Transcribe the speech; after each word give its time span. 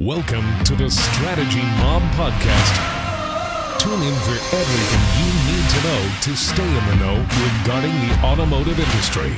Welcome 0.00 0.64
to 0.64 0.74
the 0.74 0.88
Strategy 0.90 1.60
Mob 1.60 2.00
Podcast. 2.14 3.78
Tune 3.78 4.00
in 4.00 4.14
for 4.20 4.56
everything 4.56 5.02
you 5.20 5.52
need 5.52 5.68
to 5.68 5.82
know 5.84 6.14
to 6.22 6.34
stay 6.34 6.66
in 6.66 6.86
the 6.86 6.96
know 6.96 7.16
regarding 7.60 7.92
the 8.08 8.18
automotive 8.24 8.78
industry. 8.78 9.30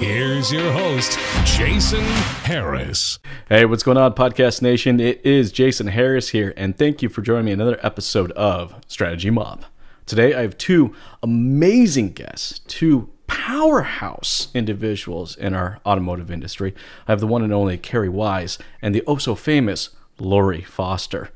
Here's 0.00 0.50
your 0.50 0.72
host, 0.72 1.16
Jason 1.44 2.02
Harris. 2.42 3.20
Hey, 3.48 3.64
what's 3.66 3.84
going 3.84 3.98
on, 3.98 4.14
Podcast 4.14 4.62
Nation? 4.62 4.98
It 4.98 5.24
is 5.24 5.52
Jason 5.52 5.86
Harris 5.86 6.30
here, 6.30 6.54
and 6.56 6.76
thank 6.76 7.02
you 7.02 7.08
for 7.08 7.22
joining 7.22 7.44
me 7.44 7.52
another 7.52 7.78
episode 7.80 8.32
of 8.32 8.74
Strategy 8.88 9.30
Mob. 9.30 9.64
Today, 10.06 10.34
I 10.34 10.42
have 10.42 10.58
two 10.58 10.92
amazing 11.22 12.14
guests, 12.14 12.58
two 12.66 13.10
powerhouse 13.28 14.48
individuals 14.54 15.36
in 15.36 15.54
our 15.54 15.78
automotive 15.86 16.32
industry. 16.32 16.74
I 17.06 17.12
have 17.12 17.20
the 17.20 17.28
one 17.28 17.44
and 17.44 17.52
only 17.52 17.78
Carrie 17.78 18.08
Wise 18.08 18.58
and 18.82 18.92
the 18.92 19.04
oh 19.06 19.18
so 19.18 19.36
famous 19.36 19.90
Lori 20.20 20.62
Foster. 20.62 21.30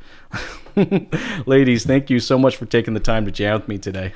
Ladies, 1.47 1.85
thank 1.85 2.11
you 2.11 2.21
so 2.21 2.39
much 2.39 2.57
for 2.57 2.67
taking 2.67 2.95
the 2.95 3.01
time 3.01 3.25
to 3.25 3.31
jam 3.31 3.61
with 3.61 3.69
me 3.69 3.79
today. 3.79 4.15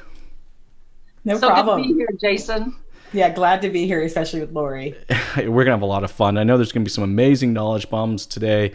No 1.25 1.38
so 1.38 1.48
problem. 1.48 1.83
Good 1.83 1.88
to 1.88 1.95
be 1.95 1.98
here, 1.98 2.09
Jason. 2.20 2.77
Yeah, 3.12 3.30
glad 3.30 3.62
to 3.62 3.70
be 3.70 3.87
here, 3.87 4.02
especially 4.02 4.41
with 4.41 4.52
Lori. 4.52 4.95
We're 5.37 5.65
gonna 5.65 5.73
have 5.73 5.83
a 5.83 5.87
lot 5.87 6.05
of 6.05 6.11
fun. 6.11 6.37
I 6.37 6.45
know 6.45 6.56
there's 6.56 6.73
gonna 6.73 6.84
be 6.84 6.91
some 6.91 7.05
amazing 7.05 7.52
knowledge 7.52 7.89
bombs 7.89 8.27
today. 8.27 8.73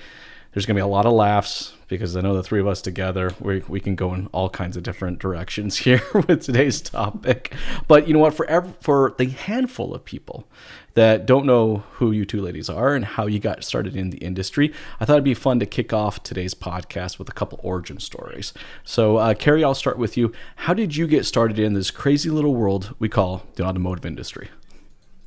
There's 0.53 0.65
gonna 0.65 0.77
be 0.77 0.81
a 0.81 0.87
lot 0.87 1.05
of 1.05 1.13
laughs 1.13 1.73
because 1.87 2.15
I 2.15 2.21
know 2.21 2.33
the 2.33 2.43
three 2.43 2.59
of 2.59 2.67
us 2.67 2.81
together, 2.81 3.31
we, 3.39 3.59
we 3.67 3.79
can 3.79 3.95
go 3.95 4.13
in 4.13 4.27
all 4.31 4.49
kinds 4.49 4.75
of 4.75 4.83
different 4.83 5.19
directions 5.19 5.77
here 5.79 6.01
with 6.13 6.41
today's 6.41 6.81
topic. 6.81 7.53
But 7.87 8.07
you 8.07 8.13
know 8.13 8.19
what? 8.19 8.33
For 8.33 8.47
ev- 8.47 8.75
for 8.79 9.13
the 9.17 9.25
handful 9.25 9.93
of 9.93 10.03
people 10.03 10.47
that 10.95 11.25
don't 11.25 11.45
know 11.45 11.83
who 11.93 12.11
you 12.11 12.25
two 12.25 12.41
ladies 12.41 12.69
are 12.69 12.93
and 12.93 13.03
how 13.03 13.25
you 13.25 13.39
got 13.39 13.63
started 13.63 13.95
in 13.95 14.09
the 14.09 14.17
industry, 14.19 14.73
I 14.99 15.05
thought 15.05 15.13
it'd 15.13 15.23
be 15.23 15.33
fun 15.33 15.59
to 15.59 15.65
kick 15.65 15.91
off 15.93 16.21
today's 16.23 16.53
podcast 16.53 17.17
with 17.17 17.29
a 17.29 17.33
couple 17.33 17.59
origin 17.63 17.99
stories. 17.99 18.53
So, 18.83 19.17
uh, 19.17 19.33
Carrie, 19.33 19.63
I'll 19.63 19.75
start 19.75 19.97
with 19.97 20.17
you. 20.17 20.31
How 20.57 20.73
did 20.73 20.95
you 20.95 21.07
get 21.07 21.25
started 21.25 21.59
in 21.59 21.73
this 21.73 21.91
crazy 21.91 22.29
little 22.29 22.55
world 22.55 22.95
we 22.99 23.09
call 23.09 23.43
the 23.55 23.65
automotive 23.65 24.05
industry? 24.05 24.49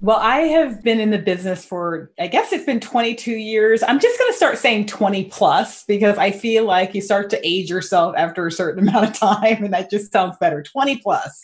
Well, 0.03 0.19
I 0.19 0.41
have 0.41 0.83
been 0.83 1.00
in 1.00 1.11
the 1.11 1.19
business 1.19 1.64
for, 1.64 2.12
I 2.20 2.27
guess 2.27 2.53
it's 2.53 2.67
been 2.67 2.80
22 2.80 3.33
years. 3.33 3.83
I'm 3.83 3.98
just 3.98 4.19
going 4.19 4.30
to 4.30 4.36
start 4.36 4.58
saying 4.58 4.86
20 4.86 5.25
plus 5.25 5.84
because 5.84 6.19
I 6.19 6.33
feel 6.33 6.64
like 6.67 6.95
you 6.95 7.01
start 7.01 7.30
to 7.30 7.41
age 7.47 7.70
yourself 7.70 8.14
after 8.17 8.47
a 8.47 8.53
certain 8.53 8.86
amount 8.89 9.08
of 9.08 9.14
time, 9.14 9.64
and 9.64 9.73
that 9.73 9.91
just 9.91 10.12
sounds 10.12 10.36
better 10.39 10.62
20 10.62 10.98
plus. 10.98 11.41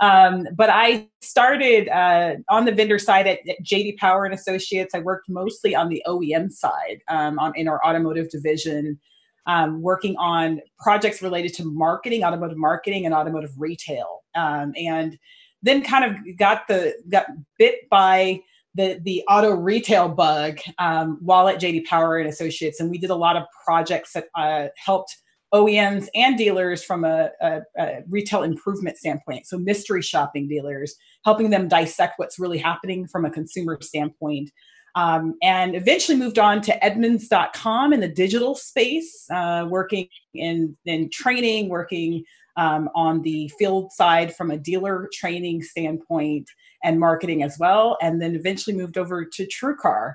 Um, 0.00 0.46
but 0.54 0.70
I 0.70 1.08
started 1.20 1.88
uh, 1.88 2.36
on 2.48 2.64
the 2.64 2.72
vendor 2.72 2.98
side 2.98 3.26
at, 3.26 3.40
JD 3.64 3.96
Power 3.96 4.24
and 4.24 4.34
Associates. 4.34 4.94
I 4.94 5.00
worked 5.00 5.28
mostly 5.28 5.74
on 5.74 5.88
the 5.88 6.02
OEM 6.06 6.52
side 6.52 7.00
um, 7.08 7.38
on, 7.38 7.52
in 7.56 7.68
our 7.68 7.84
automotive 7.84 8.30
division, 8.30 8.98
um, 9.46 9.82
working 9.82 10.16
on 10.16 10.60
projects 10.78 11.22
related 11.22 11.54
to 11.54 11.64
marketing, 11.64 12.22
automotive 12.22 12.58
marketing, 12.58 13.06
and 13.06 13.14
automotive 13.14 13.50
retail. 13.58 14.20
Um, 14.34 14.72
and 14.76 15.18
then 15.62 15.82
kind 15.82 16.04
of 16.04 16.16
got 16.36 16.68
the 16.68 16.94
got 17.08 17.26
bit 17.58 17.88
by 17.90 18.40
the 18.74 19.00
the 19.02 19.24
auto 19.28 19.50
retail 19.50 20.08
bug 20.08 20.58
um, 20.78 21.18
while 21.20 21.48
at 21.48 21.60
JD 21.60 21.86
Power 21.86 22.18
and 22.18 22.28
Associates, 22.28 22.78
and 22.78 22.90
we 22.90 22.98
did 22.98 23.10
a 23.10 23.16
lot 23.16 23.36
of 23.36 23.44
projects 23.64 24.12
that 24.12 24.26
uh, 24.36 24.68
helped 24.76 25.16
OEMs 25.54 26.08
and 26.14 26.36
dealers 26.36 26.84
from 26.84 27.04
a, 27.04 27.30
a, 27.40 27.60
a, 27.78 28.02
retail 28.08 28.42
improvement 28.42 28.98
standpoint. 28.98 29.46
So 29.46 29.58
mystery 29.58 30.02
shopping 30.02 30.46
dealers, 30.48 30.94
helping 31.24 31.50
them 31.50 31.68
dissect 31.68 32.14
what's 32.18 32.38
really 32.38 32.58
happening 32.58 33.06
from 33.06 33.24
a 33.24 33.30
consumer 33.30 33.78
standpoint. 33.80 34.50
Um, 34.94 35.34
and 35.42 35.74
eventually 35.74 36.18
moved 36.18 36.38
on 36.38 36.60
to 36.62 36.84
Edmunds.com 36.84 37.92
in 37.92 38.00
the 38.00 38.08
digital 38.08 38.54
space, 38.54 39.26
uh, 39.30 39.66
working 39.68 40.08
in, 40.34 40.76
in 40.84 41.08
training, 41.10 41.68
working 41.68 42.24
um, 42.56 42.90
on 42.94 43.22
the 43.22 43.50
field 43.58 43.92
side 43.92 44.34
from 44.34 44.50
a 44.50 44.58
dealer 44.58 45.08
training 45.12 45.62
standpoint 45.62 46.48
and 46.82 46.98
marketing 46.98 47.42
as 47.42 47.56
well. 47.58 47.96
And 48.02 48.20
then 48.20 48.34
eventually 48.34 48.76
moved 48.76 48.98
over 48.98 49.24
to 49.24 49.46
TrueCar 49.46 50.14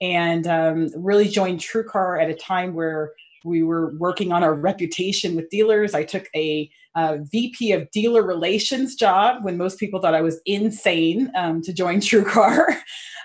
and 0.00 0.46
um, 0.46 0.90
really 0.94 1.28
joined 1.28 1.60
TrueCar 1.60 2.22
at 2.22 2.30
a 2.30 2.34
time 2.34 2.74
where 2.74 3.12
we 3.44 3.62
were 3.62 3.94
working 3.98 4.32
on 4.32 4.42
our 4.42 4.54
reputation 4.54 5.36
with 5.36 5.48
dealers. 5.50 5.94
I 5.94 6.04
took 6.04 6.28
a 6.34 6.70
uh, 6.94 7.18
VP 7.30 7.72
of 7.72 7.90
dealer 7.90 8.22
relations 8.22 8.94
job 8.94 9.44
when 9.44 9.56
most 9.56 9.78
people 9.78 10.00
thought 10.00 10.14
I 10.14 10.20
was 10.20 10.40
insane 10.46 11.30
um, 11.36 11.62
to 11.62 11.72
join 11.72 12.00
TrueCar. 12.00 12.76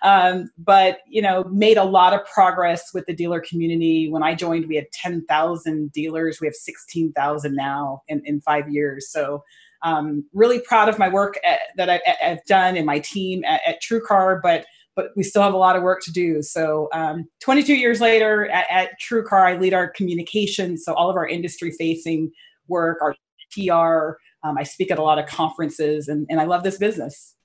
um, 0.03 0.49
but 0.57 0.99
you 1.07 1.21
know, 1.21 1.43
made 1.45 1.77
a 1.77 1.83
lot 1.83 2.13
of 2.13 2.25
progress 2.25 2.93
with 2.93 3.05
the 3.07 3.15
dealer 3.15 3.41
community. 3.41 4.09
When 4.11 4.23
I 4.23 4.35
joined, 4.35 4.67
we 4.67 4.75
had 4.75 4.91
10,000 4.93 5.91
dealers. 5.91 6.39
We 6.39 6.47
have 6.47 6.55
16,000 6.55 7.55
now 7.55 8.03
in, 8.07 8.21
in 8.25 8.41
five 8.41 8.69
years. 8.69 9.11
So 9.11 9.43
um, 9.83 10.25
really 10.33 10.59
proud 10.59 10.87
of 10.87 10.97
my 10.97 11.09
work 11.09 11.39
at, 11.45 11.59
that 11.77 11.89
I, 11.89 12.01
have 12.19 12.43
done 12.45 12.77
and 12.77 12.85
my 12.85 12.99
team 12.99 13.43
at, 13.43 13.61
at 13.67 13.81
TrueCar. 13.81 14.39
But 14.41 14.65
but 14.95 15.07
we 15.15 15.23
still 15.23 15.41
have 15.41 15.53
a 15.53 15.57
lot 15.57 15.75
of 15.75 15.83
work 15.83 16.01
to 16.03 16.11
do. 16.11 16.41
So, 16.41 16.89
um, 16.93 17.25
22 17.41 17.75
years 17.75 18.01
later 18.01 18.47
at, 18.49 18.65
at 18.69 18.89
TrueCar, 19.01 19.45
I 19.45 19.57
lead 19.57 19.73
our 19.73 19.89
communications. 19.89 20.83
So, 20.85 20.93
all 20.93 21.09
of 21.09 21.15
our 21.15 21.27
industry 21.27 21.71
facing 21.71 22.31
work, 22.67 22.99
our 23.01 23.15
PR, 23.51 24.17
um, 24.47 24.57
I 24.57 24.63
speak 24.63 24.91
at 24.91 24.99
a 24.99 25.03
lot 25.03 25.19
of 25.19 25.25
conferences, 25.25 26.07
and, 26.07 26.27
and 26.29 26.39
I 26.39 26.45
love 26.45 26.63
this 26.63 26.77
business 26.77 27.35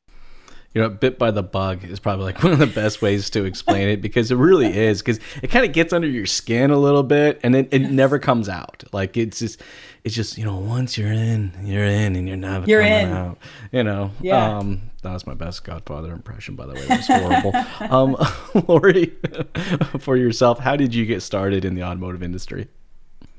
you 0.74 0.82
know, 0.82 0.88
bit 0.88 1.18
by 1.18 1.30
the 1.30 1.42
bug 1.42 1.84
is 1.84 1.98
probably 1.98 2.26
like 2.26 2.42
one 2.42 2.52
of 2.52 2.58
the 2.58 2.66
best 2.66 3.00
ways 3.00 3.30
to 3.30 3.44
explain 3.44 3.88
it 3.88 4.02
because 4.02 4.30
it 4.30 4.36
really 4.36 4.66
is 4.78 5.00
because 5.00 5.18
it 5.42 5.48
kind 5.48 5.64
of 5.64 5.72
gets 5.72 5.92
under 5.92 6.06
your 6.06 6.26
skin 6.26 6.70
a 6.70 6.78
little 6.78 7.02
bit 7.02 7.40
and 7.42 7.56
it, 7.56 7.68
it 7.72 7.90
never 7.90 8.18
comes 8.18 8.48
out. 8.48 8.84
Like 8.92 9.16
it's 9.16 9.38
just, 9.38 9.60
it's 10.04 10.14
just 10.14 10.38
you 10.38 10.44
know, 10.44 10.56
once 10.56 10.98
you're 10.98 11.12
in, 11.12 11.52
you're 11.62 11.84
in, 11.84 12.16
and 12.16 12.28
you're 12.28 12.36
never 12.36 12.66
you're 12.66 12.82
coming 12.82 13.08
in. 13.08 13.12
out. 13.12 13.38
You 13.72 13.82
know, 13.84 14.10
yeah. 14.20 14.58
Um, 14.58 14.82
that 15.02 15.12
was 15.12 15.26
my 15.26 15.34
best 15.34 15.64
Godfather 15.64 16.12
impression, 16.12 16.56
by 16.56 16.66
the 16.66 16.74
way. 16.74 16.80
It 16.80 16.88
was 16.88 17.06
horrible. 17.06 17.52
um, 17.94 18.64
Lori, 18.66 19.14
for 20.00 20.16
yourself, 20.16 20.58
how 20.58 20.76
did 20.76 20.94
you 20.94 21.06
get 21.06 21.22
started 21.22 21.64
in 21.64 21.74
the 21.74 21.84
automotive 21.84 22.22
industry? 22.22 22.68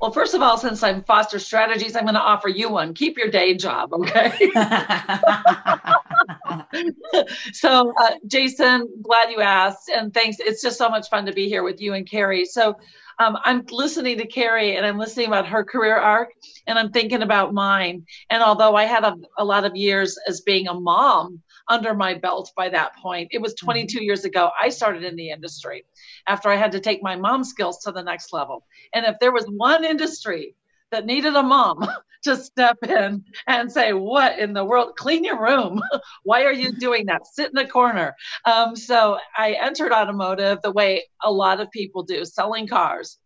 Well, 0.00 0.12
first 0.12 0.32
of 0.32 0.40
all, 0.40 0.56
since 0.56 0.82
I'm 0.82 1.04
Foster 1.04 1.38
Strategies, 1.38 1.94
I'm 1.94 2.04
going 2.04 2.14
to 2.14 2.20
offer 2.20 2.48
you 2.48 2.70
one. 2.70 2.94
Keep 2.94 3.18
your 3.18 3.28
day 3.28 3.54
job, 3.54 3.92
okay? 3.92 4.50
so, 7.52 7.92
uh, 8.00 8.12
Jason, 8.26 8.88
glad 9.02 9.30
you 9.30 9.42
asked, 9.42 9.90
and 9.90 10.14
thanks. 10.14 10.38
It's 10.40 10.62
just 10.62 10.78
so 10.78 10.88
much 10.88 11.10
fun 11.10 11.26
to 11.26 11.32
be 11.32 11.48
here 11.48 11.62
with 11.62 11.82
you 11.82 11.92
and 11.92 12.08
Carrie. 12.08 12.46
So, 12.46 12.76
um, 13.18 13.36
I'm 13.44 13.66
listening 13.70 14.16
to 14.18 14.26
Carrie 14.26 14.76
and 14.76 14.86
I'm 14.86 14.96
listening 14.96 15.26
about 15.26 15.46
her 15.48 15.64
career 15.64 15.96
arc, 15.96 16.30
and 16.66 16.78
I'm 16.78 16.92
thinking 16.92 17.20
about 17.20 17.52
mine. 17.52 18.06
And 18.30 18.42
although 18.42 18.76
I 18.76 18.84
had 18.84 19.04
a, 19.04 19.14
a 19.36 19.44
lot 19.44 19.66
of 19.66 19.76
years 19.76 20.18
as 20.26 20.40
being 20.40 20.66
a 20.66 20.74
mom 20.74 21.42
under 21.70 21.94
my 21.94 22.14
belt 22.14 22.50
by 22.56 22.68
that 22.68 22.96
point, 22.96 23.28
it 23.30 23.40
was 23.40 23.54
22 23.54 23.96
mm-hmm. 23.96 24.04
years 24.04 24.24
ago 24.24 24.50
I 24.60 24.68
started 24.68 25.04
in 25.04 25.16
the 25.16 25.30
industry 25.30 25.86
after 26.26 26.50
I 26.50 26.56
had 26.56 26.72
to 26.72 26.80
take 26.80 27.02
my 27.02 27.16
mom 27.16 27.44
skills 27.44 27.78
to 27.84 27.92
the 27.92 28.02
next 28.02 28.32
level. 28.32 28.66
And 28.92 29.06
if 29.06 29.16
there 29.20 29.32
was 29.32 29.46
one 29.46 29.84
industry 29.84 30.56
that 30.90 31.06
needed 31.06 31.34
a 31.34 31.42
mom 31.42 31.86
to 32.24 32.36
step 32.36 32.76
in 32.86 33.24
and 33.46 33.72
say, 33.72 33.92
What 33.92 34.38
in 34.38 34.52
the 34.52 34.64
world? 34.64 34.96
Clean 34.96 35.24
your 35.24 35.40
room. 35.40 35.80
Why 36.24 36.44
are 36.44 36.52
you 36.52 36.72
doing 36.78 37.06
that? 37.06 37.26
Sit 37.26 37.46
in 37.46 37.54
the 37.54 37.66
corner. 37.66 38.14
Um, 38.44 38.76
so 38.76 39.18
I 39.38 39.52
entered 39.52 39.92
automotive 39.92 40.58
the 40.62 40.72
way 40.72 41.04
a 41.22 41.32
lot 41.32 41.60
of 41.60 41.70
people 41.70 42.02
do, 42.02 42.24
selling 42.24 42.66
cars. 42.66 43.18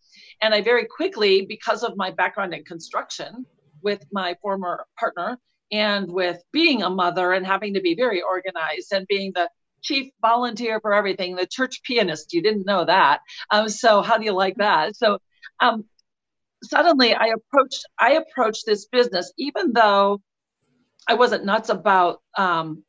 And 0.43 0.55
I 0.55 0.61
very 0.61 0.85
quickly, 0.85 1.47
because 1.47 1.83
of 1.83 1.97
my 1.97 2.11
background 2.11 2.53
in 2.53 2.65
construction 2.65 3.47
with 3.83 4.05
my 4.13 4.37
former 4.43 4.87
partner 4.99 5.39
and 5.73 6.11
with 6.11 6.41
being 6.53 6.83
a 6.83 6.91
mother 6.91 7.33
and 7.33 7.47
having 7.47 7.75
to 7.75 7.81
be 7.81 7.95
very 7.95 8.23
organized 8.23 8.93
and 8.93 9.07
being 9.07 9.33
the 9.35 9.49
chief 9.83 10.11
volunteer 10.21 10.81
for 10.81 10.95
everything, 10.95 11.37
the 11.37 11.47
church 11.47 11.83
pianist. 11.85 12.33
You 12.33 12.43
didn't 12.43 12.67
know 12.67 12.85
that. 12.85 13.21
Um, 13.51 13.69
so 13.69 14.03
how 14.03 14.19
do 14.19 14.25
you 14.25 14.33
like 14.33 14.57
that? 14.57 14.97
So 14.97 15.19
um, 15.61 15.85
suddenly 16.63 17.15
I 17.15 17.27
approached 17.27 17.85
I 17.99 18.13
approached 18.13 18.65
this 18.67 18.87
business, 18.87 19.33
even 19.37 19.73
though 19.73 20.21
I 21.07 21.15
wasn't 21.15 21.45
nuts 21.45 21.69
about 21.69 22.21
um, 22.37 22.83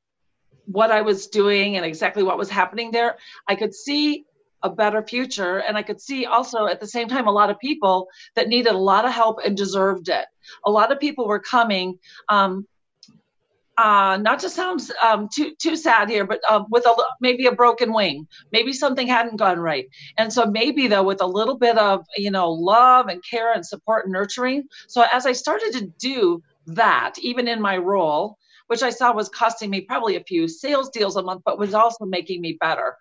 what 0.66 0.92
I 0.92 1.02
was 1.02 1.28
doing 1.28 1.76
and 1.76 1.86
exactly 1.86 2.24
what 2.24 2.38
was 2.38 2.50
happening 2.50 2.92
there. 2.92 3.18
I 3.48 3.56
could 3.56 3.74
see 3.76 4.26
a 4.66 4.70
better 4.70 5.04
future, 5.04 5.60
and 5.60 5.78
I 5.78 5.84
could 5.84 6.02
see 6.02 6.26
also 6.26 6.66
at 6.66 6.80
the 6.80 6.88
same 6.88 7.08
time 7.08 7.28
a 7.28 7.32
lot 7.32 7.50
of 7.50 7.60
people 7.60 8.08
that 8.36 8.48
needed 8.48 8.74
a 8.74 8.78
lot 8.78 9.06
of 9.06 9.12
help 9.12 9.40
and 9.46 9.56
deserved 9.56 10.10
it. 10.10 10.26
A 10.66 10.72
lot 10.72 10.92
of 10.92 11.00
people 11.00 11.28
were 11.28 11.40
coming. 11.40 12.00
Um, 12.30 12.68
uh, 13.78 14.18
not 14.22 14.40
to 14.40 14.50
sound 14.50 14.80
um, 15.04 15.28
too 15.34 15.54
too 15.62 15.76
sad 15.76 16.10
here, 16.10 16.26
but 16.26 16.40
uh, 16.50 16.64
with 16.70 16.86
a 16.88 16.94
maybe 17.20 17.46
a 17.46 17.52
broken 17.52 17.94
wing, 17.94 18.26
maybe 18.52 18.72
something 18.72 19.06
hadn't 19.06 19.36
gone 19.36 19.60
right, 19.60 19.88
and 20.18 20.32
so 20.32 20.46
maybe 20.46 20.88
though 20.88 21.04
with 21.04 21.22
a 21.22 21.28
little 21.28 21.58
bit 21.58 21.78
of 21.78 22.06
you 22.16 22.32
know 22.32 22.50
love 22.52 23.08
and 23.08 23.22
care 23.30 23.54
and 23.54 23.66
support 23.66 24.06
and 24.06 24.14
nurturing. 24.14 24.64
So 24.88 25.04
as 25.12 25.26
I 25.26 25.34
started 25.34 25.74
to 25.74 25.92
do 26.00 26.42
that, 26.68 27.16
even 27.20 27.50
in 27.50 27.62
my 27.62 27.78
role, 27.78 28.38
which 28.68 28.82
I 28.82 28.90
saw 28.90 29.14
was 29.14 29.30
costing 29.30 29.70
me 29.70 29.82
probably 29.82 30.16
a 30.16 30.24
few 30.24 30.48
sales 30.48 30.90
deals 30.90 31.16
a 31.16 31.24
month, 31.24 31.42
but 31.46 31.60
was 31.60 31.74
also 31.74 32.06
making 32.06 32.42
me 32.42 32.58
better. 32.60 32.96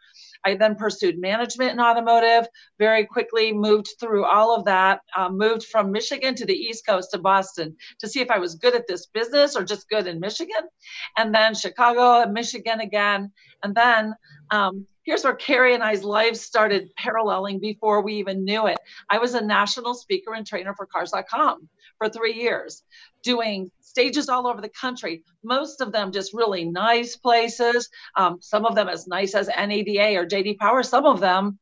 I 0.44 0.54
then 0.54 0.74
pursued 0.74 1.18
management 1.18 1.72
in 1.72 1.80
automotive, 1.80 2.46
very 2.78 3.06
quickly 3.06 3.52
moved 3.52 3.88
through 3.98 4.24
all 4.24 4.54
of 4.54 4.64
that, 4.66 5.00
um, 5.16 5.38
moved 5.38 5.64
from 5.64 5.90
Michigan 5.90 6.34
to 6.34 6.46
the 6.46 6.54
East 6.54 6.86
Coast 6.86 7.10
to 7.12 7.18
Boston 7.18 7.76
to 8.00 8.08
see 8.08 8.20
if 8.20 8.30
I 8.30 8.38
was 8.38 8.54
good 8.54 8.74
at 8.74 8.86
this 8.86 9.06
business 9.06 9.56
or 9.56 9.64
just 9.64 9.88
good 9.88 10.06
in 10.06 10.20
Michigan. 10.20 10.68
And 11.16 11.34
then 11.34 11.54
Chicago 11.54 12.22
and 12.22 12.32
Michigan 12.32 12.80
again. 12.80 13.32
And 13.62 13.74
then 13.74 14.14
um, 14.50 14.86
here's 15.04 15.24
where 15.24 15.34
Carrie 15.34 15.74
and 15.74 15.82
I's 15.82 16.04
lives 16.04 16.40
started 16.40 16.94
paralleling 16.96 17.60
before 17.60 18.02
we 18.02 18.14
even 18.14 18.44
knew 18.44 18.66
it. 18.66 18.78
I 19.10 19.18
was 19.18 19.34
a 19.34 19.44
national 19.44 19.94
speaker 19.94 20.34
and 20.34 20.46
trainer 20.46 20.74
for 20.74 20.86
Cars.com 20.86 21.68
for 21.98 22.08
three 22.08 22.34
years, 22.34 22.82
doing 23.22 23.70
stages 23.94 24.28
all 24.28 24.48
over 24.48 24.60
the 24.60 24.68
country, 24.68 25.22
most 25.44 25.80
of 25.80 25.92
them 25.92 26.10
just 26.10 26.34
really 26.34 26.64
nice 26.64 27.14
places, 27.14 27.88
um, 28.16 28.38
some 28.40 28.66
of 28.66 28.74
them 28.74 28.88
as 28.88 29.06
nice 29.06 29.36
as 29.36 29.46
NADA 29.46 30.16
or 30.16 30.26
JD 30.26 30.58
Power, 30.58 30.82
some 30.82 31.06
of 31.06 31.20
them 31.20 31.60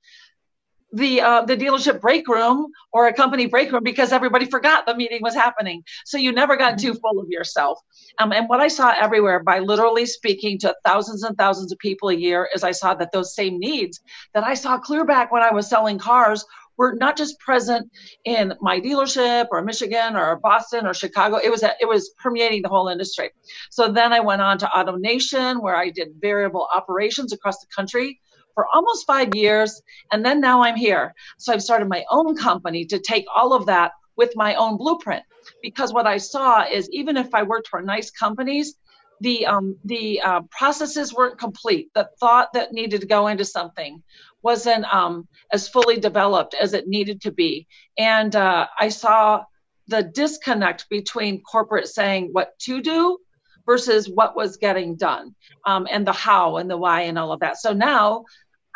the 0.92 1.20
uh, 1.22 1.42
the 1.44 1.56
dealership 1.56 2.00
break 2.00 2.28
room 2.28 2.70
or 2.92 3.08
a 3.08 3.12
company 3.12 3.46
break 3.46 3.72
room 3.72 3.82
because 3.82 4.12
everybody 4.12 4.46
forgot 4.46 4.84
the 4.86 4.94
meeting 4.94 5.20
was 5.22 5.34
happening. 5.34 5.82
So 6.04 6.18
you 6.18 6.32
never 6.32 6.56
got 6.56 6.78
too 6.78 6.94
full 6.94 7.18
of 7.18 7.28
yourself. 7.28 7.78
Um, 8.18 8.32
and 8.32 8.48
what 8.48 8.60
I 8.60 8.68
saw 8.68 8.92
everywhere 8.98 9.42
by 9.42 9.58
literally 9.60 10.04
speaking 10.04 10.58
to 10.60 10.74
thousands 10.84 11.22
and 11.22 11.36
thousands 11.36 11.72
of 11.72 11.78
people 11.78 12.10
a 12.10 12.14
year 12.14 12.48
is 12.54 12.62
I 12.62 12.72
saw 12.72 12.94
that 12.94 13.10
those 13.12 13.34
same 13.34 13.58
needs 13.58 14.00
that 14.34 14.44
I 14.44 14.54
saw 14.54 14.78
clear 14.78 15.04
back 15.04 15.32
when 15.32 15.42
I 15.42 15.52
was 15.52 15.68
selling 15.68 15.98
cars 15.98 16.44
were 16.76 16.94
not 16.94 17.16
just 17.16 17.38
present 17.38 17.90
in 18.24 18.54
my 18.60 18.80
dealership 18.80 19.46
or 19.50 19.62
Michigan 19.62 20.16
or 20.16 20.36
Boston 20.36 20.86
or 20.86 20.94
Chicago. 20.94 21.36
It 21.36 21.50
was 21.50 21.62
it 21.62 21.88
was 21.88 22.14
permeating 22.22 22.62
the 22.62 22.68
whole 22.68 22.88
industry. 22.88 23.30
So 23.70 23.92
then 23.92 24.12
I 24.12 24.20
went 24.20 24.42
on 24.42 24.58
to 24.58 24.66
AutoNation 24.66 25.62
where 25.62 25.76
I 25.76 25.90
did 25.90 26.08
variable 26.20 26.68
operations 26.74 27.32
across 27.32 27.58
the 27.58 27.66
country 27.74 28.20
for 28.54 28.66
almost 28.74 29.06
five 29.06 29.34
years. 29.34 29.80
And 30.12 30.24
then 30.24 30.40
now 30.40 30.62
I'm 30.62 30.76
here. 30.76 31.14
So 31.38 31.52
I've 31.52 31.62
started 31.62 31.88
my 31.88 32.04
own 32.10 32.36
company 32.36 32.84
to 32.86 32.98
take 32.98 33.24
all 33.34 33.52
of 33.52 33.66
that 33.66 33.92
with 34.16 34.32
my 34.36 34.54
own 34.54 34.76
blueprint. 34.76 35.22
Because 35.62 35.92
what 35.92 36.06
I 36.06 36.18
saw 36.18 36.64
is 36.64 36.88
even 36.92 37.16
if 37.16 37.34
I 37.34 37.42
worked 37.42 37.68
for 37.68 37.82
nice 37.82 38.10
companies, 38.10 38.74
the 39.22 39.46
um, 39.46 39.76
the 39.84 40.20
uh, 40.20 40.42
processes 40.50 41.14
weren't 41.14 41.38
complete. 41.38 41.90
The 41.94 42.08
thought 42.20 42.52
that 42.54 42.72
needed 42.72 43.00
to 43.00 43.06
go 43.06 43.28
into 43.28 43.44
something 43.44 44.02
wasn't 44.42 44.84
um, 44.92 45.28
as 45.52 45.68
fully 45.68 45.98
developed 45.98 46.54
as 46.54 46.74
it 46.74 46.88
needed 46.88 47.22
to 47.22 47.32
be, 47.32 47.66
and 47.96 48.34
uh, 48.34 48.66
I 48.78 48.88
saw 48.88 49.44
the 49.88 50.02
disconnect 50.02 50.88
between 50.88 51.42
corporate 51.42 51.88
saying 51.88 52.30
what 52.32 52.58
to 52.60 52.82
do 52.82 53.18
versus 53.66 54.08
what 54.08 54.36
was 54.36 54.56
getting 54.56 54.96
done 54.96 55.34
um, 55.66 55.86
and 55.90 56.06
the 56.06 56.12
how 56.12 56.56
and 56.56 56.70
the 56.70 56.76
why 56.76 57.02
and 57.02 57.18
all 57.18 57.32
of 57.32 57.40
that. 57.40 57.58
So 57.58 57.72
now 57.72 58.24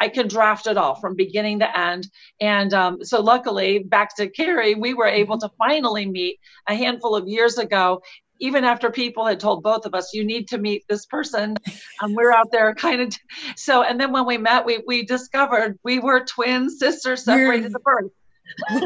I 0.01 0.09
can 0.09 0.29
draft 0.29 0.67
it 0.67 0.77
all 0.77 0.95
from 0.95 1.17
beginning 1.17 1.61
to 1.61 1.79
end. 1.79 2.09
And 2.41 2.73
um, 2.75 3.05
so, 3.05 3.21
luckily, 3.21 3.79
back 3.79 4.15
to 4.17 4.29
Carrie, 4.29 4.75
we 4.75 4.95
were 4.95 5.07
able 5.07 5.39
to 5.39 5.51
finally 5.59 6.07
meet 6.07 6.39
a 6.69 6.75
handful 6.75 7.17
of 7.17 7.29
years 7.29 7.59
ago. 7.59 8.03
Even 8.41 8.65
after 8.65 8.91
people 8.91 9.27
had 9.27 9.41
told 9.41 9.63
both 9.63 9.87
of 9.87 9.95
us, 9.95 10.13
you 10.13 10.25
need 10.25 10.49
to 10.49 10.59
meet 10.59 10.85
this 10.89 11.07
person. 11.07 11.57
Um, 12.03 12.15
we're 12.15 12.33
out 12.33 12.53
there 12.53 12.75
kind 12.75 13.01
of. 13.01 13.15
So, 13.57 13.83
and 13.83 14.01
then 14.01 14.13
when 14.13 14.27
we 14.27 14.39
met, 14.39 14.65
we, 14.65 14.83
we 14.87 15.05
discovered 15.05 15.79
we 15.83 15.99
were 15.99 16.25
twin 16.25 16.69
sisters 16.69 17.25
separated 17.25 17.75
at 17.75 17.83
birth. 17.83 18.11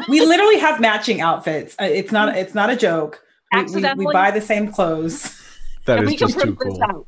we 0.09 0.25
literally 0.25 0.59
have 0.59 0.81
matching 0.81 1.21
outfits. 1.21 1.75
Uh, 1.81 1.85
it's 1.85 2.13
not, 2.13 2.37
it's 2.37 2.55
not 2.55 2.71
a 2.71 2.77
joke. 2.77 3.23
We, 3.53 3.65
we, 3.65 3.95
we 3.95 4.13
buy 4.13 4.31
the 4.31 4.41
same 4.41 4.71
clothes. 4.71 5.37
That 5.87 6.05
is 6.05 6.15
just 6.15 6.39
too 6.39 6.55
cool. 6.55 7.07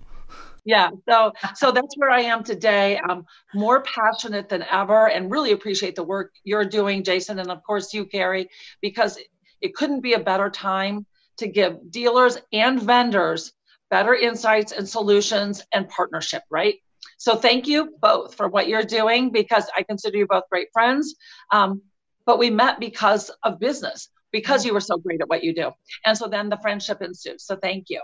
Yeah, 0.64 0.90
so 1.08 1.32
so 1.56 1.72
that's 1.72 1.96
where 1.96 2.10
I 2.10 2.20
am 2.20 2.44
today. 2.44 3.00
I'm 3.08 3.26
more 3.52 3.82
passionate 3.82 4.48
than 4.48 4.62
ever, 4.70 5.08
and 5.08 5.30
really 5.30 5.52
appreciate 5.52 5.96
the 5.96 6.04
work 6.04 6.32
you're 6.44 6.64
doing, 6.64 7.02
Jason, 7.02 7.40
and 7.40 7.50
of 7.50 7.62
course 7.64 7.92
you, 7.92 8.04
Carrie, 8.04 8.48
because 8.80 9.18
it 9.60 9.74
couldn't 9.74 10.00
be 10.00 10.12
a 10.12 10.20
better 10.20 10.50
time 10.50 11.04
to 11.38 11.48
give 11.48 11.90
dealers 11.90 12.38
and 12.52 12.80
vendors 12.80 13.52
better 13.90 14.14
insights 14.14 14.72
and 14.72 14.88
solutions 14.88 15.62
and 15.72 15.88
partnership. 15.88 16.42
Right. 16.50 16.76
So 17.18 17.36
thank 17.36 17.66
you 17.66 17.94
both 18.00 18.34
for 18.34 18.48
what 18.48 18.68
you're 18.68 18.82
doing 18.82 19.30
because 19.30 19.66
I 19.76 19.82
consider 19.82 20.18
you 20.18 20.26
both 20.26 20.44
great 20.50 20.68
friends. 20.72 21.14
Um, 21.52 21.82
but 22.24 22.38
we 22.38 22.50
met 22.50 22.80
because 22.80 23.30
of 23.42 23.58
business, 23.58 24.08
because 24.30 24.64
you 24.64 24.72
were 24.72 24.80
so 24.80 24.96
great 24.96 25.20
at 25.20 25.28
what 25.28 25.42
you 25.44 25.54
do, 25.54 25.72
and 26.06 26.16
so 26.16 26.28
then 26.28 26.48
the 26.48 26.58
friendship 26.58 27.02
ensued. 27.02 27.40
So 27.40 27.56
thank 27.56 27.90
you. 27.90 28.00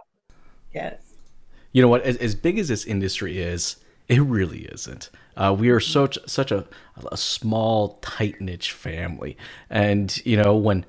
Yes. 0.74 1.00
You 1.72 1.82
know 1.82 1.88
what? 1.88 2.02
As, 2.02 2.16
as 2.16 2.34
big 2.34 2.58
as 2.58 2.68
this 2.68 2.84
industry 2.84 3.38
is, 3.38 3.76
it 4.08 4.20
really 4.20 4.64
isn't. 4.72 5.10
Uh, 5.38 5.54
we 5.58 5.70
are 5.70 5.80
such 5.80 6.18
such 6.26 6.50
a, 6.50 6.66
a 7.10 7.16
small, 7.16 7.98
tight 8.02 8.40
niche 8.40 8.72
family, 8.72 9.36
and 9.70 10.20
you 10.26 10.36
know 10.36 10.54
when 10.56 10.84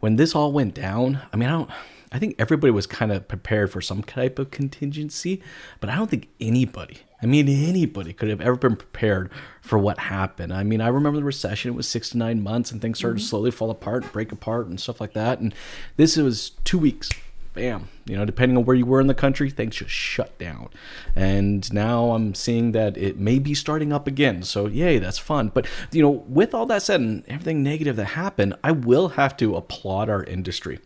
when 0.00 0.16
this 0.16 0.34
all 0.34 0.52
went 0.52 0.74
down, 0.74 1.22
I 1.32 1.36
mean, 1.36 1.48
I 1.48 1.52
don't. 1.52 1.70
I 2.12 2.20
think 2.20 2.36
everybody 2.38 2.70
was 2.70 2.86
kind 2.86 3.10
of 3.10 3.26
prepared 3.26 3.72
for 3.72 3.80
some 3.80 4.04
type 4.04 4.38
of 4.38 4.52
contingency, 4.52 5.42
but 5.80 5.90
I 5.90 5.96
don't 5.96 6.08
think 6.08 6.28
anybody, 6.38 6.98
I 7.20 7.26
mean, 7.26 7.48
anybody 7.48 8.12
could 8.12 8.28
have 8.28 8.40
ever 8.40 8.54
been 8.54 8.76
prepared 8.76 9.32
for 9.60 9.78
what 9.78 9.98
happened. 9.98 10.52
I 10.52 10.62
mean, 10.62 10.80
I 10.80 10.86
remember 10.88 11.18
the 11.18 11.24
recession, 11.24 11.72
it 11.72 11.74
was 11.74 11.88
six 11.88 12.10
to 12.10 12.18
nine 12.18 12.40
months 12.40 12.70
and 12.70 12.80
things 12.80 12.98
started 12.98 13.16
mm-hmm. 13.16 13.24
to 13.24 13.28
slowly 13.28 13.50
fall 13.50 13.68
apart, 13.68 14.12
break 14.12 14.30
apart, 14.30 14.68
and 14.68 14.78
stuff 14.78 15.00
like 15.00 15.14
that. 15.14 15.40
And 15.40 15.52
this 15.96 16.16
was 16.16 16.50
two 16.62 16.78
weeks 16.78 17.10
bam, 17.54 17.88
you 18.04 18.16
know, 18.16 18.24
depending 18.24 18.58
on 18.58 18.64
where 18.64 18.76
you 18.76 18.84
were 18.84 19.00
in 19.00 19.06
the 19.06 19.14
country, 19.14 19.48
things 19.48 19.76
just 19.76 19.90
shut 19.90 20.36
down. 20.38 20.68
And 21.14 21.72
now 21.72 22.10
I'm 22.10 22.34
seeing 22.34 22.72
that 22.72 22.96
it 22.96 23.16
may 23.16 23.38
be 23.38 23.54
starting 23.54 23.92
up 23.92 24.06
again. 24.06 24.42
So, 24.42 24.66
yay, 24.66 24.98
that's 24.98 25.18
fun. 25.18 25.52
But, 25.54 25.66
you 25.92 26.02
know, 26.02 26.10
with 26.10 26.52
all 26.52 26.66
that 26.66 26.82
said 26.82 27.00
and 27.00 27.24
everything 27.28 27.62
negative 27.62 27.96
that 27.96 28.04
happened, 28.06 28.54
I 28.62 28.72
will 28.72 29.10
have 29.10 29.36
to 29.38 29.54
applaud 29.56 30.10
our 30.10 30.24
industry 30.24 30.80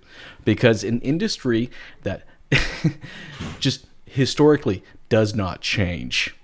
because 0.45 0.85
an 0.85 1.01
industry 1.01 1.71
that 2.03 2.25
just 3.59 3.87
historically 4.05 4.85
does 5.09 5.35
not 5.35 5.63
change 5.63 6.35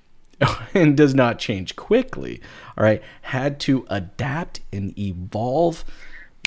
and 0.74 0.96
does 0.96 1.14
not 1.14 1.38
change 1.38 1.76
quickly, 1.76 2.40
all 2.76 2.84
right, 2.84 3.02
had 3.22 3.60
to 3.60 3.86
adapt 3.88 4.60
and 4.72 4.98
evolve 4.98 5.84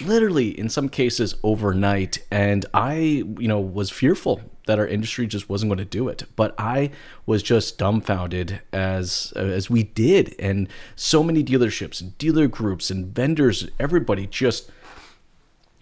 literally 0.02 0.58
in 0.58 0.70
some 0.70 0.90
cases 0.90 1.36
overnight. 1.44 2.20
And 2.32 2.66
i 2.74 2.94
you 2.96 3.48
know 3.48 3.60
was 3.60 3.90
fearful 3.90 4.42
that 4.66 4.80
our 4.80 4.88
industry 4.88 5.26
just 5.28 5.50
wasn't 5.50 5.70
going 5.70 5.78
to 5.78 5.86
do 5.86 6.08
it. 6.08 6.24
But 6.36 6.54
i 6.58 6.92
was 7.26 7.44
just 7.44 7.78
dumbfounded 7.78 8.62
as 8.72 9.34
as 9.36 9.70
we 9.70 9.84
did. 9.84 10.36
And 10.40 10.68
so 10.96 11.24
many 11.24 11.44
dealerships 11.44 12.02
and 12.02 12.18
dealer 12.18 12.48
groups 12.48 12.90
and 12.90 13.14
vendors 13.14 13.68
everybody 13.80 14.28
just 14.28 14.70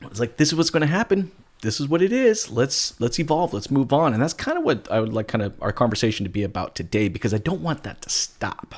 was 0.02 0.20
like 0.20 0.38
this 0.38 0.50
is 0.50 0.56
what's 0.56 0.70
going 0.70 0.82
to 0.82 0.88
happen. 0.88 1.32
This 1.62 1.80
is 1.80 1.88
what 1.88 2.02
it 2.02 2.12
is. 2.12 2.52
Let's 2.52 3.00
let's 3.00 3.20
evolve. 3.20 3.54
Let's 3.54 3.72
move 3.72 3.92
on. 3.92 4.14
And 4.14 4.22
that's 4.22 4.34
kind 4.34 4.58
of 4.58 4.64
what 4.64 4.90
i 4.92 5.00
would 5.00 5.14
like 5.14 5.28
kind 5.28 5.42
of 5.42 5.62
our 5.62 5.72
conversation 5.72 6.24
to 6.24 6.30
be 6.30 6.44
about 6.44 6.76
today 6.76 7.08
because 7.08 7.34
i 7.34 7.38
don't 7.38 7.62
want 7.62 7.84
that 7.84 8.02
to 8.04 8.10
stop. 8.10 8.76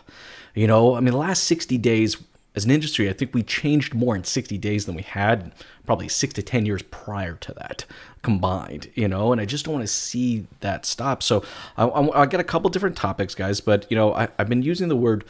You 0.56 0.66
know 0.68 0.96
i 0.96 1.00
mean 1.00 1.12
the 1.12 1.18
last 1.18 1.44
60 1.44 1.78
days 1.78 2.18
as 2.58 2.66
an 2.66 2.72
industry, 2.72 3.08
I 3.08 3.14
think 3.14 3.36
we 3.36 3.44
changed 3.44 3.94
more 3.94 4.16
in 4.16 4.24
60 4.24 4.58
days 4.58 4.88
than 4.88 4.96
we 4.96 5.04
had 5.04 5.54
probably 5.86 6.10
six 6.10 6.34
to 6.34 6.42
10 6.42 6.66
years 6.66 6.82
prior 6.82 7.36
to 7.36 7.54
that 7.54 7.86
combined, 8.24 8.90
you 8.96 9.08
know, 9.08 9.32
and 9.32 9.40
I 9.40 9.46
just 9.46 9.64
don't 9.64 9.76
want 9.76 9.84
to 9.84 9.94
see 9.94 10.48
that 10.62 10.84
stop. 10.84 11.22
So 11.22 11.44
I, 11.78 11.86
I, 11.86 12.24
I 12.24 12.26
got 12.26 12.42
a 12.42 12.44
couple 12.44 12.72
different 12.72 12.98
topics, 12.98 13.36
guys, 13.36 13.62
but, 13.62 13.86
you 13.92 13.96
know, 13.96 14.12
I, 14.12 14.30
I've 14.40 14.50
been 14.50 14.64
using 14.64 14.88
the 14.88 14.96
word 14.96 15.24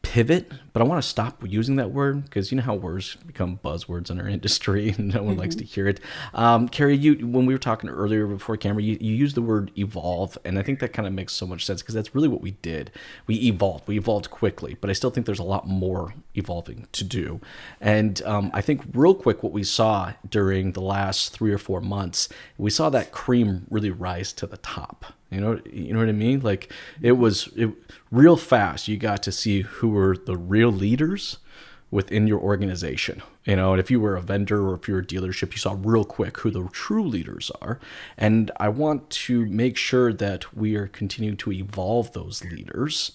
pivot, 0.00 0.50
but 0.72 0.82
I 0.82 0.84
want 0.84 1.02
to 1.02 1.08
stop 1.08 1.42
using 1.46 1.76
that 1.76 1.90
word 1.90 2.24
because 2.24 2.50
you 2.50 2.56
know 2.56 2.62
how 2.62 2.74
words 2.74 3.16
become 3.26 3.60
buzzwords 3.62 4.10
in 4.10 4.20
our 4.20 4.28
industry 4.38 4.90
and 4.90 5.14
no 5.14 5.22
one 5.22 5.32
mm-hmm. 5.32 5.40
likes 5.40 5.54
to 5.56 5.64
hear 5.64 5.88
it. 5.88 6.00
Um, 6.34 6.68
Carrie, 6.68 6.96
you 6.96 7.26
when 7.26 7.46
we 7.46 7.54
were 7.54 7.58
talking 7.58 7.90
earlier 7.90 8.26
before 8.26 8.56
camera, 8.56 8.82
you, 8.82 8.96
you 9.00 9.14
used 9.14 9.34
the 9.34 9.42
word 9.42 9.70
evolve, 9.76 10.38
and 10.44 10.58
I 10.58 10.62
think 10.62 10.80
that 10.80 10.92
kind 10.92 11.06
of 11.06 11.14
makes 11.14 11.32
so 11.32 11.46
much 11.46 11.64
sense 11.64 11.82
because 11.82 11.94
that's 11.94 12.14
really 12.14 12.28
what 12.28 12.40
we 12.40 12.52
did. 12.62 12.90
We 13.26 13.36
evolved, 13.36 13.86
we 13.86 13.96
evolved 13.96 14.30
quickly, 14.30 14.76
but 14.80 14.90
I 14.90 14.92
still 14.92 15.10
think 15.10 15.26
there's 15.26 15.38
a 15.38 15.44
lot 15.44 15.66
more 15.66 16.14
evolving 16.34 16.86
to 16.92 17.04
do. 17.04 17.40
And 17.80 18.22
um, 18.22 18.50
I 18.54 18.60
think 18.60 18.82
real 18.94 19.14
quick, 19.14 19.42
what 19.42 19.52
we 19.52 19.64
saw 19.64 20.12
during 20.28 20.72
the 20.72 20.80
last 20.80 21.32
three 21.32 21.52
or 21.52 21.58
four 21.58 21.80
months, 21.80 22.28
we 22.58 22.70
saw 22.70 22.90
that 22.90 23.12
cream 23.12 23.66
really 23.70 23.90
rise 23.90 24.32
to 24.34 24.46
the 24.46 24.56
top 24.58 25.12
you 25.32 25.40
know, 25.40 25.58
you 25.64 25.94
know 25.94 26.00
what 26.00 26.10
I 26.10 26.12
mean? 26.12 26.40
Like 26.40 26.70
it 27.00 27.12
was 27.12 27.48
it, 27.56 27.70
real 28.10 28.36
fast. 28.36 28.86
You 28.86 28.98
got 28.98 29.22
to 29.22 29.32
see 29.32 29.62
who 29.62 29.88
were 29.88 30.14
the 30.14 30.36
real 30.36 30.61
leaders 30.70 31.38
within 31.90 32.26
your 32.26 32.40
organization. 32.40 33.22
You 33.44 33.56
know, 33.56 33.72
and 33.72 33.80
if 33.80 33.90
you 33.90 34.00
were 34.00 34.16
a 34.16 34.22
vendor 34.22 34.68
or 34.68 34.74
if 34.74 34.88
you're 34.88 35.00
a 35.00 35.04
dealership, 35.04 35.52
you 35.52 35.58
saw 35.58 35.76
real 35.78 36.04
quick 36.04 36.38
who 36.38 36.50
the 36.50 36.68
true 36.68 37.06
leaders 37.06 37.50
are. 37.60 37.78
And 38.16 38.50
I 38.58 38.68
want 38.68 39.10
to 39.10 39.46
make 39.46 39.76
sure 39.76 40.12
that 40.12 40.56
we 40.56 40.74
are 40.76 40.86
continuing 40.86 41.36
to 41.38 41.52
evolve 41.52 42.12
those 42.12 42.44
leaders 42.44 43.12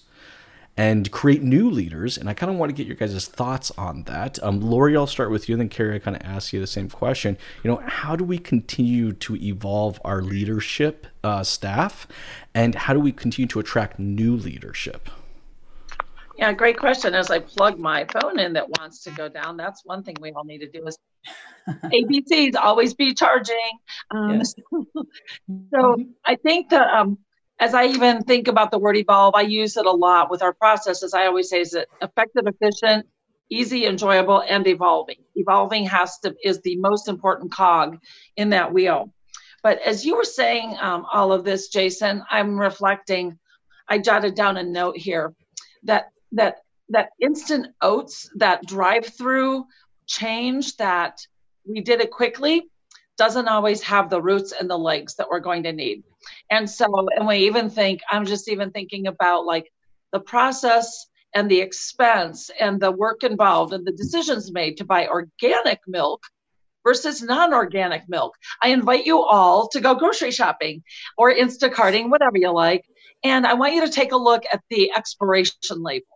and 0.76 1.10
create 1.10 1.42
new 1.42 1.68
leaders. 1.68 2.16
And 2.16 2.30
I 2.30 2.34
kind 2.34 2.52
of 2.52 2.56
want 2.56 2.70
to 2.70 2.74
get 2.74 2.86
your 2.86 2.94
guys' 2.94 3.26
thoughts 3.26 3.72
on 3.76 4.04
that. 4.04 4.40
Um, 4.44 4.60
Lori, 4.60 4.96
I'll 4.96 5.08
start 5.08 5.32
with 5.32 5.48
you, 5.48 5.54
and 5.56 5.60
then 5.60 5.68
Carrie, 5.68 5.96
I 5.96 5.98
kind 5.98 6.16
of 6.16 6.22
ask 6.22 6.52
you 6.52 6.60
the 6.60 6.68
same 6.68 6.88
question. 6.88 7.36
You 7.64 7.72
know, 7.72 7.82
how 7.84 8.14
do 8.14 8.22
we 8.22 8.38
continue 8.38 9.12
to 9.14 9.34
evolve 9.34 10.00
our 10.04 10.22
leadership 10.22 11.08
uh, 11.24 11.42
staff, 11.42 12.06
and 12.54 12.76
how 12.76 12.94
do 12.94 13.00
we 13.00 13.10
continue 13.10 13.48
to 13.48 13.58
attract 13.58 13.98
new 13.98 14.36
leadership? 14.36 15.10
Yeah, 16.38 16.52
great 16.52 16.78
question. 16.78 17.14
As 17.14 17.32
I 17.32 17.40
plug 17.40 17.80
my 17.80 18.04
phone 18.04 18.38
in 18.38 18.52
that 18.52 18.68
wants 18.78 19.02
to 19.02 19.10
go 19.10 19.28
down, 19.28 19.56
that's 19.56 19.84
one 19.84 20.04
thing 20.04 20.14
we 20.20 20.30
all 20.30 20.44
need 20.44 20.60
to 20.60 20.70
do 20.70 20.86
is 20.86 20.96
ABCs 21.68 22.54
always 22.54 22.94
be 22.94 23.12
charging. 23.12 23.70
Um, 24.12 24.38
yes. 24.38 24.54
so 25.74 25.96
I 26.24 26.36
think 26.36 26.70
that 26.70 26.86
um, 26.94 27.18
as 27.58 27.74
I 27.74 27.86
even 27.86 28.22
think 28.22 28.46
about 28.46 28.70
the 28.70 28.78
word 28.78 28.96
evolve, 28.96 29.34
I 29.34 29.40
use 29.40 29.76
it 29.76 29.84
a 29.84 29.90
lot 29.90 30.30
with 30.30 30.42
our 30.42 30.52
processes. 30.52 31.12
I 31.12 31.26
always 31.26 31.48
say 31.48 31.60
is 31.60 31.74
it 31.74 31.88
effective, 32.00 32.44
efficient, 32.46 33.08
easy, 33.50 33.86
enjoyable, 33.86 34.40
and 34.40 34.64
evolving. 34.68 35.24
Evolving 35.34 35.86
has 35.86 36.18
to 36.20 36.36
is 36.44 36.60
the 36.60 36.76
most 36.76 37.08
important 37.08 37.50
cog 37.50 37.98
in 38.36 38.50
that 38.50 38.72
wheel. 38.72 39.12
But 39.64 39.82
as 39.82 40.06
you 40.06 40.16
were 40.16 40.22
saying 40.22 40.76
um, 40.80 41.04
all 41.12 41.32
of 41.32 41.42
this, 41.42 41.66
Jason, 41.66 42.22
I'm 42.30 42.56
reflecting. 42.56 43.40
I 43.88 43.98
jotted 43.98 44.36
down 44.36 44.56
a 44.56 44.62
note 44.62 44.96
here 44.96 45.34
that 45.82 46.12
that 46.32 46.58
that 46.90 47.10
instant 47.20 47.68
oats, 47.82 48.30
that 48.36 48.64
drive-through 48.66 49.66
change 50.06 50.76
that 50.76 51.20
we 51.66 51.80
did 51.82 52.00
it 52.00 52.10
quickly, 52.10 52.70
doesn't 53.18 53.48
always 53.48 53.82
have 53.82 54.08
the 54.08 54.22
roots 54.22 54.52
and 54.58 54.70
the 54.70 54.78
legs 54.78 55.16
that 55.16 55.28
we're 55.28 55.40
going 55.40 55.64
to 55.64 55.72
need. 55.72 56.02
And 56.50 56.70
so, 56.70 56.86
and 57.16 57.26
we 57.26 57.38
even 57.38 57.68
think, 57.68 58.00
I'm 58.10 58.24
just 58.24 58.48
even 58.48 58.70
thinking 58.70 59.06
about 59.06 59.44
like 59.44 59.70
the 60.12 60.20
process 60.20 61.06
and 61.34 61.50
the 61.50 61.60
expense 61.60 62.50
and 62.58 62.80
the 62.80 62.90
work 62.90 63.22
involved 63.22 63.74
and 63.74 63.86
the 63.86 63.92
decisions 63.92 64.50
made 64.50 64.78
to 64.78 64.84
buy 64.84 65.08
organic 65.08 65.80
milk 65.86 66.22
versus 66.84 67.20
non 67.20 67.52
organic 67.52 68.08
milk. 68.08 68.34
I 68.62 68.68
invite 68.68 69.04
you 69.04 69.22
all 69.22 69.68
to 69.68 69.80
go 69.80 69.94
grocery 69.94 70.30
shopping 70.30 70.82
or 71.18 71.34
Instacarting, 71.34 72.08
whatever 72.08 72.38
you 72.38 72.50
like. 72.50 72.84
And 73.24 73.46
I 73.46 73.54
want 73.54 73.74
you 73.74 73.84
to 73.84 73.92
take 73.92 74.12
a 74.12 74.16
look 74.16 74.44
at 74.50 74.62
the 74.70 74.92
expiration 74.96 75.82
label 75.82 76.06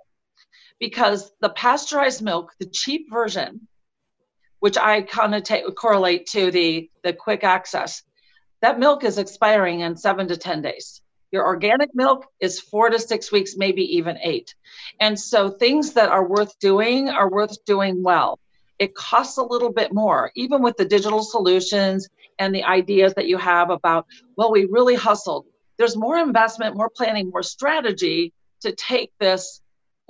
because 0.82 1.30
the 1.40 1.48
pasteurized 1.48 2.22
milk, 2.22 2.50
the 2.58 2.66
cheap 2.66 3.06
version, 3.08 3.68
which 4.58 4.76
I 4.76 5.02
ta- 5.02 5.70
correlate 5.76 6.26
to 6.32 6.50
the, 6.50 6.90
the 7.04 7.12
quick 7.12 7.44
access, 7.44 8.02
that 8.62 8.80
milk 8.80 9.04
is 9.04 9.16
expiring 9.16 9.78
in 9.78 9.96
seven 9.96 10.26
to 10.26 10.36
10 10.36 10.60
days. 10.60 11.00
Your 11.30 11.46
organic 11.46 11.94
milk 11.94 12.26
is 12.40 12.58
four 12.58 12.90
to 12.90 12.98
six 12.98 13.30
weeks, 13.30 13.56
maybe 13.56 13.96
even 13.96 14.18
eight. 14.24 14.56
And 14.98 15.16
so 15.16 15.50
things 15.50 15.92
that 15.92 16.08
are 16.08 16.26
worth 16.26 16.58
doing 16.58 17.08
are 17.08 17.30
worth 17.30 17.64
doing 17.64 18.02
well. 18.02 18.40
It 18.80 18.92
costs 18.96 19.38
a 19.38 19.44
little 19.44 19.72
bit 19.72 19.92
more, 19.92 20.32
even 20.34 20.62
with 20.62 20.76
the 20.76 20.84
digital 20.84 21.22
solutions 21.22 22.08
and 22.40 22.52
the 22.52 22.64
ideas 22.64 23.14
that 23.14 23.28
you 23.28 23.38
have 23.38 23.70
about, 23.70 24.06
well, 24.36 24.50
we 24.50 24.64
really 24.64 24.96
hustled. 24.96 25.46
There's 25.78 25.96
more 25.96 26.18
investment, 26.18 26.76
more 26.76 26.90
planning, 26.90 27.30
more 27.30 27.44
strategy 27.44 28.32
to 28.62 28.72
take 28.72 29.12
this, 29.20 29.61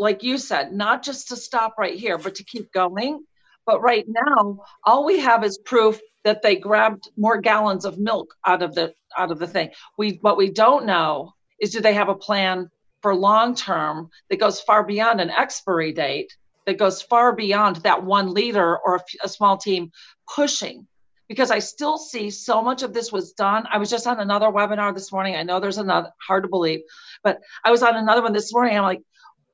like 0.02 0.22
you 0.22 0.36
said, 0.36 0.72
not 0.72 1.02
just 1.02 1.28
to 1.28 1.36
stop 1.36 1.74
right 1.78 1.98
here, 1.98 2.18
but 2.18 2.34
to 2.36 2.44
keep 2.44 2.72
going. 2.72 3.24
But 3.64 3.80
right 3.80 4.04
now, 4.08 4.58
all 4.84 5.04
we 5.04 5.20
have 5.20 5.44
is 5.44 5.58
proof 5.58 6.00
that 6.24 6.42
they 6.42 6.56
grabbed 6.56 7.08
more 7.16 7.40
gallons 7.40 7.84
of 7.84 7.98
milk 7.98 8.34
out 8.44 8.62
of 8.62 8.74
the 8.74 8.94
out 9.16 9.30
of 9.30 9.38
the 9.38 9.46
thing. 9.46 9.70
We 9.96 10.18
what 10.20 10.36
we 10.36 10.50
don't 10.50 10.86
know 10.86 11.32
is 11.60 11.70
do 11.70 11.80
they 11.80 11.94
have 11.94 12.08
a 12.08 12.14
plan 12.14 12.70
for 13.02 13.14
long 13.14 13.54
term 13.54 14.10
that 14.30 14.40
goes 14.40 14.60
far 14.60 14.84
beyond 14.84 15.20
an 15.20 15.30
expiry 15.30 15.92
date, 15.92 16.36
that 16.66 16.78
goes 16.78 17.02
far 17.02 17.34
beyond 17.34 17.76
that 17.76 18.04
one 18.04 18.32
leader 18.34 18.78
or 18.78 18.96
a, 18.96 19.00
a 19.24 19.28
small 19.28 19.56
team 19.56 19.92
pushing. 20.34 20.86
Because 21.28 21.50
I 21.50 21.60
still 21.60 21.96
see 21.96 22.30
so 22.30 22.60
much 22.62 22.82
of 22.82 22.92
this 22.92 23.10
was 23.10 23.32
done. 23.32 23.66
I 23.72 23.78
was 23.78 23.88
just 23.88 24.06
on 24.06 24.20
another 24.20 24.46
webinar 24.46 24.92
this 24.92 25.12
morning. 25.12 25.34
I 25.34 25.44
know 25.44 25.60
there's 25.60 25.78
another 25.78 26.10
hard 26.26 26.42
to 26.42 26.48
believe, 26.48 26.80
but 27.24 27.40
I 27.64 27.70
was 27.70 27.82
on 27.82 27.96
another 27.96 28.22
one 28.22 28.34
this 28.34 28.52
morning. 28.52 28.76
I'm 28.76 28.82
like, 28.82 29.02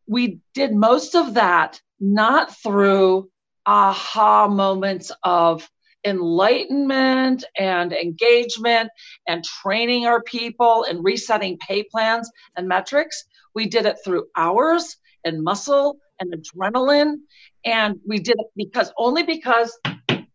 we 0.09 0.41
did 0.55 0.75
most 0.75 1.15
of 1.15 1.35
that 1.35 1.81
not 2.01 2.57
through 2.57 3.31
aha 3.67 4.49
moments 4.49 5.13
of 5.23 5.69
enlightenment 6.05 7.45
and 7.59 7.93
engagement 7.93 8.89
and 9.27 9.45
training 9.45 10.07
our 10.07 10.23
people 10.23 10.85
and 10.89 11.05
resetting 11.05 11.59
pay 11.59 11.83
plans 11.83 12.31
and 12.57 12.67
metrics. 12.67 13.25
We 13.55 13.67
did 13.67 13.85
it 13.85 13.99
through 14.05 14.27
hours 14.37 14.97
and 15.25 15.43
muscle 15.43 15.99
and 16.21 16.33
adrenaline. 16.33 17.17
And 17.65 18.01
we 18.07 18.19
did 18.19 18.37
it 18.39 18.47
because 18.57 18.93
only 18.97 19.25
because 19.25 19.79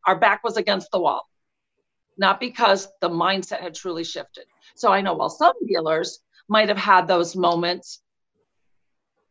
our 0.05 0.19
back 0.19 0.43
was 0.43 0.57
against 0.57 0.91
the 0.91 0.99
wall, 0.99 1.27
not 2.17 2.39
because 2.39 2.87
the 3.01 3.09
mindset 3.09 3.61
had 3.61 3.73
truly 3.73 4.03
shifted. 4.03 4.45
So 4.75 4.91
I 4.91 5.01
know 5.01 5.13
while 5.13 5.29
some 5.29 5.53
dealers 5.65 6.19
might 6.47 6.67
have 6.67 6.77
had 6.77 7.07
those 7.07 7.35
moments, 7.35 8.02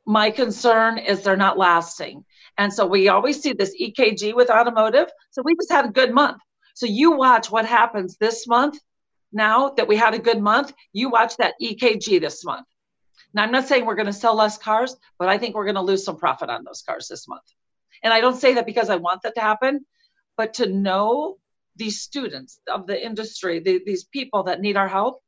my 0.06 0.30
concern 0.30 0.98
is 0.98 1.22
they're 1.22 1.36
not 1.36 1.58
lasting. 1.58 2.24
And 2.58 2.72
so 2.72 2.86
we 2.86 3.08
always 3.08 3.40
see 3.40 3.52
this 3.52 3.74
EKG 3.80 4.34
with 4.34 4.50
automotive. 4.50 5.08
So 5.30 5.42
we 5.42 5.54
just 5.56 5.70
had 5.70 5.86
a 5.86 5.92
good 5.92 6.12
month. 6.12 6.38
So 6.74 6.86
you 6.86 7.12
watch 7.12 7.50
what 7.50 7.66
happens 7.66 8.16
this 8.16 8.46
month. 8.46 8.78
Now 9.32 9.70
that 9.70 9.88
we 9.88 9.96
had 9.96 10.14
a 10.14 10.18
good 10.18 10.40
month, 10.40 10.72
you 10.92 11.08
watch 11.08 11.36
that 11.38 11.54
EKG 11.62 12.20
this 12.20 12.44
month. 12.44 12.66
Now, 13.34 13.44
I'm 13.44 13.52
not 13.52 13.66
saying 13.66 13.86
we're 13.86 13.94
going 13.94 14.06
to 14.06 14.12
sell 14.12 14.34
less 14.34 14.58
cars, 14.58 14.94
but 15.18 15.28
I 15.28 15.38
think 15.38 15.54
we're 15.54 15.64
going 15.64 15.76
to 15.76 15.80
lose 15.80 16.04
some 16.04 16.18
profit 16.18 16.50
on 16.50 16.64
those 16.64 16.82
cars 16.82 17.08
this 17.08 17.26
month. 17.26 17.44
And 18.02 18.12
I 18.12 18.20
don't 18.20 18.36
say 18.36 18.54
that 18.54 18.66
because 18.66 18.90
I 18.90 18.96
want 18.96 19.22
that 19.22 19.34
to 19.36 19.40
happen, 19.40 19.86
but 20.36 20.54
to 20.54 20.66
know 20.66 21.38
these 21.76 22.00
students 22.00 22.60
of 22.70 22.86
the 22.86 23.02
industry, 23.02 23.60
the, 23.60 23.80
these 23.84 24.04
people 24.04 24.44
that 24.44 24.60
need 24.60 24.76
our 24.76 24.88
help, 24.88 25.22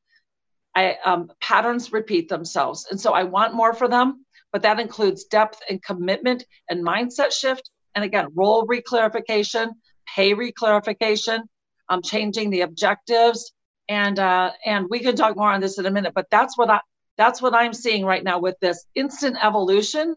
I, 0.75 0.97
um, 1.05 1.31
patterns 1.41 1.93
repeat 1.93 2.29
themselves. 2.29 2.87
And 2.91 3.01
so 3.01 3.13
I 3.13 3.23
want 3.23 3.55
more 3.55 3.73
for 3.73 3.89
them 3.89 4.27
but 4.55 4.63
that 4.63 4.79
includes 4.79 5.25
depth 5.25 5.59
and 5.69 5.83
commitment 5.83 6.47
and 6.71 6.87
mindset 6.87 7.33
shift. 7.33 7.69
And 7.97 8.05
again, 8.05 8.29
role 8.37 8.65
reclarification, 8.69 9.71
pay 10.15 10.33
reclarification, 10.33 11.41
um, 11.89 12.03
changing 12.03 12.51
the 12.51 12.61
objectives, 12.61 13.53
and 13.89 14.17
uh, 14.17 14.53
and 14.65 14.87
we 14.89 15.01
can 15.01 15.17
talk 15.17 15.37
more 15.37 15.51
on 15.51 15.61
this 15.61 15.77
in 15.81 15.87
a 15.87 15.91
minute. 15.91 16.13
But 16.15 16.27
that's 16.31 16.57
what 16.57 16.71
I 16.71 16.79
that's 17.19 17.43
what 17.43 17.53
I'm 17.53 17.75
seeing 17.75 18.05
right 18.05 18.23
now 18.23 18.39
with 18.39 18.55
this 18.61 18.87
instant 18.95 19.37
evolution. 19.43 20.15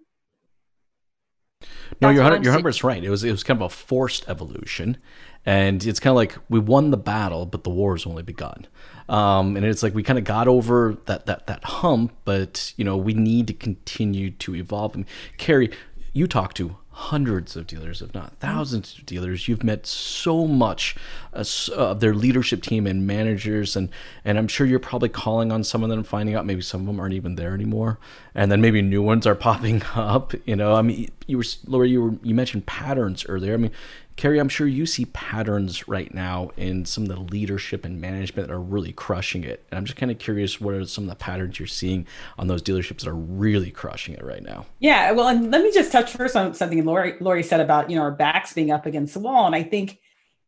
No, 2.00 2.10
you're 2.10 2.24
you're 2.24 2.54
100 2.54 2.84
right. 2.84 3.04
It 3.04 3.10
was 3.10 3.24
it 3.24 3.32
was 3.32 3.42
kind 3.42 3.60
of 3.60 3.66
a 3.66 3.70
forced 3.74 4.30
evolution, 4.30 4.98
and 5.46 5.86
it's 5.86 6.00
kind 6.00 6.12
of 6.12 6.18
like 6.18 6.38
we 6.50 6.60
won 6.60 6.92
the 6.92 6.98
battle, 6.98 7.46
but 7.46 7.64
the 7.64 7.70
war 7.70 7.88
war's 7.88 8.06
only 8.06 8.24
begun. 8.24 8.68
Um, 9.10 9.56
and 9.56 9.66
it's 9.66 9.82
like 9.82 9.96
we 9.96 10.04
kind 10.04 10.20
of 10.20 10.26
got 10.26 10.48
over 10.48 10.98
that 11.06 11.26
that 11.26 11.48
that 11.48 11.64
hump, 11.64 12.14
but 12.26 12.74
you 12.76 12.84
know 12.84 12.98
we 12.98 13.14
need 13.14 13.48
to 13.48 13.54
continue 13.54 14.32
to 14.32 14.56
evolve. 14.56 14.96
And 14.96 15.06
Carrie, 15.38 15.72
you 16.14 16.28
talk 16.28 16.54
to 16.56 16.76
hundreds 16.92 17.56
of 17.56 17.68
dealers, 17.68 18.02
if 18.02 18.12
not 18.16 18.34
thousands 18.40 18.98
of 18.98 19.06
dealers. 19.06 19.48
You've 19.48 19.64
met 19.64 19.86
so 19.86 20.48
much 20.48 20.96
uh, 21.32 21.46
of 21.76 22.00
their 22.00 22.16
leadership 22.16 22.64
team 22.64 22.88
and 22.88 23.08
managers, 23.08 23.76
and 23.78 23.90
and 24.26 24.38
I'm 24.38 24.48
sure 24.48 24.68
you're 24.68 24.80
probably 24.80 25.10
calling 25.10 25.52
on 25.52 25.64
some 25.64 25.84
of 25.84 25.90
them, 25.90 26.04
finding 26.04 26.36
out 26.36 26.46
maybe 26.46 26.62
some 26.62 26.82
of 26.82 26.88
them 26.88 27.00
aren't 27.00 27.14
even 27.14 27.36
there 27.36 27.54
anymore, 27.54 28.00
and 28.36 28.52
then 28.52 28.60
maybe 28.60 28.82
new 28.82 29.02
ones 29.02 29.26
are 29.26 29.36
popping 29.50 29.82
up. 29.96 30.34
You 30.46 30.58
know, 30.58 30.76
I 30.76 30.82
mean, 30.82 31.10
you 31.28 31.38
were 31.38 31.46
Laura, 31.66 31.88
you 31.88 32.04
were 32.04 32.14
you 32.22 32.36
mentioned 32.36 32.66
patterns 32.66 33.26
earlier. 33.30 33.54
I 33.54 33.58
mean, 33.58 33.72
Carrie, 34.18 34.40
I'm 34.40 34.50
sure 34.50 34.66
you 34.66 34.88
see 34.88 35.06
patterns 35.06 35.88
right 35.88 36.12
now 36.12 36.50
in 36.58 36.86
some 36.86 37.04
of 37.04 37.10
the 37.10 37.20
leadership 37.20 37.86
and 37.86 38.02
management 38.02 38.48
that 38.48 38.54
are 38.54 38.60
really 38.60 38.92
crushing 38.92 39.44
it. 39.44 39.64
And 39.70 39.78
I'm 39.78 39.86
just 39.86 39.96
kind 39.96 40.12
of 40.12 40.18
curious 40.18 40.60
what 40.60 40.74
are 40.74 40.86
some 40.86 41.04
of 41.04 41.10
the 41.12 41.16
patterns 41.16 41.60
you're 41.60 41.68
seeing 41.68 42.08
on 42.40 42.48
those 42.48 42.64
dealerships 42.64 43.02
that 43.02 43.10
are 43.10 43.16
really 43.16 43.70
crushing 43.70 44.16
it 44.16 44.24
right 44.24 44.42
now? 44.42 44.66
Yeah, 44.80 45.12
well, 45.12 45.28
and 45.28 45.52
let 45.52 45.62
me 45.62 45.72
just 45.72 45.92
touch 45.92 46.14
first 46.14 46.36
on 46.36 46.56
something 46.56 46.84
Lori, 46.84 47.14
Lori 47.22 47.44
said 47.44 47.60
about, 47.60 47.92
you 47.92 47.96
know, 47.96 48.02
our 48.02 48.12
backs 48.12 48.54
being 48.54 48.72
up 48.72 48.88
against 48.88 49.14
the 49.14 49.20
wall. 49.20 49.46
And 49.46 49.56
I 49.56 49.62
think 49.62 50.00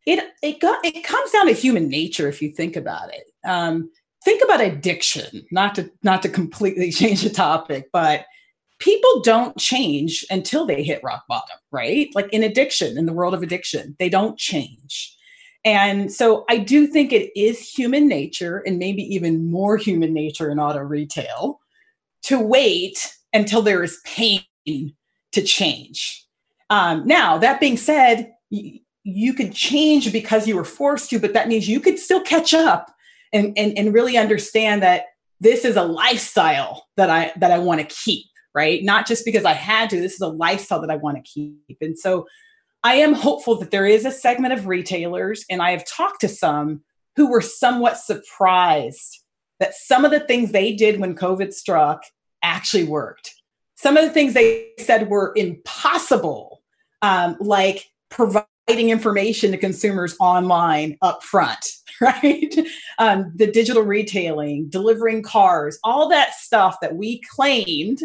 it 0.07 0.23
it 0.41 0.59
got 0.59 0.83
it 0.83 1.03
comes 1.03 1.31
down 1.31 1.45
to 1.45 1.53
human 1.53 1.89
nature 1.89 2.27
if 2.27 2.41
you 2.41 2.51
think 2.51 2.75
about 2.75 3.13
it. 3.13 3.25
Um, 3.45 3.91
think 4.25 4.43
about 4.43 4.61
addiction, 4.61 5.45
not 5.51 5.75
to 5.75 5.91
not 6.01 6.23
to 6.23 6.29
completely 6.29 6.91
change 6.91 7.21
the 7.21 7.29
topic, 7.29 7.89
but 7.93 8.25
people 8.79 9.21
don't 9.21 9.57
change 9.57 10.25
until 10.29 10.65
they 10.65 10.83
hit 10.83 11.03
rock 11.03 11.23
bottom, 11.27 11.57
right? 11.71 12.09
Like 12.15 12.29
in 12.31 12.43
addiction, 12.43 12.97
in 12.97 13.05
the 13.05 13.13
world 13.13 13.33
of 13.33 13.43
addiction, 13.43 13.95
they 13.99 14.09
don't 14.09 14.37
change. 14.37 15.15
And 15.65 16.11
so 16.11 16.45
I 16.49 16.57
do 16.57 16.87
think 16.87 17.11
it 17.11 17.37
is 17.37 17.59
human 17.59 18.07
nature, 18.07 18.63
and 18.65 18.79
maybe 18.79 19.03
even 19.13 19.51
more 19.51 19.75
human 19.75 20.13
nature 20.13 20.49
in 20.49 20.59
auto 20.59 20.79
retail, 20.79 21.59
to 22.23 22.39
wait 22.39 23.13
until 23.33 23.61
there 23.61 23.83
is 23.83 23.99
pain 24.05 24.43
to 24.65 25.41
change. 25.43 26.25
Um, 26.69 27.05
now, 27.05 27.37
that 27.37 27.59
being 27.59 27.77
said, 27.77 28.31
you 28.49 29.33
could 29.33 29.53
change 29.53 30.11
because 30.13 30.47
you 30.47 30.55
were 30.55 30.63
forced 30.63 31.09
to, 31.09 31.19
but 31.19 31.33
that 31.33 31.47
means 31.47 31.67
you 31.67 31.79
could 31.79 31.99
still 31.99 32.21
catch 32.21 32.53
up 32.53 32.93
and, 33.33 33.57
and, 33.57 33.77
and 33.77 33.93
really 33.93 34.17
understand 34.17 34.81
that 34.81 35.05
this 35.41 35.65
is 35.65 35.75
a 35.75 35.83
lifestyle 35.83 36.87
that 36.97 37.09
I 37.09 37.31
that 37.37 37.51
I 37.51 37.59
want 37.59 37.79
to 37.79 37.95
keep 37.95 38.25
right? 38.53 38.83
Not 38.83 39.07
just 39.07 39.25
because 39.25 39.45
I 39.45 39.53
had 39.53 39.89
to, 39.91 39.99
this 39.99 40.13
is 40.13 40.21
a 40.21 40.27
lifestyle 40.27 40.81
that 40.81 40.91
I 40.91 40.95
want 40.95 41.17
to 41.17 41.23
keep. 41.23 41.77
And 41.81 41.97
so 41.97 42.27
I 42.83 42.95
am 42.95 43.13
hopeful 43.13 43.55
that 43.59 43.71
there 43.71 43.85
is 43.85 44.05
a 44.05 44.11
segment 44.11 44.53
of 44.53 44.67
retailers, 44.67 45.45
and 45.49 45.61
I 45.61 45.71
have 45.71 45.85
talked 45.85 46.21
to 46.21 46.27
some 46.29 46.81
who 47.15 47.29
were 47.29 47.41
somewhat 47.41 47.97
surprised 47.97 49.23
that 49.59 49.73
some 49.73 50.05
of 50.05 50.11
the 50.11 50.21
things 50.21 50.51
they 50.51 50.73
did 50.73 50.99
when 50.99 51.15
COVID 51.15 51.53
struck 51.53 52.03
actually 52.41 52.85
worked. 52.85 53.33
some 53.75 53.95
of 53.95 54.03
the 54.03 54.11
things 54.11 54.33
they 54.33 54.71
said 54.77 55.09
were 55.09 55.31
impossible, 55.37 56.61
um, 57.01 57.37
like 57.39 57.89
providing 58.09 58.89
information 58.89 59.51
to 59.51 59.57
consumers 59.57 60.15
online 60.19 60.97
up 61.01 61.23
front, 61.23 61.65
right? 62.01 62.55
Um, 62.97 63.31
the 63.35 63.49
digital 63.49 63.83
retailing, 63.83 64.67
delivering 64.69 65.23
cars, 65.23 65.79
all 65.83 66.09
that 66.09 66.33
stuff 66.33 66.77
that 66.81 66.95
we 66.95 67.21
claimed 67.21 68.01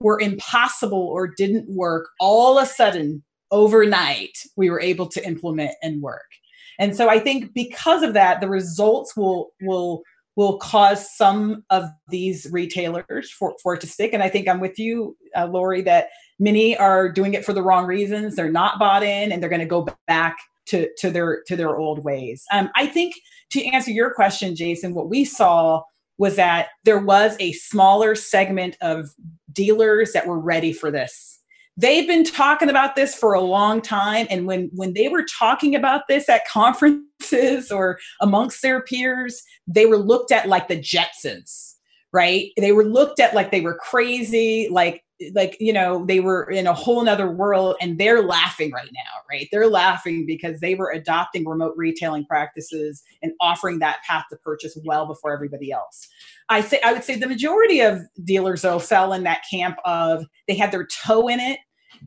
were 0.00 0.20
impossible 0.20 0.98
or 0.98 1.28
didn't 1.28 1.68
work, 1.68 2.08
all 2.20 2.58
of 2.58 2.64
a 2.64 2.66
sudden, 2.66 3.22
overnight, 3.50 4.36
we 4.56 4.70
were 4.70 4.80
able 4.80 5.06
to 5.06 5.26
implement 5.26 5.72
and 5.82 6.02
work. 6.02 6.26
And 6.78 6.96
so 6.96 7.08
I 7.08 7.20
think 7.20 7.54
because 7.54 8.02
of 8.02 8.14
that, 8.14 8.40
the 8.40 8.48
results 8.48 9.16
will 9.16 9.50
will 9.60 10.02
will 10.36 10.58
cause 10.58 11.14
some 11.16 11.64
of 11.70 11.84
these 12.08 12.48
retailers 12.50 13.30
for, 13.30 13.54
for 13.62 13.74
it 13.74 13.80
to 13.80 13.86
stick. 13.86 14.12
And 14.12 14.22
I 14.22 14.28
think 14.28 14.48
I'm 14.48 14.58
with 14.58 14.78
you, 14.80 15.16
uh, 15.36 15.46
Lori, 15.46 15.80
that 15.82 16.08
many 16.40 16.76
are 16.76 17.08
doing 17.08 17.34
it 17.34 17.44
for 17.44 17.52
the 17.52 17.62
wrong 17.62 17.86
reasons. 17.86 18.34
They're 18.34 18.50
not 18.50 18.80
bought 18.80 19.04
in 19.04 19.30
and 19.30 19.40
they're 19.40 19.50
going 19.50 19.60
to 19.60 19.66
go 19.66 19.86
back 20.08 20.36
to, 20.66 20.88
to 20.98 21.10
their 21.10 21.42
to 21.46 21.56
their 21.56 21.76
old 21.76 22.04
ways. 22.04 22.44
Um, 22.52 22.70
I 22.74 22.86
think 22.86 23.14
to 23.50 23.64
answer 23.64 23.90
your 23.90 24.12
question, 24.12 24.56
Jason, 24.56 24.94
what 24.94 25.08
we 25.08 25.24
saw 25.24 25.82
was 26.18 26.36
that 26.36 26.68
there 26.84 26.98
was 26.98 27.36
a 27.40 27.52
smaller 27.52 28.14
segment 28.14 28.76
of 28.80 29.10
dealers 29.52 30.12
that 30.12 30.26
were 30.26 30.38
ready 30.38 30.72
for 30.72 30.90
this. 30.90 31.40
They've 31.76 32.06
been 32.06 32.24
talking 32.24 32.70
about 32.70 32.94
this 32.94 33.14
for 33.14 33.34
a 33.34 33.40
long 33.40 33.80
time, 33.80 34.28
and 34.30 34.46
when 34.46 34.70
when 34.74 34.94
they 34.94 35.08
were 35.08 35.24
talking 35.24 35.74
about 35.74 36.02
this 36.08 36.28
at 36.28 36.46
conferences 36.46 37.72
or 37.72 37.98
amongst 38.20 38.62
their 38.62 38.80
peers, 38.80 39.42
they 39.66 39.86
were 39.86 39.98
looked 39.98 40.30
at 40.30 40.48
like 40.48 40.68
the 40.68 40.78
Jetsons, 40.78 41.74
right? 42.12 42.50
They 42.56 42.70
were 42.70 42.84
looked 42.84 43.18
at 43.18 43.34
like 43.34 43.50
they 43.50 43.60
were 43.60 43.74
crazy, 43.74 44.68
like 44.70 45.03
like 45.32 45.56
you 45.60 45.72
know 45.72 46.04
they 46.06 46.20
were 46.20 46.50
in 46.50 46.66
a 46.66 46.74
whole 46.74 47.02
nother 47.04 47.30
world 47.30 47.76
and 47.80 47.98
they're 47.98 48.22
laughing 48.22 48.72
right 48.72 48.90
now 48.92 49.14
right? 49.34 49.48
They're 49.50 49.68
laughing 49.68 50.26
because 50.26 50.60
they 50.60 50.74
were 50.74 50.90
adopting 50.90 51.46
remote 51.46 51.74
retailing 51.76 52.24
practices 52.26 53.02
and 53.22 53.32
offering 53.40 53.78
that 53.80 53.98
path 54.06 54.24
to 54.30 54.36
purchase 54.36 54.78
well 54.84 55.06
before 55.06 55.32
everybody 55.32 55.72
else. 55.72 56.08
I 56.48 56.60
say 56.60 56.80
i 56.84 56.92
would 56.92 57.04
say 57.04 57.16
the 57.16 57.26
majority 57.26 57.80
of 57.80 58.00
dealers 58.22 58.62
though 58.62 58.78
fell 58.78 59.12
in 59.12 59.24
that 59.24 59.42
camp 59.50 59.76
of 59.84 60.24
they 60.48 60.54
had 60.54 60.72
their 60.72 60.86
toe 60.86 61.28
in 61.28 61.40
it. 61.40 61.58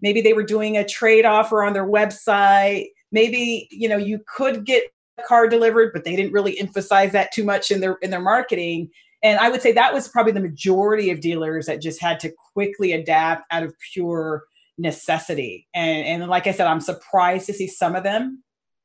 Maybe 0.02 0.22
they 0.22 0.34
were 0.34 0.44
doing 0.44 0.78
a 0.78 0.88
trade 0.88 1.26
offer 1.26 1.64
on 1.64 1.74
their 1.74 1.88
website. 1.88 2.88
Maybe 3.12 3.68
you 3.72 3.90
know 3.90 3.98
you 3.98 4.22
could 4.28 4.66
get 4.66 4.84
a 5.20 5.24
car 5.24 5.48
delivered 5.48 5.92
but 5.94 6.04
they 6.04 6.16
didn't 6.16 6.34
really 6.34 6.60
emphasize 6.60 7.12
that 7.12 7.32
too 7.32 7.44
much 7.44 7.72
in 7.72 7.82
their 7.82 7.98
in 8.02 8.12
their 8.12 8.22
marketing 8.22 8.90
and 9.24 9.40
I 9.40 9.50
would 9.50 9.62
say 9.62 9.72
that 9.72 9.94
was 9.94 10.08
probably 10.08 10.32
the 10.32 10.40
majority 10.40 11.10
of 11.10 11.22
dealers 11.22 11.66
that 11.66 11.82
just 11.82 12.02
had 12.02 12.20
to 12.22 12.32
quickly 12.54 12.92
adapt 12.92 13.46
out 13.52 13.64
of 13.64 13.74
pure 13.94 14.44
necessity. 14.78 15.68
And, 15.74 16.06
and 16.06 16.30
like 16.30 16.48
I 16.48 16.52
said, 16.52 16.68
I'm 16.68 16.82
surprised 16.82 17.48
to 17.48 17.54
see 17.54 17.68
some 17.68 17.96
of 17.96 18.04
them. 18.04 18.44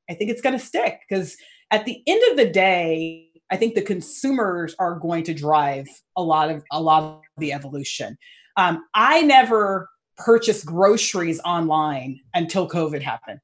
I 0.09 0.15
think 0.15 0.31
it's 0.31 0.41
going 0.41 0.59
to 0.59 0.65
stick 0.65 1.01
because 1.09 1.37
at 1.71 1.85
the 1.85 2.03
end 2.07 2.23
of 2.31 2.37
the 2.37 2.51
day, 2.51 3.29
I 3.51 3.57
think 3.57 3.75
the 3.75 3.83
consumers 3.83 4.75
are 4.79 4.99
going 4.99 5.25
to 5.25 5.35
drive 5.35 5.87
a 6.17 6.23
lot 6.23 6.51
of 6.51 6.65
a 6.73 6.81
lot 6.81 7.03
of 7.03 7.23
the 7.37 7.53
evolution. 7.53 8.17
Um, 8.57 8.85
I 8.95 9.23
never 9.23 9.89
purchased 10.17 10.65
groceries 10.65 11.41
online 11.45 12.21
until 12.35 12.69
COVID 12.69 13.03
happened. 13.03 13.41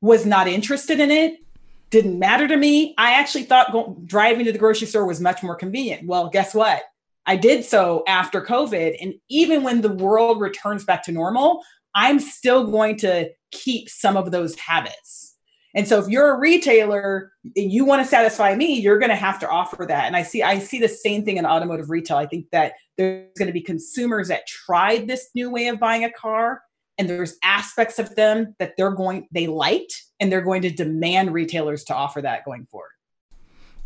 Was 0.00 0.24
not 0.24 0.46
interested 0.46 1.00
in 1.00 1.10
it 1.10 1.34
didn't 1.90 2.18
matter 2.18 2.46
to 2.48 2.56
me. 2.56 2.94
I 2.98 3.12
actually 3.14 3.44
thought 3.44 3.72
go, 3.72 3.96
driving 4.04 4.46
to 4.46 4.52
the 4.52 4.58
grocery 4.58 4.86
store 4.86 5.06
was 5.06 5.20
much 5.20 5.42
more 5.42 5.56
convenient. 5.56 6.06
Well, 6.06 6.28
guess 6.28 6.54
what? 6.54 6.82
I 7.26 7.36
did 7.36 7.64
so 7.64 8.02
after 8.08 8.40
COVID. 8.40 8.96
And 9.00 9.14
even 9.28 9.62
when 9.62 9.80
the 9.80 9.92
world 9.92 10.40
returns 10.40 10.84
back 10.84 11.04
to 11.04 11.12
normal, 11.12 11.62
I'm 11.94 12.20
still 12.20 12.70
going 12.70 12.96
to 12.98 13.30
keep 13.50 13.88
some 13.88 14.16
of 14.16 14.30
those 14.30 14.56
habits. 14.56 15.36
And 15.74 15.86
so 15.86 16.00
if 16.00 16.08
you're 16.08 16.34
a 16.34 16.38
retailer 16.38 17.32
and 17.56 17.70
you 17.70 17.84
want 17.84 18.02
to 18.02 18.08
satisfy 18.08 18.54
me, 18.54 18.80
you're 18.80 18.98
going 18.98 19.10
to 19.10 19.16
have 19.16 19.38
to 19.40 19.48
offer 19.48 19.86
that. 19.86 20.06
And 20.06 20.16
I 20.16 20.22
see 20.22 20.42
I 20.42 20.58
see 20.58 20.80
the 20.80 20.88
same 20.88 21.24
thing 21.24 21.36
in 21.36 21.46
automotive 21.46 21.90
retail. 21.90 22.16
I 22.16 22.26
think 22.26 22.46
that 22.50 22.72
there's 22.96 23.28
going 23.38 23.46
to 23.46 23.52
be 23.52 23.60
consumers 23.60 24.28
that 24.28 24.46
tried 24.46 25.06
this 25.06 25.28
new 25.34 25.50
way 25.50 25.68
of 25.68 25.78
buying 25.78 26.04
a 26.04 26.10
car 26.10 26.62
and 27.00 27.08
there's 27.08 27.36
aspects 27.42 27.98
of 27.98 28.14
them 28.14 28.54
that 28.58 28.76
they're 28.76 28.92
going 28.92 29.26
they 29.32 29.46
liked 29.46 30.04
and 30.20 30.30
they're 30.30 30.42
going 30.42 30.62
to 30.62 30.70
demand 30.70 31.32
retailers 31.32 31.82
to 31.82 31.94
offer 31.94 32.20
that 32.20 32.44
going 32.44 32.66
forward 32.66 32.90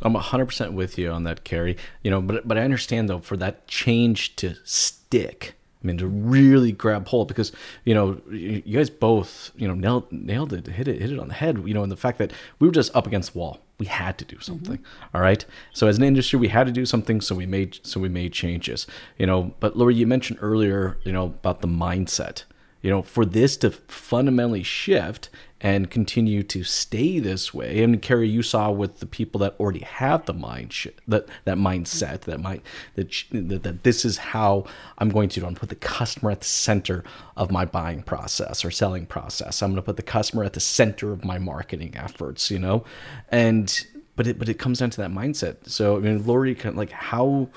i'm 0.02 0.14
100% 0.14 0.72
with 0.72 0.98
you 0.98 1.10
on 1.10 1.22
that 1.24 1.44
carrie 1.44 1.76
you 2.02 2.10
know 2.10 2.20
but 2.20 2.46
but 2.46 2.58
i 2.58 2.62
understand 2.62 3.08
though 3.08 3.20
for 3.20 3.36
that 3.36 3.66
change 3.68 4.34
to 4.36 4.54
stick 4.64 5.54
I 5.82 5.86
mean, 5.86 5.98
to 5.98 6.06
really 6.06 6.72
grab 6.72 7.08
hold 7.08 7.28
because 7.28 7.52
you 7.84 7.94
know 7.94 8.18
you 8.30 8.62
guys 8.62 8.88
both 8.88 9.50
you 9.54 9.68
know 9.68 9.74
nailed 9.74 10.10
nailed 10.10 10.54
it, 10.54 10.66
hit 10.66 10.88
it, 10.88 11.00
hit 11.00 11.12
it 11.12 11.18
on 11.18 11.28
the 11.28 11.34
head. 11.34 11.62
You 11.66 11.74
know, 11.74 11.82
and 11.82 11.92
the 11.92 11.96
fact 11.96 12.16
that 12.18 12.32
we 12.58 12.66
were 12.66 12.72
just 12.72 12.94
up 12.96 13.06
against 13.06 13.34
the 13.34 13.38
wall, 13.38 13.60
we 13.78 13.84
had 13.84 14.16
to 14.18 14.24
do 14.24 14.40
something. 14.40 14.78
Mm-hmm. 14.78 15.16
All 15.16 15.20
right. 15.20 15.44
So 15.74 15.86
as 15.86 15.98
an 15.98 16.04
industry, 16.04 16.38
we 16.38 16.48
had 16.48 16.66
to 16.66 16.72
do 16.72 16.86
something. 16.86 17.20
So 17.20 17.34
we 17.34 17.44
made 17.44 17.80
so 17.82 18.00
we 18.00 18.08
made 18.08 18.32
changes. 18.32 18.86
You 19.18 19.26
know, 19.26 19.54
but 19.60 19.76
Lori, 19.76 19.94
you 19.94 20.06
mentioned 20.06 20.38
earlier, 20.40 20.96
you 21.04 21.12
know, 21.12 21.26
about 21.26 21.60
the 21.60 21.68
mindset 21.68 22.44
you 22.84 22.90
know, 22.90 23.00
for 23.00 23.24
this 23.24 23.56
to 23.56 23.70
fundamentally 23.70 24.62
shift 24.62 25.30
and 25.58 25.90
continue 25.90 26.42
to 26.42 26.62
stay 26.62 27.18
this 27.18 27.54
way. 27.54 27.82
And 27.82 28.02
Carrie, 28.02 28.28
you 28.28 28.42
saw 28.42 28.70
with 28.70 29.00
the 29.00 29.06
people 29.06 29.38
that 29.38 29.56
already 29.58 29.80
have 29.80 30.26
the 30.26 30.34
mind 30.34 30.74
sh- 30.74 30.88
that 31.08 31.26
that 31.46 31.56
mindset 31.56 32.20
that 32.22 32.40
might 32.40 32.62
that, 32.96 33.10
that 33.30 33.62
that 33.62 33.84
this 33.84 34.04
is 34.04 34.18
how 34.18 34.66
I'm 34.98 35.08
going 35.08 35.30
to 35.30 35.40
do. 35.40 35.46
I'm 35.46 35.54
put 35.54 35.70
the 35.70 35.76
customer 35.76 36.30
at 36.30 36.40
the 36.40 36.46
center 36.46 37.04
of 37.38 37.50
my 37.50 37.64
buying 37.64 38.02
process 38.02 38.66
or 38.66 38.70
selling 38.70 39.06
process. 39.06 39.62
I'm 39.62 39.70
going 39.70 39.76
to 39.76 39.82
put 39.82 39.96
the 39.96 40.02
customer 40.02 40.44
at 40.44 40.52
the 40.52 40.60
center 40.60 41.10
of 41.10 41.24
my 41.24 41.38
marketing 41.38 41.96
efforts. 41.96 42.50
You 42.50 42.58
know, 42.58 42.84
and 43.30 43.86
but 44.14 44.26
it 44.26 44.38
but 44.38 44.50
it 44.50 44.58
comes 44.58 44.80
down 44.80 44.90
to 44.90 45.00
that 45.00 45.10
mindset. 45.10 45.70
So 45.70 45.96
I 45.96 46.00
mean, 46.00 46.26
Lori, 46.26 46.54
kind 46.54 46.74
of 46.74 46.76
like 46.76 46.90
how 46.90 47.48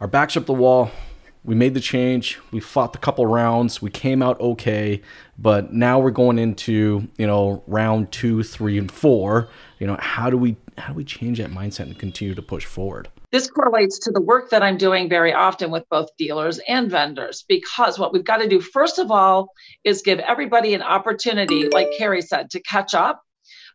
our 0.00 0.08
backs 0.08 0.38
up 0.38 0.46
the 0.46 0.54
wall 0.54 0.90
we 1.44 1.54
made 1.54 1.74
the 1.74 1.80
change. 1.80 2.38
We 2.50 2.60
fought 2.60 2.92
the 2.92 2.98
couple 2.98 3.26
rounds. 3.26 3.80
We 3.80 3.90
came 3.90 4.22
out 4.22 4.40
okay, 4.40 5.02
but 5.38 5.72
now 5.72 5.98
we're 5.98 6.10
going 6.10 6.38
into 6.38 7.08
you 7.16 7.26
know 7.26 7.62
round 7.66 8.12
two, 8.12 8.42
three, 8.42 8.78
and 8.78 8.90
four. 8.90 9.48
You 9.78 9.86
know 9.86 9.96
how 10.00 10.30
do 10.30 10.36
we 10.36 10.56
how 10.76 10.88
do 10.88 10.94
we 10.94 11.04
change 11.04 11.38
that 11.38 11.50
mindset 11.50 11.80
and 11.80 11.98
continue 11.98 12.34
to 12.34 12.42
push 12.42 12.64
forward? 12.64 13.08
This 13.30 13.50
correlates 13.50 13.98
to 14.00 14.10
the 14.10 14.22
work 14.22 14.50
that 14.50 14.62
I'm 14.62 14.78
doing 14.78 15.08
very 15.08 15.34
often 15.34 15.70
with 15.70 15.84
both 15.90 16.08
dealers 16.16 16.60
and 16.66 16.90
vendors 16.90 17.44
because 17.46 17.98
what 17.98 18.12
we've 18.12 18.24
got 18.24 18.38
to 18.38 18.48
do 18.48 18.60
first 18.60 18.98
of 18.98 19.10
all 19.10 19.50
is 19.84 20.02
give 20.02 20.18
everybody 20.20 20.74
an 20.74 20.82
opportunity, 20.82 21.68
like 21.68 21.88
Carrie 21.98 22.22
said, 22.22 22.50
to 22.50 22.60
catch 22.60 22.94
up 22.94 23.22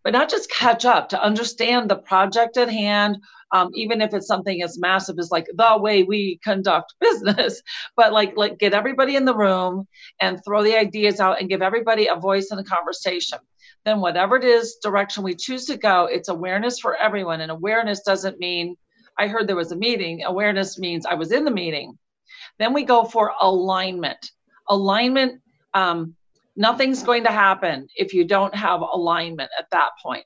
but 0.04 0.14
not 0.14 0.30
just 0.30 0.52
catch 0.52 0.86
up 0.86 1.10
to 1.10 1.22
understand 1.22 1.90
the 1.90 1.96
project 1.96 2.58
at 2.58 2.70
hand 2.70 3.18
um, 3.54 3.70
even 3.76 4.02
if 4.02 4.14
it's 4.14 4.28
something 4.28 4.62
as 4.64 4.80
massive 4.80 5.18
as 5.20 5.32
like 5.32 5.48
the 5.56 5.78
way 5.78 6.04
we 6.04 6.40
conduct 6.44 6.94
business 7.02 7.62
but 7.96 8.12
like 8.12 8.36
like 8.36 8.58
get 8.58 8.74
everybody 8.74 9.16
in 9.16 9.26
the 9.26 9.36
room 9.36 9.88
and 10.20 10.40
throw 10.44 10.64
the 10.64 10.78
ideas 10.78 11.20
out 11.20 11.40
and 11.40 11.50
give 11.50 11.62
everybody 11.62 12.08
a 12.08 12.16
voice 12.16 12.50
in 12.52 12.58
the 12.58 12.64
conversation. 12.64 13.40
Then 13.86 14.02
whatever 14.02 14.38
it 14.38 14.44
is 14.44 14.78
direction 14.82 15.24
we 15.24 15.36
choose 15.36 15.66
to 15.66 15.78
go 15.78 16.06
it's 16.12 16.30
awareness 16.30 16.80
for 16.80 16.96
everyone. 16.96 17.42
And 17.42 17.52
awareness 17.52 18.02
doesn't 18.02 18.40
mean 18.40 18.76
i 19.18 19.28
heard 19.28 19.48
there 19.48 19.56
was 19.56 19.72
a 19.72 19.78
meeting. 19.78 20.24
Awareness 20.24 20.78
means 20.80 21.06
i 21.06 21.14
was 21.14 21.32
in 21.32 21.46
the 21.46 21.52
meeting. 21.52 21.98
Then 22.60 22.74
we 22.74 22.84
go 22.84 23.04
for 23.06 23.34
alignment. 23.40 24.32
Alignment 24.68 25.42
um, 25.74 26.16
nothing's 26.56 27.04
going 27.04 27.24
to 27.24 27.32
happen 27.32 27.88
if 27.96 28.14
you 28.14 28.26
don't 28.26 28.54
have 28.56 28.82
alignment 28.82 29.50
at 29.58 29.70
that 29.72 29.92
point. 30.02 30.26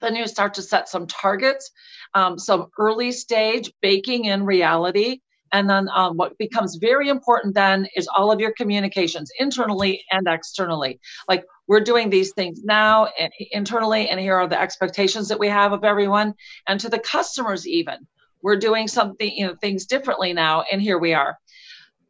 Then 0.00 0.16
you 0.16 0.26
start 0.26 0.54
to 0.54 0.62
set 0.62 0.88
some 0.88 1.06
targets, 1.06 1.70
um, 2.14 2.38
some 2.38 2.68
early 2.78 3.12
stage 3.12 3.72
baking 3.80 4.26
in 4.26 4.44
reality. 4.44 5.20
And 5.52 5.68
then 5.68 5.88
um, 5.94 6.16
what 6.16 6.38
becomes 6.38 6.76
very 6.76 7.08
important 7.10 7.54
then 7.54 7.86
is 7.94 8.08
all 8.08 8.32
of 8.32 8.40
your 8.40 8.52
communications 8.52 9.30
internally 9.38 10.02
and 10.10 10.26
externally. 10.26 10.98
Like 11.28 11.44
we're 11.66 11.80
doing 11.80 12.08
these 12.08 12.32
things 12.32 12.64
now 12.64 13.08
internally, 13.50 14.08
and 14.08 14.18
here 14.18 14.36
are 14.36 14.48
the 14.48 14.60
expectations 14.60 15.28
that 15.28 15.38
we 15.38 15.48
have 15.48 15.72
of 15.72 15.84
everyone, 15.84 16.34
and 16.66 16.80
to 16.80 16.88
the 16.88 16.98
customers 16.98 17.66
even. 17.66 18.06
We're 18.42 18.56
doing 18.56 18.88
something, 18.88 19.30
you 19.30 19.46
know, 19.46 19.54
things 19.54 19.84
differently 19.86 20.32
now, 20.32 20.64
and 20.72 20.80
here 20.80 20.98
we 20.98 21.12
are. 21.12 21.36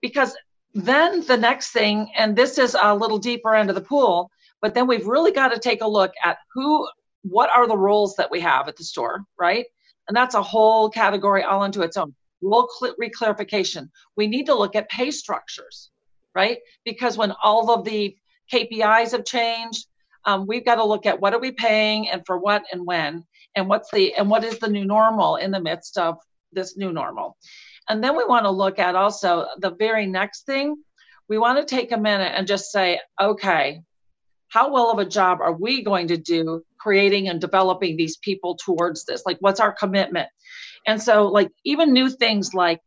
Because 0.00 0.34
then 0.72 1.26
the 1.26 1.36
next 1.36 1.72
thing, 1.72 2.10
and 2.16 2.34
this 2.34 2.58
is 2.58 2.76
a 2.80 2.94
little 2.94 3.18
deeper 3.18 3.54
into 3.54 3.72
the 3.72 3.80
pool, 3.80 4.30
but 4.60 4.72
then 4.74 4.86
we've 4.86 5.06
really 5.06 5.32
got 5.32 5.48
to 5.48 5.58
take 5.58 5.82
a 5.82 5.86
look 5.86 6.12
at 6.24 6.38
who 6.54 6.88
what 7.22 7.50
are 7.50 7.68
the 7.68 7.76
roles 7.76 8.16
that 8.16 8.30
we 8.30 8.40
have 8.40 8.68
at 8.68 8.76
the 8.76 8.84
store, 8.84 9.24
right? 9.38 9.66
And 10.08 10.16
that's 10.16 10.34
a 10.34 10.42
whole 10.42 10.90
category 10.90 11.42
all 11.42 11.64
into 11.64 11.82
its 11.82 11.96
own. 11.96 12.14
Role 12.42 12.68
cl- 12.78 12.96
reclarification. 13.00 13.90
We 14.16 14.26
need 14.26 14.46
to 14.46 14.54
look 14.54 14.74
at 14.74 14.88
pay 14.88 15.10
structures, 15.10 15.90
right? 16.34 16.58
Because 16.84 17.16
when 17.16 17.32
all 17.42 17.70
of 17.70 17.84
the 17.84 18.16
KPIs 18.52 19.12
have 19.12 19.24
changed, 19.24 19.86
um, 20.24 20.46
we've 20.46 20.64
got 20.64 20.76
to 20.76 20.84
look 20.84 21.06
at 21.06 21.20
what 21.20 21.34
are 21.34 21.40
we 21.40 21.52
paying 21.52 22.08
and 22.08 22.22
for 22.26 22.38
what 22.38 22.64
and 22.72 22.84
when, 22.86 23.24
and 23.54 23.68
what's 23.68 23.90
the 23.90 24.14
and 24.14 24.30
what 24.30 24.44
is 24.44 24.58
the 24.58 24.68
new 24.68 24.84
normal 24.84 25.36
in 25.36 25.50
the 25.50 25.60
midst 25.60 25.98
of 25.98 26.18
this 26.52 26.76
new 26.76 26.92
normal. 26.92 27.36
And 27.88 28.02
then 28.02 28.16
we 28.16 28.24
want 28.24 28.44
to 28.44 28.50
look 28.50 28.78
at 28.78 28.94
also 28.94 29.46
the 29.58 29.74
very 29.74 30.06
next 30.06 30.46
thing, 30.46 30.76
we 31.28 31.38
want 31.38 31.58
to 31.58 31.74
take 31.76 31.92
a 31.92 31.96
minute 31.96 32.32
and 32.34 32.46
just 32.46 32.70
say, 32.70 33.00
okay, 33.20 33.82
how 34.52 34.70
well 34.70 34.90
of 34.90 34.98
a 34.98 35.04
job 35.06 35.40
are 35.40 35.52
we 35.52 35.82
going 35.82 36.08
to 36.08 36.18
do 36.18 36.62
creating 36.78 37.28
and 37.28 37.40
developing 37.40 37.96
these 37.96 38.18
people 38.18 38.56
towards 38.56 39.06
this? 39.06 39.22
Like, 39.24 39.38
what's 39.40 39.60
our 39.60 39.72
commitment? 39.72 40.28
And 40.86 41.02
so, 41.02 41.28
like, 41.28 41.50
even 41.64 41.92
new 41.92 42.10
things 42.10 42.52
like 42.52 42.80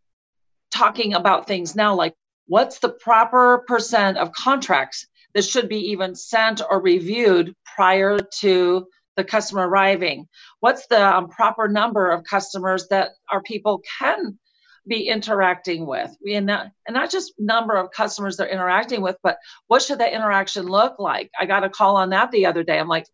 talking 0.72 1.16
about 1.16 1.48
things 1.48 1.76
now, 1.76 1.96
like, 1.96 2.14
what's 2.46 2.80
the 2.80 2.90
proper 2.90 3.64
percent 3.68 4.18
of 4.18 4.32
contracts 4.32 5.08
that 5.34 5.44
should 5.44 5.68
be 5.68 5.92
even 5.92 6.14
sent 6.14 6.62
or 6.70 6.80
reviewed 6.80 7.56
prior 7.76 8.20
to 8.20 8.86
the 9.18 9.24
customer 9.24 9.68
arriving? 9.68 10.28
What's 10.60 10.86
the 10.86 11.04
um, 11.04 11.30
proper 11.30 11.68
number 11.68 12.12
of 12.12 12.24
customers 12.26 12.90
that 12.90 13.12
our 13.32 13.42
people 13.42 13.82
can 13.98 14.38
be 14.88 15.08
interacting 15.08 15.86
with? 15.86 16.16
And 16.30 16.46
not, 16.46 16.68
and 16.88 16.94
not 16.94 17.12
just 17.12 17.34
number 17.40 17.76
of 17.76 17.92
customers 17.92 18.38
they're 18.38 18.48
interacting 18.48 19.02
with, 19.02 19.18
but 19.24 19.38
what 19.68 19.82
should 19.82 20.00
that 20.00 20.14
interaction 20.14 20.66
look 20.66 21.00
like? 21.00 21.32
I 21.40 21.46
got 21.46 21.64
a 21.64 21.70
call 21.70 21.98
on 21.98 22.10
that 22.12 22.32
the 22.32 22.46
other 22.46 22.64
day. 22.64 22.80
I'm 22.80 22.88
like, 22.88 23.08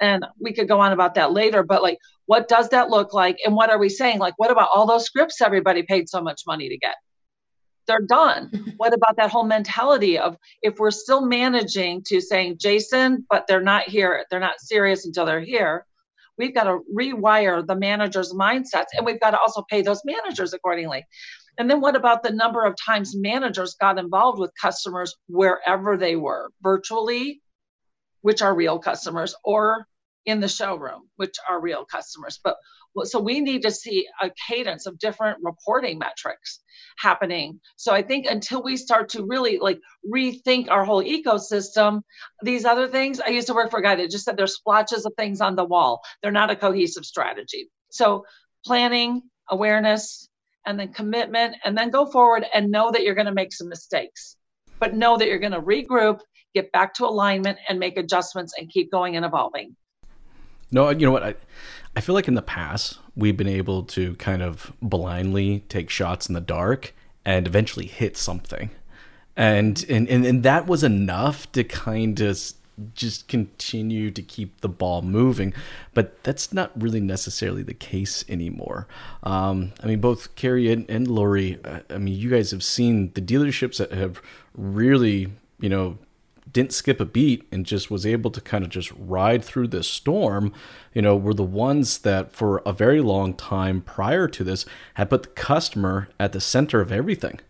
and 0.00 0.24
we 0.40 0.52
could 0.52 0.68
go 0.68 0.80
on 0.80 0.92
about 0.92 1.14
that 1.14 1.32
later, 1.32 1.62
but 1.62 1.82
like, 1.82 1.98
what 2.26 2.48
does 2.48 2.70
that 2.70 2.90
look 2.90 3.14
like? 3.14 3.38
And 3.44 3.54
what 3.54 3.70
are 3.70 3.78
we 3.78 3.88
saying? 3.88 4.18
Like, 4.18 4.34
what 4.38 4.50
about 4.50 4.70
all 4.74 4.86
those 4.86 5.04
scripts 5.04 5.40
everybody 5.40 5.82
paid 5.82 6.08
so 6.08 6.20
much 6.20 6.42
money 6.46 6.68
to 6.68 6.78
get? 6.78 6.96
they're 7.86 8.00
done. 8.00 8.74
what 8.76 8.94
about 8.94 9.16
that 9.16 9.30
whole 9.30 9.44
mentality 9.44 10.18
of 10.18 10.36
if 10.62 10.78
we're 10.78 10.90
still 10.90 11.24
managing 11.24 12.02
to 12.04 12.20
saying 12.20 12.58
Jason, 12.58 13.26
but 13.28 13.46
they're 13.46 13.60
not 13.60 13.84
here, 13.84 14.24
they're 14.30 14.40
not 14.40 14.60
serious 14.60 15.06
until 15.06 15.26
they're 15.26 15.40
here. 15.40 15.86
We've 16.38 16.54
got 16.54 16.64
to 16.64 16.80
rewire 16.94 17.66
the 17.66 17.76
managers' 17.76 18.32
mindsets 18.32 18.86
and 18.96 19.06
we've 19.06 19.20
got 19.20 19.30
to 19.30 19.38
also 19.38 19.64
pay 19.68 19.82
those 19.82 20.02
managers 20.04 20.52
accordingly. 20.52 21.04
And 21.58 21.70
then 21.70 21.80
what 21.80 21.96
about 21.96 22.22
the 22.22 22.32
number 22.32 22.64
of 22.64 22.74
times 22.84 23.14
managers 23.16 23.76
got 23.80 23.98
involved 23.98 24.40
with 24.40 24.50
customers 24.60 25.14
wherever 25.28 25.96
they 25.96 26.16
were, 26.16 26.50
virtually, 26.62 27.40
which 28.22 28.42
are 28.42 28.54
real 28.54 28.78
customers, 28.78 29.34
or 29.44 29.86
in 30.26 30.40
the 30.40 30.48
showroom, 30.48 31.08
which 31.16 31.34
are 31.48 31.60
real 31.60 31.84
customers. 31.84 32.40
But 32.42 32.56
so 33.04 33.18
we 33.18 33.40
need 33.40 33.62
to 33.62 33.70
see 33.70 34.06
a 34.22 34.30
cadence 34.48 34.86
of 34.86 34.98
different 34.98 35.38
reporting 35.42 35.98
metrics 35.98 36.60
happening. 36.96 37.60
So 37.76 37.92
I 37.92 38.02
think 38.02 38.26
until 38.26 38.62
we 38.62 38.76
start 38.76 39.08
to 39.10 39.26
really 39.26 39.58
like 39.58 39.80
rethink 40.08 40.70
our 40.70 40.84
whole 40.84 41.02
ecosystem, 41.02 42.02
these 42.42 42.64
other 42.64 42.86
things, 42.86 43.20
I 43.20 43.30
used 43.30 43.48
to 43.48 43.54
work 43.54 43.70
for 43.70 43.80
a 43.80 43.82
guy 43.82 43.96
that 43.96 44.10
just 44.10 44.24
said 44.24 44.36
there's 44.36 44.54
splotches 44.54 45.04
of 45.06 45.12
things 45.18 45.40
on 45.40 45.56
the 45.56 45.64
wall. 45.64 46.02
They're 46.22 46.30
not 46.30 46.50
a 46.50 46.56
cohesive 46.56 47.04
strategy. 47.04 47.68
So 47.90 48.24
planning, 48.64 49.22
awareness, 49.50 50.28
and 50.64 50.78
then 50.78 50.92
commitment, 50.92 51.56
and 51.64 51.76
then 51.76 51.90
go 51.90 52.06
forward 52.06 52.46
and 52.54 52.70
know 52.70 52.90
that 52.92 53.02
you're 53.02 53.14
going 53.14 53.26
to 53.26 53.32
make 53.32 53.52
some 53.52 53.68
mistakes, 53.68 54.36
but 54.78 54.94
know 54.94 55.16
that 55.18 55.26
you're 55.26 55.38
going 55.38 55.52
to 55.52 55.60
regroup, 55.60 56.20
get 56.54 56.70
back 56.72 56.94
to 56.94 57.04
alignment, 57.04 57.58
and 57.68 57.78
make 57.78 57.98
adjustments 57.98 58.54
and 58.56 58.70
keep 58.70 58.90
going 58.90 59.16
and 59.16 59.26
evolving. 59.26 59.74
No, 60.74 60.90
you 60.90 61.06
know 61.06 61.12
what? 61.12 61.22
I, 61.22 61.34
I 61.94 62.00
feel 62.00 62.16
like 62.16 62.26
in 62.26 62.34
the 62.34 62.42
past 62.42 62.98
we've 63.14 63.36
been 63.36 63.46
able 63.46 63.84
to 63.84 64.16
kind 64.16 64.42
of 64.42 64.72
blindly 64.82 65.62
take 65.68 65.88
shots 65.88 66.26
in 66.26 66.34
the 66.34 66.40
dark 66.40 66.92
and 67.24 67.46
eventually 67.46 67.86
hit 67.86 68.16
something. 68.16 68.70
And 69.36 69.86
and, 69.88 70.08
and, 70.08 70.26
and 70.26 70.42
that 70.42 70.66
was 70.66 70.82
enough 70.82 71.50
to 71.52 71.62
kind 71.62 72.20
of 72.20 72.54
just 72.92 73.28
continue 73.28 74.10
to 74.10 74.20
keep 74.20 74.62
the 74.62 74.68
ball 74.68 75.00
moving. 75.00 75.54
But 75.94 76.24
that's 76.24 76.52
not 76.52 76.72
really 76.74 77.00
necessarily 77.00 77.62
the 77.62 77.72
case 77.72 78.24
anymore. 78.28 78.88
Um, 79.22 79.74
I 79.80 79.86
mean, 79.86 80.00
both 80.00 80.34
Carrie 80.34 80.72
and, 80.72 80.90
and 80.90 81.06
Lori, 81.06 81.60
uh, 81.64 81.80
I 81.88 81.98
mean, 81.98 82.16
you 82.16 82.30
guys 82.30 82.50
have 82.50 82.64
seen 82.64 83.12
the 83.14 83.22
dealerships 83.22 83.76
that 83.76 83.92
have 83.92 84.20
really, 84.56 85.30
you 85.60 85.68
know, 85.68 85.98
didn't 86.54 86.72
skip 86.72 87.00
a 87.00 87.04
beat 87.04 87.46
and 87.52 87.66
just 87.66 87.90
was 87.90 88.06
able 88.06 88.30
to 88.30 88.40
kind 88.40 88.64
of 88.64 88.70
just 88.70 88.90
ride 88.96 89.44
through 89.44 89.68
this 89.68 89.86
storm, 89.86 90.54
you 90.94 91.02
know, 91.02 91.14
were 91.14 91.34
the 91.34 91.42
ones 91.42 91.98
that 91.98 92.32
for 92.32 92.62
a 92.64 92.72
very 92.72 93.02
long 93.02 93.34
time 93.34 93.82
prior 93.82 94.26
to 94.28 94.42
this 94.42 94.64
had 94.94 95.10
put 95.10 95.24
the 95.24 95.28
customer 95.30 96.08
at 96.18 96.32
the 96.32 96.40
center 96.40 96.80
of 96.80 96.90
everything. 96.90 97.40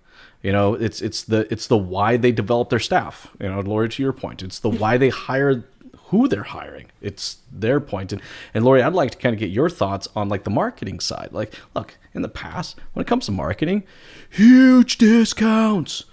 You 0.43 0.53
know, 0.53 0.75
it's 0.75 1.01
it's 1.01 1.23
the 1.23 1.47
it's 1.53 1.67
the 1.69 1.79
why 1.79 2.17
they 2.17 2.33
develop 2.33 2.71
their 2.71 2.81
staff. 2.81 3.29
You 3.40 3.49
know, 3.49 3.61
Lori, 3.61 3.88
to 3.90 4.03
your 4.03 4.12
point, 4.12 4.43
it's 4.43 4.59
the 4.59 4.71
why 4.71 4.97
they 4.97 5.11
hire 5.11 5.64
who 6.07 6.27
they're 6.29 6.43
hiring. 6.43 6.87
It's 7.01 7.38
their 7.53 7.81
point. 7.81 8.12
And 8.12 8.21
and 8.53 8.64
Lori, 8.64 8.83
I'd 8.83 8.95
like 8.95 9.12
to 9.12 9.19
kind 9.19 9.35
of 9.35 9.40
get 9.40 9.51
your 9.51 9.71
thoughts 9.71 10.09
on 10.17 10.29
like 10.29 10.45
the 10.45 10.51
marketing 10.51 11.01
side. 11.01 11.29
Like, 11.33 11.55
look, 11.75 11.97
in 12.14 12.23
the 12.23 12.29
past, 12.29 12.77
when 12.93 13.03
it 13.03 13.09
comes 13.09 13.27
to 13.27 13.33
marketing, 13.33 13.85
huge 14.31 14.99
discounts 14.99 16.05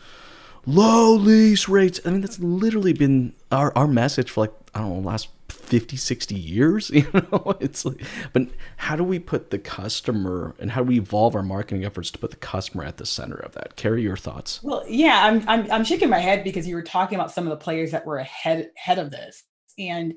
low 0.65 1.13
lease 1.13 1.67
rates. 1.67 2.00
I 2.06 2.10
mean, 2.10 2.21
that's 2.21 2.39
literally 2.39 2.93
been 2.93 3.34
our, 3.52 3.76
our 3.78 3.88
message 3.88 4.32
for 4.32 4.41
like, 4.41 4.54
I 4.74 4.80
don't 4.80 5.04
know, 5.04 5.10
last 5.10 5.30
50, 5.50 5.97
60 5.97 6.36
years. 6.36 6.91
You 7.02 7.10
know, 7.13 7.56
it's 7.60 7.86
like, 7.86 8.04
but 8.34 8.47
how 8.78 8.95
do 8.95 9.04
we 9.04 9.19
put 9.19 9.50
the 9.50 9.60
customer 9.60 10.54
and 10.60 10.71
how 10.71 10.82
do 10.82 10.88
we 10.88 11.00
evolve 11.00 11.36
our 11.36 11.43
marketing 11.43 11.86
efforts 11.86 12.12
to 12.12 12.19
put 12.19 12.32
the 12.32 12.38
customer 12.38 12.84
at 12.84 12.97
the 12.97 13.06
center 13.06 13.38
of 13.38 13.54
that? 13.54 13.76
Carrie 13.76 14.04
your 14.04 14.17
thoughts? 14.17 14.62
Well, 14.62 14.84
yeah, 14.88 15.26
I'm, 15.26 15.43
I'm, 15.47 15.71
I'm 15.71 15.84
shaking 15.84 16.10
my 16.10 16.19
head 16.19 16.43
because 16.43 16.67
you 16.67 16.76
were 16.76 16.84
talking 16.84 17.17
about 17.17 17.32
some 17.32 17.45
of 17.45 17.50
the 17.50 17.63
players 17.63 17.91
that 17.91 18.06
were 18.06 18.17
ahead, 18.17 18.69
ahead 18.78 19.00
of 19.00 19.12
this. 19.12 19.43
And 19.80 20.13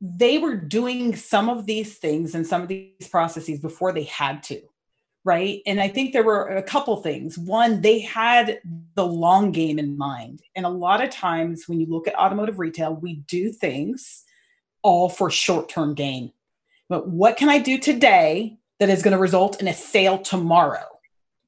they 0.00 0.38
were 0.38 0.56
doing 0.56 1.14
some 1.16 1.48
of 1.48 1.66
these 1.66 1.98
things 1.98 2.34
and 2.34 2.46
some 2.46 2.62
of 2.62 2.68
these 2.68 3.08
processes 3.10 3.60
before 3.60 3.92
they 3.92 4.04
had 4.04 4.42
to 4.44 4.60
right? 5.24 5.60
And 5.66 5.80
i 5.80 5.88
think 5.88 6.12
there 6.12 6.24
were 6.24 6.48
a 6.48 6.62
couple 6.62 6.96
things. 6.96 7.38
One 7.38 7.80
they 7.80 8.00
had 8.00 8.60
the 8.94 9.06
long 9.06 9.52
game 9.52 9.78
in 9.78 9.96
mind. 9.96 10.42
And 10.56 10.66
a 10.66 10.70
lot 10.70 11.02
of 11.02 11.10
times 11.10 11.64
when 11.68 11.80
you 11.80 11.86
look 11.86 12.08
at 12.08 12.18
automotive 12.18 12.58
retail 12.58 12.94
we 12.94 13.16
do 13.26 13.52
things 13.52 14.24
all 14.82 15.08
for 15.08 15.30
short-term 15.30 15.94
gain. 15.94 16.32
But 16.88 17.08
what 17.08 17.36
can 17.36 17.48
i 17.48 17.58
do 17.58 17.78
today 17.78 18.58
that 18.80 18.90
is 18.90 19.02
going 19.02 19.12
to 19.12 19.20
result 19.20 19.60
in 19.60 19.68
a 19.68 19.74
sale 19.74 20.18
tomorrow? 20.18 20.86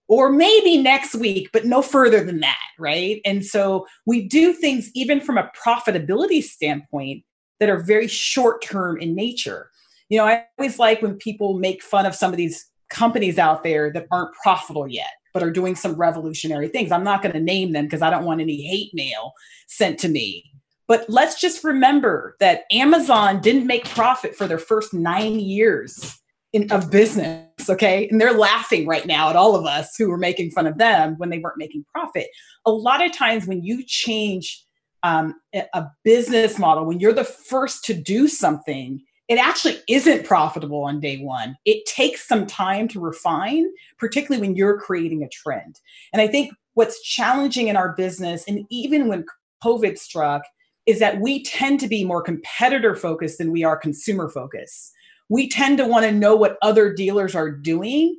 Or 0.06 0.30
maybe 0.30 0.76
next 0.76 1.14
week 1.14 1.50
but 1.52 1.64
no 1.64 1.82
further 1.82 2.22
than 2.22 2.40
that 2.40 2.58
right? 2.78 3.20
And 3.24 3.44
so 3.44 3.86
we 4.06 4.28
do 4.28 4.52
things 4.52 4.90
even 4.94 5.20
from 5.20 5.38
a 5.38 5.50
profitability 5.64 6.42
standpoint 6.42 7.24
that 7.60 7.70
are 7.70 7.78
very 7.78 8.08
short 8.08 8.62
term 8.62 8.98
in 8.98 9.14
nature. 9.14 9.70
You 10.10 10.18
know 10.18 10.26
i 10.26 10.44
always 10.58 10.78
like 10.78 11.02
when 11.02 11.16
people 11.16 11.58
make 11.58 11.82
fun 11.82 12.06
of 12.06 12.14
some 12.14 12.30
of 12.30 12.36
these 12.36 12.70
companies 12.94 13.38
out 13.38 13.62
there 13.62 13.92
that 13.92 14.06
aren't 14.10 14.32
profitable 14.42 14.88
yet 14.88 15.10
but 15.34 15.42
are 15.42 15.50
doing 15.50 15.74
some 15.74 15.96
revolutionary 15.96 16.68
things. 16.68 16.92
I'm 16.92 17.04
not 17.04 17.20
going 17.20 17.34
to 17.34 17.40
name 17.40 17.72
them 17.72 17.84
because 17.84 18.00
I 18.00 18.08
don't 18.08 18.24
want 18.24 18.40
any 18.40 18.62
hate 18.62 18.92
mail 18.94 19.32
sent 19.66 19.98
to 19.98 20.08
me. 20.08 20.44
But 20.86 21.06
let's 21.08 21.40
just 21.40 21.64
remember 21.64 22.36
that 22.40 22.62
Amazon 22.70 23.40
didn't 23.40 23.66
make 23.66 23.88
profit 23.88 24.36
for 24.36 24.46
their 24.46 24.58
first 24.58 24.94
nine 24.94 25.40
years 25.40 26.18
in, 26.52 26.70
of 26.70 26.90
business. 26.90 27.48
Okay. 27.68 28.08
And 28.08 28.20
they're 28.20 28.38
laughing 28.38 28.86
right 28.86 29.06
now 29.06 29.28
at 29.28 29.36
all 29.36 29.56
of 29.56 29.66
us 29.66 29.96
who 29.98 30.08
were 30.08 30.18
making 30.18 30.52
fun 30.52 30.66
of 30.66 30.78
them 30.78 31.16
when 31.18 31.30
they 31.30 31.38
weren't 31.38 31.58
making 31.58 31.84
profit. 31.92 32.28
A 32.64 32.70
lot 32.70 33.04
of 33.04 33.12
times 33.12 33.46
when 33.46 33.64
you 33.64 33.82
change 33.84 34.64
um, 35.02 35.34
a 35.52 35.86
business 36.04 36.58
model, 36.58 36.86
when 36.86 37.00
you're 37.00 37.12
the 37.12 37.24
first 37.24 37.84
to 37.86 37.94
do 37.94 38.28
something, 38.28 39.02
it 39.28 39.36
actually 39.36 39.78
isn't 39.88 40.26
profitable 40.26 40.84
on 40.84 41.00
day 41.00 41.18
one. 41.18 41.56
It 41.64 41.86
takes 41.86 42.28
some 42.28 42.46
time 42.46 42.88
to 42.88 43.00
refine, 43.00 43.70
particularly 43.98 44.46
when 44.46 44.56
you're 44.56 44.78
creating 44.78 45.22
a 45.22 45.28
trend. 45.28 45.80
And 46.12 46.20
I 46.20 46.26
think 46.26 46.52
what's 46.74 47.02
challenging 47.02 47.68
in 47.68 47.76
our 47.76 47.94
business, 47.94 48.44
and 48.46 48.66
even 48.68 49.08
when 49.08 49.24
COVID 49.64 49.98
struck, 49.98 50.42
is 50.86 50.98
that 50.98 51.20
we 51.20 51.42
tend 51.42 51.80
to 51.80 51.88
be 51.88 52.04
more 52.04 52.20
competitor 52.20 52.94
focused 52.94 53.38
than 53.38 53.50
we 53.50 53.64
are 53.64 53.76
consumer 53.76 54.28
focused. 54.28 54.92
We 55.30 55.48
tend 55.48 55.78
to 55.78 55.86
want 55.86 56.04
to 56.04 56.12
know 56.12 56.36
what 56.36 56.58
other 56.60 56.92
dealers 56.92 57.34
are 57.34 57.50
doing. 57.50 58.18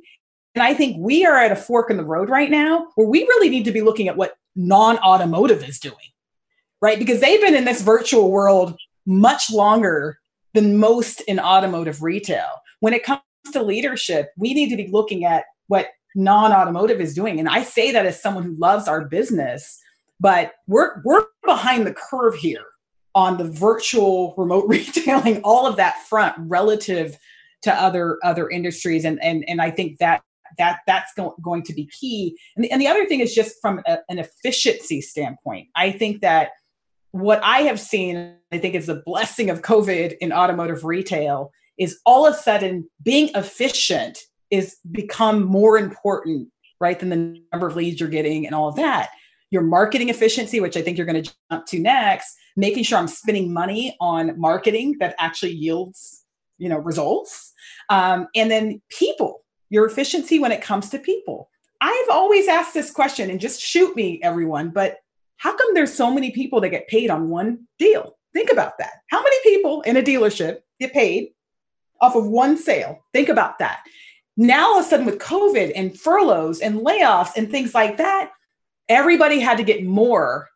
And 0.56 0.64
I 0.64 0.74
think 0.74 0.96
we 0.98 1.24
are 1.24 1.36
at 1.36 1.52
a 1.52 1.56
fork 1.56 1.90
in 1.90 1.98
the 1.98 2.04
road 2.04 2.28
right 2.28 2.50
now 2.50 2.88
where 2.96 3.06
we 3.06 3.20
really 3.20 3.48
need 3.48 3.66
to 3.66 3.72
be 3.72 3.82
looking 3.82 4.08
at 4.08 4.16
what 4.16 4.36
non 4.56 4.98
automotive 4.98 5.62
is 5.68 5.78
doing, 5.78 5.94
right? 6.80 6.98
Because 6.98 7.20
they've 7.20 7.40
been 7.40 7.54
in 7.54 7.64
this 7.64 7.82
virtual 7.82 8.32
world 8.32 8.76
much 9.06 9.52
longer 9.52 10.18
than 10.56 10.78
most 10.78 11.20
in 11.22 11.38
automotive 11.38 12.02
retail. 12.02 12.48
When 12.80 12.94
it 12.94 13.04
comes 13.04 13.20
to 13.52 13.62
leadership, 13.62 14.30
we 14.38 14.54
need 14.54 14.70
to 14.70 14.76
be 14.76 14.88
looking 14.90 15.24
at 15.24 15.44
what 15.68 15.88
non 16.14 16.50
automotive 16.50 16.98
is 16.98 17.14
doing. 17.14 17.38
And 17.38 17.48
I 17.48 17.62
say 17.62 17.92
that 17.92 18.06
as 18.06 18.20
someone 18.20 18.42
who 18.42 18.56
loves 18.56 18.88
our 18.88 19.04
business, 19.04 19.78
but 20.18 20.54
we're, 20.66 21.02
we're 21.04 21.26
behind 21.44 21.86
the 21.86 21.92
curve 21.92 22.34
here 22.34 22.64
on 23.14 23.36
the 23.36 23.44
virtual 23.44 24.34
remote 24.38 24.64
retailing, 24.68 25.42
all 25.42 25.66
of 25.66 25.76
that 25.76 26.02
front 26.08 26.34
relative 26.38 27.18
to 27.62 27.72
other 27.72 28.18
other 28.24 28.48
industries. 28.48 29.04
And, 29.04 29.22
and, 29.22 29.44
and 29.48 29.60
I 29.60 29.70
think 29.70 29.98
that 29.98 30.22
that 30.56 30.78
that's 30.86 31.12
go- 31.14 31.36
going 31.42 31.64
to 31.64 31.74
be 31.74 31.86
key. 31.86 32.38
And 32.56 32.64
the, 32.64 32.70
and 32.70 32.80
the 32.80 32.88
other 32.88 33.04
thing 33.04 33.20
is 33.20 33.34
just 33.34 33.56
from 33.60 33.82
a, 33.86 33.98
an 34.08 34.18
efficiency 34.18 35.02
standpoint. 35.02 35.68
I 35.76 35.92
think 35.92 36.22
that 36.22 36.50
what 37.20 37.40
I 37.42 37.60
have 37.62 37.80
seen, 37.80 38.36
I 38.52 38.58
think 38.58 38.74
is 38.74 38.86
the 38.86 39.02
blessing 39.04 39.50
of 39.50 39.62
COVID 39.62 40.16
in 40.20 40.32
automotive 40.32 40.84
retail, 40.84 41.50
is 41.78 41.98
all 42.06 42.26
of 42.26 42.34
a 42.34 42.38
sudden 42.38 42.88
being 43.02 43.30
efficient 43.34 44.18
is 44.50 44.76
become 44.90 45.42
more 45.44 45.76
important, 45.76 46.48
right, 46.80 46.98
than 46.98 47.10
the 47.10 47.42
number 47.52 47.66
of 47.66 47.76
leads 47.76 48.00
you're 48.00 48.08
getting 48.08 48.46
and 48.46 48.54
all 48.54 48.68
of 48.68 48.76
that. 48.76 49.10
your 49.50 49.62
marketing 49.62 50.08
efficiency, 50.08 50.60
which 50.60 50.76
I 50.76 50.82
think 50.82 50.96
you're 50.98 51.06
going 51.06 51.22
to 51.22 51.34
jump 51.50 51.66
to 51.66 51.78
next, 51.78 52.36
making 52.56 52.84
sure 52.84 52.98
I'm 52.98 53.08
spending 53.08 53.52
money 53.52 53.96
on 54.00 54.38
marketing 54.38 54.96
that 55.00 55.14
actually 55.18 55.52
yields, 55.52 56.24
you 56.58 56.68
know, 56.68 56.78
results. 56.78 57.52
Um, 57.88 58.28
and 58.34 58.50
then 58.50 58.82
people, 58.88 59.44
your 59.70 59.86
efficiency 59.86 60.38
when 60.38 60.52
it 60.52 60.62
comes 60.62 60.90
to 60.90 60.98
people. 60.98 61.48
I've 61.80 62.08
always 62.10 62.48
asked 62.48 62.74
this 62.74 62.90
question 62.90 63.30
and 63.30 63.38
just 63.38 63.60
shoot 63.60 63.94
me, 63.94 64.20
everyone, 64.22 64.70
but 64.70 64.96
how 65.38 65.56
come 65.56 65.74
there's 65.74 65.92
so 65.92 66.10
many 66.10 66.30
people 66.30 66.60
that 66.60 66.70
get 66.70 66.88
paid 66.88 67.10
on 67.10 67.28
one 67.28 67.66
deal? 67.78 68.16
Think 68.32 68.50
about 68.50 68.78
that. 68.78 68.92
How 69.10 69.22
many 69.22 69.36
people 69.42 69.82
in 69.82 69.96
a 69.96 70.02
dealership 70.02 70.58
get 70.80 70.92
paid 70.92 71.30
off 72.00 72.16
of 72.16 72.26
one 72.26 72.56
sale? 72.56 73.00
Think 73.12 73.28
about 73.28 73.58
that. 73.58 73.80
Now, 74.36 74.66
all 74.66 74.78
of 74.78 74.84
a 74.84 74.88
sudden, 74.88 75.06
with 75.06 75.18
COVID 75.18 75.72
and 75.74 75.98
furloughs 75.98 76.60
and 76.60 76.80
layoffs 76.80 77.32
and 77.36 77.50
things 77.50 77.74
like 77.74 77.96
that, 77.96 78.30
everybody 78.88 79.40
had 79.40 79.56
to 79.56 79.64
get 79.64 79.84
more 79.84 80.48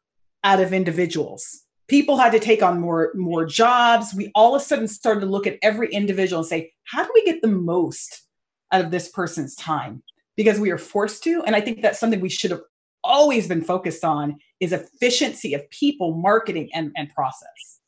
out 0.45 0.61
of 0.61 0.73
individuals. 0.73 1.63
People 1.89 2.19
had 2.19 2.33
to 2.33 2.39
take 2.39 2.63
on 2.63 2.81
more, 2.81 3.13
more 3.15 3.45
jobs. 3.45 4.15
We 4.15 4.31
all 4.35 4.55
of 4.55 4.63
a 4.63 4.65
sudden 4.65 4.87
started 4.87 5.21
to 5.21 5.27
look 5.27 5.47
at 5.47 5.59
every 5.63 5.91
individual 5.91 6.41
and 6.41 6.49
say, 6.49 6.73
how 6.85 7.03
do 7.03 7.11
we 7.15 7.25
get 7.25 7.43
the 7.43 7.49
most 7.49 8.23
out 8.71 8.85
of 8.85 8.91
this 8.91 9.09
person's 9.09 9.55
time? 9.57 10.03
Because 10.37 10.61
we 10.61 10.71
are 10.71 10.79
forced 10.79 11.25
to. 11.25 11.43
And 11.43 11.57
I 11.57 11.61
think 11.61 11.81
that's 11.83 11.99
something 11.99 12.21
we 12.21 12.29
should 12.29 12.51
have 12.53 12.63
always 13.03 13.49
been 13.49 13.63
focused 13.63 14.05
on 14.05 14.39
is 14.61 14.73
efficiency 14.73 15.55
of 15.55 15.69
people, 15.71 16.15
marketing, 16.15 16.69
and, 16.75 16.93
and 16.97 17.09
process. 17.15 17.81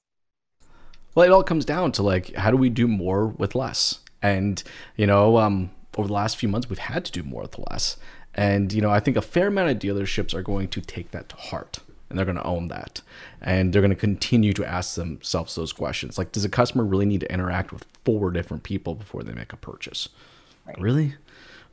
Well, 1.15 1.27
it 1.27 1.33
all 1.33 1.43
comes 1.43 1.65
down 1.65 1.93
to 1.93 2.03
like, 2.03 2.35
how 2.35 2.51
do 2.51 2.57
we 2.57 2.71
do 2.71 2.89
more 2.89 3.27
with 3.27 3.55
less? 3.55 4.01
And, 4.23 4.63
you 4.97 5.07
know, 5.07 5.39
um, 5.39 5.71
over 5.99 6.09
the 6.09 6.15
last 6.15 6.37
few 6.37 6.49
months, 6.49 6.71
we've 6.71 6.79
had 6.79 7.05
to 7.05 7.13
do 7.13 7.23
more 7.23 7.43
with 7.43 7.59
less. 7.71 7.97
And, 8.35 8.73
you 8.73 8.81
know, 8.81 8.91
I 8.91 9.01
think 9.01 9.17
a 9.17 9.23
fair 9.23 9.49
amount 9.49 9.71
of 9.71 9.79
dealerships 9.79 10.33
are 10.33 10.43
going 10.43 10.69
to 10.69 10.81
take 10.81 11.11
that 11.11 11.29
to 11.29 11.37
heart 11.37 11.81
and 12.09 12.19
they're 12.19 12.27
going 12.27 12.37
to 12.37 12.45
own 12.45 12.69
that. 12.69 13.01
And 13.41 13.73
they're 13.73 13.83
going 13.83 13.91
to 13.91 13.97
continue 13.97 14.53
to 14.55 14.65
ask 14.65 14.95
themselves 14.95 15.55
those 15.55 15.73
questions. 15.73 16.19
Like, 16.19 16.33
does 16.33 16.45
a 16.45 16.49
customer 16.51 16.85
really 16.85 17.07
need 17.07 17.21
to 17.21 17.33
interact 17.33 17.73
with 17.73 17.87
four 18.05 18.31
different 18.31 18.63
people 18.63 18.95
before 18.95 19.23
they 19.23 19.33
make 19.33 19.53
a 19.53 19.57
purchase? 19.57 20.11
Right. 20.67 20.79
Really? 20.79 21.15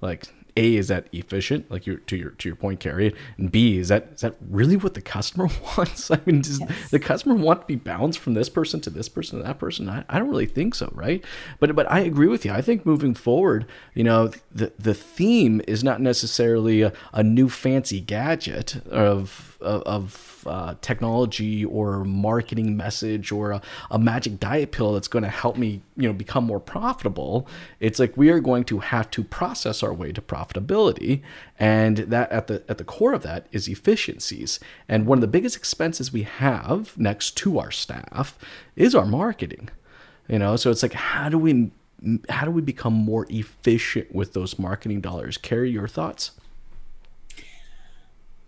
Like, 0.02 0.28
a 0.58 0.76
is 0.76 0.88
that 0.88 1.08
efficient, 1.12 1.70
like 1.70 1.86
your 1.86 1.98
to 1.98 2.16
your 2.16 2.32
to 2.32 2.50
your 2.50 2.56
point, 2.56 2.80
Carrie, 2.80 3.14
and 3.38 3.52
B 3.52 3.78
is 3.78 3.90
that 3.90 4.10
is 4.14 4.22
that 4.22 4.36
really 4.50 4.76
what 4.76 4.94
the 4.94 5.02
customer 5.02 5.50
wants? 5.78 6.12
I 6.12 6.20
mean, 6.26 6.42
does 6.42 6.60
yes. 6.60 6.90
the 6.90 7.00
customer 7.00 7.36
want 7.36 7.62
to 7.62 7.68
be 7.68 7.76
bounced 7.76 8.20
from 8.20 8.34
this 8.34 8.50
person 8.50 8.82
to 8.82 8.90
this 8.90 9.10
person 9.10 9.40
to 9.40 9.46
that 9.46 9.60
person? 9.60 9.90
I, 9.90 10.04
I 10.10 10.20
don't 10.20 10.30
really 10.30 10.46
think 10.46 10.76
so, 10.76 10.92
right? 10.94 11.24
But 11.60 11.76
but 11.76 11.90
I 11.92 12.00
agree 12.00 12.28
with 12.28 12.46
you. 12.46 12.52
I 12.52 12.62
think 12.62 12.86
moving 12.86 13.14
forward, 13.14 13.66
you 13.94 14.04
know, 14.04 14.32
the 14.52 14.72
the 14.78 14.94
theme 14.94 15.62
is 15.68 15.84
not 15.84 16.02
necessarily 16.02 16.82
a, 16.82 16.94
a 17.14 17.24
new 17.24 17.50
fancy 17.50 18.00
gadget 18.00 18.86
of 18.88 19.49
of, 19.62 19.82
of 19.84 20.44
uh, 20.48 20.76
technology 20.82 21.66
or 21.66 22.04
marketing 22.04 22.78
message 22.78 23.32
or 23.32 23.52
a, 23.52 23.62
a 23.92 24.00
magic 24.00 24.40
diet 24.40 24.72
pill 24.72 24.94
that's 24.94 25.08
going 25.08 25.24
to 25.24 25.30
help 25.30 25.58
me, 25.58 25.82
you 25.96 26.08
know, 26.08 26.14
become 26.14 26.44
more 26.44 26.60
profitable. 26.60 27.48
It's 27.80 28.00
like 28.00 28.16
we 28.16 28.30
are 28.30 28.40
going 28.40 28.64
to 28.66 28.80
have 28.80 29.10
to 29.12 29.24
process 29.24 29.84
our 29.84 29.94
way 29.94 30.12
to 30.12 30.22
profitability, 30.22 31.22
and 31.58 31.98
that 31.98 32.32
at 32.32 32.48
the 32.48 32.64
at 32.70 32.78
the 32.78 32.84
core 32.84 33.14
of 33.14 33.24
that 33.24 33.48
is 33.52 33.68
efficiencies. 33.68 34.60
And 34.88 35.06
one 35.06 35.18
of 35.18 35.22
the 35.22 35.28
biggest 35.28 35.56
expenses 35.56 36.14
we 36.14 36.24
have 36.24 36.98
next 36.98 37.36
to 37.38 37.60
our 37.60 37.72
staff 37.72 38.38
is 38.76 38.96
our 38.96 39.06
marketing. 39.06 39.70
You 40.28 40.40
know, 40.40 40.56
so 40.56 40.70
it's 40.72 40.84
like 40.84 40.94
how 40.94 41.30
do 41.30 41.38
we 41.38 41.72
how 42.30 42.46
do 42.46 42.52
we 42.52 42.62
become 42.62 42.94
more 42.94 43.26
efficient 43.30 44.14
with 44.14 44.34
those 44.34 44.58
marketing 44.58 45.02
dollars? 45.02 45.38
Carrie 45.38 45.72
your 45.72 45.88
thoughts? 45.88 46.32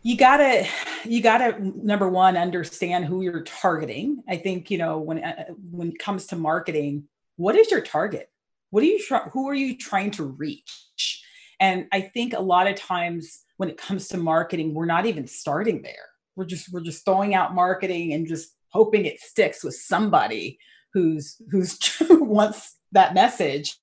You 0.04 0.18
gotta 0.18 0.68
you 1.06 1.22
gotta 1.22 1.58
number 1.60 2.10
one 2.10 2.38
understand 2.38 3.06
who 3.06 3.22
you're 3.22 3.44
targeting. 3.44 4.24
I 4.28 4.38
think 4.38 4.72
you 4.72 4.78
know 4.78 5.00
when 5.00 5.24
uh, 5.24 5.46
when 5.70 5.90
it 5.90 6.00
comes 6.00 6.28
to 6.28 6.36
marketing 6.36 7.06
what 7.38 7.56
is 7.56 7.72
your 7.72 7.82
target? 7.82 8.30
What 8.70 8.84
are 8.84 8.88
you 8.88 9.00
try- 9.00 9.30
who 9.32 9.50
are 9.50 9.56
you 9.56 9.78
trying 9.78 10.12
to 10.12 10.24
reach? 10.24 11.24
And 11.60 11.88
i 11.92 12.02
think 12.02 12.34
a 12.34 12.40
lot 12.40 12.68
of 12.68 12.76
times 12.76 13.44
when 13.58 13.70
it 13.70 13.78
comes 13.78 14.08
to 14.08 14.18
marketing 14.18 14.74
we're 14.74 14.86
not 14.86 15.06
even 15.06 15.28
starting 15.28 15.82
there. 15.82 16.10
We're 16.36 16.46
just 16.46 16.72
we're 16.74 16.82
just 16.82 17.06
throwing 17.06 17.36
out 17.36 17.54
marketing 17.54 18.14
and 18.14 18.28
just 18.28 18.56
hoping 18.70 19.06
it 19.06 19.20
sticks 19.20 19.64
with 19.64 19.76
somebody 19.76 20.58
who's 20.94 21.40
who's 21.52 21.78
wants 22.10 22.78
that 22.92 23.14
message. 23.14 23.78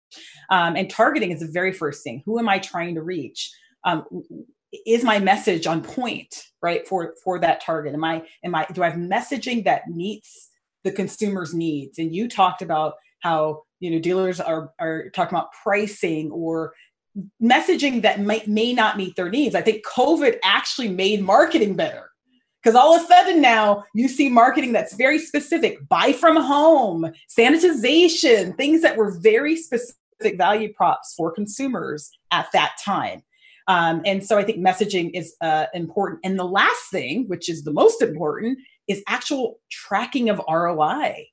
Um, 0.51 0.77
and 0.77 0.91
targeting 0.91 1.31
is 1.31 1.41
the 1.41 1.47
very 1.47 1.73
first 1.73 2.03
thing. 2.03 2.23
Who 2.25 2.39
am 2.39 2.49
i 2.49 2.59
trying 2.59 2.95
to 2.97 3.03
reach? 3.03 3.53
Um, 3.85 4.05
is 4.73 5.05
my 5.05 5.19
message 5.19 5.67
on 5.67 5.83
point 5.83 6.45
right 6.63 6.87
for 6.87 7.15
for 7.23 7.39
that 7.39 7.61
target? 7.61 7.95
Am 7.95 8.05
i 8.05 8.23
am 8.45 8.55
i 8.55 8.67
do 8.73 8.83
i 8.83 8.91
have 8.91 8.99
messaging 8.99 9.65
that 9.65 9.89
meets 9.89 10.51
the 10.85 10.93
consumer's 10.93 11.55
needs? 11.55 11.99
And 11.99 12.15
you 12.15 12.29
talked 12.29 12.63
about 12.63 12.95
how 13.21 13.63
you 13.81 13.91
know 13.91 13.99
dealers 13.99 14.41
are 14.41 14.73
are 14.79 15.11
talking 15.11 15.37
about 15.37 15.53
pricing 15.63 16.31
or 16.31 16.75
messaging 17.43 18.03
that 18.03 18.21
might 18.21 18.47
may 18.47 18.73
not 18.73 18.97
meet 18.97 19.17
their 19.17 19.31
needs. 19.31 19.55
I 19.55 19.63
think 19.63 19.85
covid 19.85 20.39
actually 20.45 20.89
made 20.89 21.23
marketing 21.23 21.75
better 21.75 22.11
because 22.63 22.75
all 22.75 22.95
of 22.95 23.03
a 23.03 23.07
sudden 23.07 23.41
now 23.41 23.85
you 23.95 24.09
see 24.09 24.29
marketing 24.29 24.73
that's 24.73 24.95
very 24.95 25.19
specific 25.19 25.89
buy 25.89 26.13
from 26.13 26.37
home 26.37 27.11
sanitization 27.29 28.57
things 28.57 28.83
that 28.83 28.97
were 28.97 29.19
very 29.21 29.57
specific 29.57 30.37
value 30.37 30.73
props 30.75 31.15
for 31.17 31.33
consumers 31.33 32.11
at 32.31 32.51
that 32.53 32.73
time 32.85 33.23
um, 33.69 34.01
and 34.07 34.25
so 34.25 34.39
I 34.39 34.45
think 34.45 34.59
messaging 34.59 35.11
is 35.13 35.37
uh, 35.43 35.67
important. 35.75 36.21
And 36.25 36.39
the 36.39 36.45
last 36.45 36.91
thing, 36.91 37.29
which 37.29 37.51
is 37.51 37.65
the 37.65 37.73
most 37.73 38.01
important, 38.01 38.59
is 38.89 39.03
actual 39.07 39.61
tracking 39.71 40.31
of 40.31 40.41
ROI. 40.49 41.29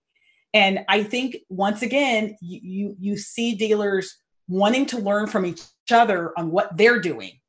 And 0.54 0.80
I 0.90 1.04
think 1.04 1.38
once 1.50 1.82
again, 1.82 2.36
you, 2.42 2.60
you, 2.62 2.96
you 3.00 3.18
see 3.18 3.56
dealers 3.56 4.18
wanting 4.50 4.86
to 4.88 5.00
learn 5.00 5.28
from 5.28 5.46
each 5.46 5.62
other 5.90 6.34
on 6.38 6.52
what 6.52 6.76
they're 6.76 7.00
doing. 7.00 7.40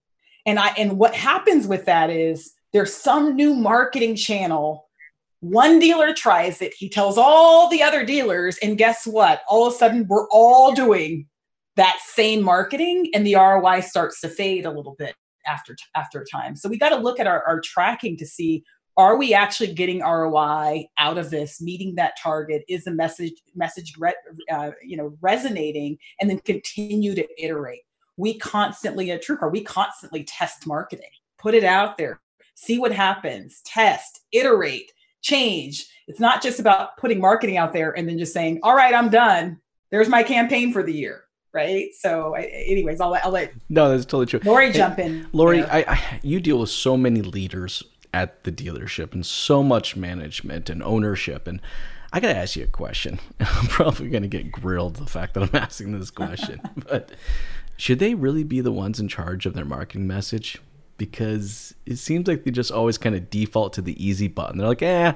And 0.46 0.61
I 0.61 0.68
and 0.79 0.96
what 0.96 1.14
happens 1.14 1.66
with 1.66 1.87
that 1.87 2.09
is 2.09 2.53
there's 2.72 2.94
some 2.94 3.35
new 3.35 3.55
marketing 3.55 4.14
channel. 4.14 4.88
One 5.40 5.81
dealer 5.81 6.14
tries 6.14 6.62
it, 6.62 6.72
he 6.77 6.88
tells 6.88 7.18
all 7.18 7.68
the 7.68 7.83
other 7.83 8.05
dealers, 8.05 8.57
and 8.62 8.79
guess 8.79 9.07
what? 9.07 9.42
All 9.49 9.66
of 9.66 9.75
a 9.75 9.77
sudden, 9.77 10.07
we're 10.09 10.29
all 10.31 10.72
doing 10.72 11.27
that 11.77 11.99
same 12.05 12.43
marketing 12.43 13.11
and 13.15 13.27
the 13.27 13.35
ROI 13.35 13.81
starts 13.81 14.21
to 14.21 14.29
fade 14.29 14.67
a 14.67 14.71
little 14.71 14.97
bit 14.99 15.15
after 15.47 15.77
after 15.95 16.25
time. 16.25 16.57
So 16.57 16.69
we 16.69 16.79
got 16.79 16.91
to 16.91 16.97
look 16.97 17.21
at 17.21 17.27
our, 17.27 17.43
our 17.45 17.61
tracking 17.61 18.17
to 18.19 18.27
see 18.27 18.65
are 18.99 19.19
we 19.19 19.35
actually 19.35 19.75
getting 19.75 20.01
ROI 20.01 20.87
out 20.99 21.19
of 21.19 21.29
this, 21.29 21.61
meeting 21.61 21.97
that 21.97 22.15
target? 22.21 22.65
Is 22.67 22.85
the 22.85 22.93
message 22.93 23.35
message 23.55 23.93
re, 23.99 24.15
uh, 24.51 24.71
you 24.83 24.97
know 24.97 25.17
resonating? 25.21 25.99
And 26.21 26.31
then 26.31 26.41
continue 26.41 27.15
to 27.15 27.27
iterate. 27.39 27.83
We 28.17 28.39
constantly 28.39 29.11
at 29.11 29.23
TrueCar, 29.23 29.53
we 29.53 29.62
constantly 29.62 30.25
test 30.25 30.67
marketing, 30.67 31.11
put 31.39 31.55
it 31.55 31.65
out 31.65 31.99
there, 31.99 32.23
see 32.55 32.79
what 32.79 32.93
happens, 32.93 33.61
test, 33.67 34.21
iterate, 34.33 34.91
change. 35.21 35.87
It's 36.09 36.21
not 36.21 36.43
just 36.43 36.59
about 36.59 36.97
putting 36.97 37.21
marketing 37.21 37.59
out 37.59 37.75
there 37.75 37.97
and 37.97 38.09
then 38.09 38.19
just 38.19 38.33
saying, 38.33 38.61
"All 38.62 38.75
right, 38.75 38.95
I'm 38.95 39.11
done. 39.11 39.61
There's 39.91 40.09
my 40.09 40.23
campaign 40.23 40.73
for 40.73 40.83
the 40.83 40.95
year." 40.95 41.26
Right? 41.57 41.92
So, 41.95 42.35
anyways, 42.35 43.01
I'll, 43.01 43.14
I'll 43.25 43.31
let 43.31 43.53
no, 43.69 43.90
that's 43.90 44.05
totally 44.05 44.27
true. 44.27 44.40
Lori 44.45 44.71
jump 44.71 44.99
in. 44.99 45.27
Lori, 45.33 45.64
I, 45.64 45.79
I, 45.79 46.21
you 46.23 46.38
deal 46.38 46.59
with 46.61 46.69
so 46.69 46.97
many 46.97 47.23
leaders 47.23 47.83
at 48.12 48.45
the 48.45 48.53
dealership 48.53 49.12
and 49.14 49.25
so 49.25 49.62
much 49.62 49.97
management 49.97 50.69
and 50.69 50.83
ownership, 50.83 51.49
and 51.49 51.61
I 52.12 52.21
got 52.21 52.29
to 52.29 52.37
ask 52.37 52.57
you 52.57 52.64
a 52.64 52.69
question. 52.69 53.19
I'm 53.40 53.66
probably 53.66 54.11
going 54.11 54.23
to 54.23 54.29
get 54.29 54.53
grilled 54.53 54.97
the 54.97 55.07
fact 55.07 55.35
that 55.35 55.42
I'm 55.42 55.61
asking 55.61 55.99
this 55.99 56.11
question, 56.11 56.61
but 56.88 57.11
should 57.79 57.99
they 57.99 58.14
really 58.14 58.45
be 58.45 58.61
the 58.61 58.73
ones 58.73 59.01
in 59.01 59.09
charge 59.09 59.47
of 59.47 59.55
their 59.55 59.64
marketing 59.64 60.07
message? 60.07 60.61
Because 60.99 61.75
it 61.85 61.97
seems 61.97 62.29
like 62.29 62.45
they 62.45 62.51
just 62.51 62.71
always 62.71 62.99
kind 62.99 63.14
of 63.16 63.29
default 63.31 63.73
to 63.75 63.83
the 63.83 64.03
easy 64.05 64.29
button. 64.29 64.59
They're 64.59 64.69
like, 64.69 64.83
eh, 64.83 65.14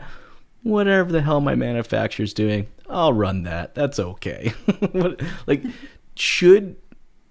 whatever 0.62 1.10
the 1.10 1.22
hell 1.22 1.40
my 1.40 1.54
manufacturer's 1.54 2.34
doing, 2.34 2.66
I'll 2.88 3.12
run 3.12 3.44
that. 3.44 3.74
That's 3.74 3.98
okay. 3.98 4.52
like, 5.46 5.64
should 6.14 6.76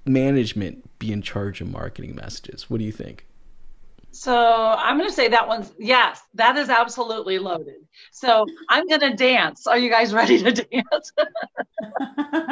management 0.05 0.99
be 0.99 1.11
in 1.11 1.21
charge 1.21 1.61
of 1.61 1.71
marketing 1.71 2.15
messages? 2.15 2.69
What 2.69 2.79
do 2.79 2.83
you 2.83 2.91
think? 2.91 3.25
So 4.11 4.35
I'm 4.35 4.97
going 4.97 5.09
to 5.09 5.15
say 5.15 5.27
that 5.29 5.47
one's 5.47 5.71
yes, 5.77 6.21
that 6.33 6.57
is 6.57 6.69
absolutely 6.69 7.37
loaded. 7.37 7.75
So 8.11 8.45
I'm 8.67 8.87
going 8.87 9.01
to 9.01 9.13
dance. 9.13 9.67
Are 9.67 9.77
you 9.77 9.89
guys 9.89 10.13
ready 10.13 10.39
to 10.39 10.51
dance? 10.51 11.11
so, 11.15 11.23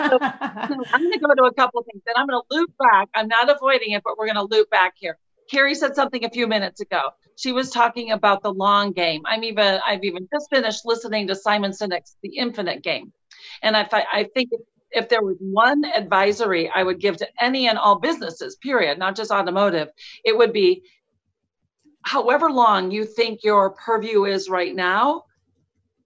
so 0.10 0.20
I'm 0.20 1.02
going 1.02 1.12
to 1.12 1.20
go 1.20 1.34
to 1.36 1.44
a 1.46 1.54
couple 1.54 1.84
things. 1.84 2.04
Then 2.06 2.14
I'm 2.16 2.28
going 2.28 2.42
to 2.42 2.56
loop 2.56 2.72
back. 2.78 3.10
I'm 3.16 3.28
not 3.28 3.50
avoiding 3.50 3.92
it, 3.92 4.04
but 4.04 4.18
we're 4.18 4.28
going 4.28 4.36
to 4.36 4.44
loop 4.44 4.70
back 4.70 4.94
here. 4.98 5.18
Carrie 5.50 5.76
said 5.76 5.96
something 5.96 6.24
a 6.26 6.30
few 6.30 6.46
minutes 6.48 6.82
ago. 6.82 7.10
She 7.38 7.52
was 7.52 7.72
talking 7.72 8.12
about 8.12 8.44
the 8.44 8.54
long 8.54 8.92
game. 8.92 9.22
I'm 9.26 9.44
even 9.44 9.80
I've 9.86 10.04
even 10.04 10.28
just 10.32 10.50
finished 10.50 10.86
listening 10.86 11.28
to 11.28 11.36
Simon 11.36 11.72
Sinek's 11.72 12.16
The 12.22 12.38
Infinite 12.38 12.84
Game, 12.84 13.14
and 13.62 13.78
I 13.78 13.88
I 13.92 14.28
think 14.34 14.50
if 14.98 15.10
there 15.10 15.22
was 15.22 15.38
one 15.40 15.86
advisory 15.86 16.70
I 16.74 16.84
would 16.84 17.00
give 17.00 17.18
to 17.18 17.28
any 17.40 17.68
and 17.68 17.78
all 17.78 18.00
businesses, 18.00 18.56
period, 18.56 18.98
not 18.98 19.16
just 19.16 19.32
automotive, 19.32 19.90
it 20.26 20.38
would 20.38 20.54
be 20.54 20.84
however 22.02 22.50
long 22.50 22.92
you 22.92 23.06
think 23.06 23.44
your 23.44 23.72
purview 23.72 24.26
is 24.26 24.50
right 24.50 24.76
now, 24.76 25.24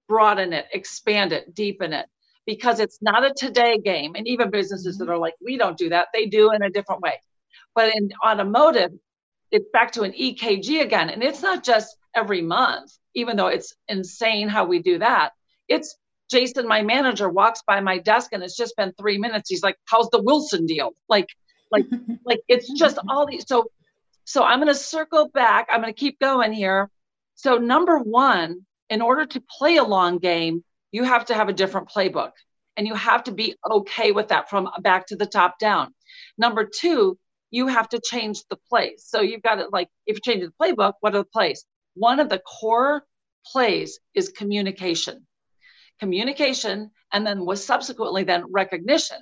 broaden 0.07 0.53
it, 0.53 0.65
expand 0.73 1.31
it, 1.31 1.53
deepen 1.55 1.93
it, 1.93 2.07
because 2.45 2.79
it's 2.79 3.01
not 3.01 3.23
a 3.23 3.33
today 3.33 3.77
game. 3.77 4.15
And 4.15 4.27
even 4.27 4.49
businesses 4.49 4.97
that 4.97 5.05
mm-hmm. 5.05 5.13
are 5.13 5.17
like, 5.17 5.35
we 5.43 5.57
don't 5.57 5.77
do 5.77 5.89
that, 5.89 6.07
they 6.13 6.25
do 6.25 6.51
in 6.51 6.61
a 6.61 6.69
different 6.69 7.01
way. 7.01 7.21
But 7.75 7.95
in 7.95 8.09
automotive, 8.25 8.91
it's 9.51 9.69
back 9.71 9.93
to 9.93 10.01
an 10.01 10.13
EKG 10.13 10.81
again. 10.81 11.09
And 11.09 11.23
it's 11.23 11.41
not 11.41 11.63
just 11.63 11.95
every 12.15 12.41
month, 12.41 12.91
even 13.13 13.37
though 13.37 13.47
it's 13.47 13.75
insane 13.87 14.49
how 14.49 14.65
we 14.65 14.79
do 14.79 14.99
that. 14.99 15.31
It's 15.67 15.95
Jason, 16.31 16.67
my 16.67 16.81
manager, 16.81 17.29
walks 17.29 17.61
by 17.67 17.81
my 17.81 17.99
desk 17.99 18.29
and 18.31 18.41
it's 18.41 18.55
just 18.55 18.75
been 18.77 18.93
three 18.97 19.17
minutes. 19.17 19.49
He's 19.49 19.63
like, 19.63 19.75
How's 19.85 20.09
the 20.09 20.21
Wilson 20.21 20.65
deal? 20.65 20.91
Like, 21.09 21.27
like, 21.71 21.85
like 22.25 22.39
it's 22.47 22.71
just 22.71 22.97
all 23.09 23.27
these. 23.27 23.45
So, 23.47 23.69
so 24.25 24.43
I'm 24.43 24.59
going 24.59 24.67
to 24.69 24.75
circle 24.75 25.29
back. 25.29 25.67
I'm 25.69 25.81
going 25.81 25.93
to 25.93 25.99
keep 25.99 26.19
going 26.19 26.53
here. 26.53 26.89
So, 27.35 27.57
number 27.57 27.99
one, 27.99 28.65
in 28.89 29.01
order 29.01 29.25
to 29.25 29.43
play 29.57 29.77
a 29.77 29.83
long 29.83 30.19
game, 30.19 30.63
you 30.91 31.03
have 31.03 31.25
to 31.25 31.33
have 31.33 31.49
a 31.49 31.53
different 31.53 31.89
playbook 31.89 32.31
and 32.77 32.87
you 32.87 32.93
have 32.95 33.23
to 33.25 33.31
be 33.31 33.55
okay 33.69 34.11
with 34.11 34.29
that 34.29 34.49
from 34.49 34.69
back 34.79 35.07
to 35.07 35.15
the 35.15 35.25
top 35.25 35.59
down. 35.59 35.93
Number 36.37 36.65
two, 36.65 37.17
you 37.49 37.67
have 37.67 37.89
to 37.89 37.99
change 38.03 38.43
the 38.49 38.57
plays. 38.69 39.03
So 39.05 39.21
you've 39.21 39.41
got 39.41 39.55
to 39.55 39.67
like, 39.71 39.89
if 40.05 40.17
you 40.17 40.21
change 40.21 40.45
the 40.45 40.53
playbook, 40.61 40.93
what 41.01 41.13
are 41.15 41.19
the 41.19 41.25
plays? 41.25 41.65
One 41.95 42.19
of 42.19 42.29
the 42.29 42.39
core 42.39 43.03
plays 43.45 43.99
is 44.13 44.29
communication. 44.29 45.25
Communication, 46.01 46.91
and 47.13 47.25
then 47.25 47.45
was 47.45 47.63
subsequently 47.63 48.23
then 48.23 48.45
recognition. 48.51 49.17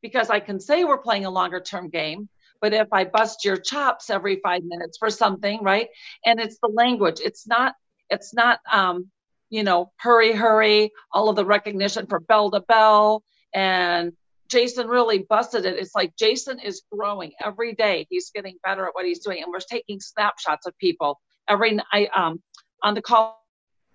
Because 0.00 0.30
I 0.30 0.40
can 0.40 0.58
say 0.58 0.84
we're 0.84 0.98
playing 0.98 1.26
a 1.26 1.30
longer 1.30 1.60
term 1.60 1.88
game, 1.88 2.28
but 2.60 2.72
if 2.72 2.88
I 2.92 3.04
bust 3.04 3.44
your 3.44 3.56
chops 3.56 4.10
every 4.10 4.40
five 4.42 4.62
minutes 4.64 4.98
for 4.98 5.10
something, 5.10 5.62
right? 5.62 5.88
And 6.24 6.40
it's 6.40 6.58
the 6.60 6.68
language. 6.68 7.20
It's 7.22 7.46
not, 7.46 7.74
it's 8.10 8.34
not 8.34 8.60
um, 8.72 9.10
you 9.50 9.62
know, 9.62 9.92
hurry, 9.98 10.32
hurry, 10.32 10.92
all 11.12 11.28
of 11.28 11.36
the 11.36 11.44
recognition 11.44 12.06
for 12.06 12.18
bell 12.18 12.50
to 12.50 12.60
bell 12.60 13.22
and 13.54 14.12
Jason 14.48 14.86
really 14.86 15.18
busted 15.18 15.64
it. 15.64 15.78
It's 15.78 15.94
like 15.94 16.14
Jason 16.16 16.58
is 16.58 16.82
growing 16.92 17.32
every 17.42 17.74
day. 17.74 18.06
He's 18.10 18.30
getting 18.30 18.56
better 18.62 18.86
at 18.86 18.94
what 18.94 19.06
he's 19.06 19.20
doing, 19.20 19.42
and 19.42 19.50
we're 19.50 19.60
taking 19.60 19.98
snapshots 20.00 20.66
of 20.66 20.76
people 20.78 21.20
every 21.48 21.72
night 21.92 22.10
um, 22.14 22.42
on 22.82 22.94
the 22.94 23.02
call 23.02 23.42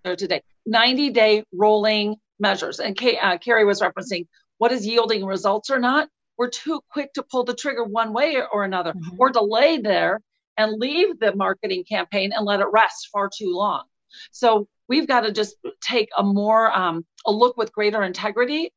today. 0.04 0.41
90 0.65 1.12
day 1.12 1.43
rolling 1.54 2.15
measures. 2.39 2.80
And 2.80 2.95
Kay, 2.95 3.17
uh, 3.17 3.38
Carrie 3.38 3.65
was 3.65 3.82
referencing 3.82 4.28
what 4.58 4.71
is 4.71 4.86
yielding 4.86 5.26
results 5.26 5.69
or 5.69 5.80
not. 5.80 6.10
We're 6.38 6.50
too 6.50 6.82
quick 6.91 7.13
to 7.13 7.23
pull 7.23 7.43
the 7.43 7.56
trigger 7.56 7.84
one 7.84 8.13
way 8.13 8.38
or 8.52 8.63
another, 8.63 8.93
mm-hmm. 8.93 9.15
or 9.19 9.30
delay 9.30 9.78
there 9.78 10.21
and 10.56 10.80
leave 10.80 11.19
the 11.19 11.36
marketing 11.36 11.84
campaign 11.84 12.32
and 12.34 12.45
let 12.45 12.60
it 12.60 12.67
rest 12.71 13.10
far 13.12 13.30
too 13.36 13.56
long. 13.56 13.86
So 14.32 14.67
we've 14.88 15.08
got 15.08 15.21
to 15.21 15.32
just 15.32 15.56
take 15.82 16.10
a 16.17 16.23
more 16.23 16.76
um, 16.76 17.06
a 17.26 17.32
look 17.32 17.58
with 17.58 17.73
greater 17.73 18.04
integrity 18.04 18.71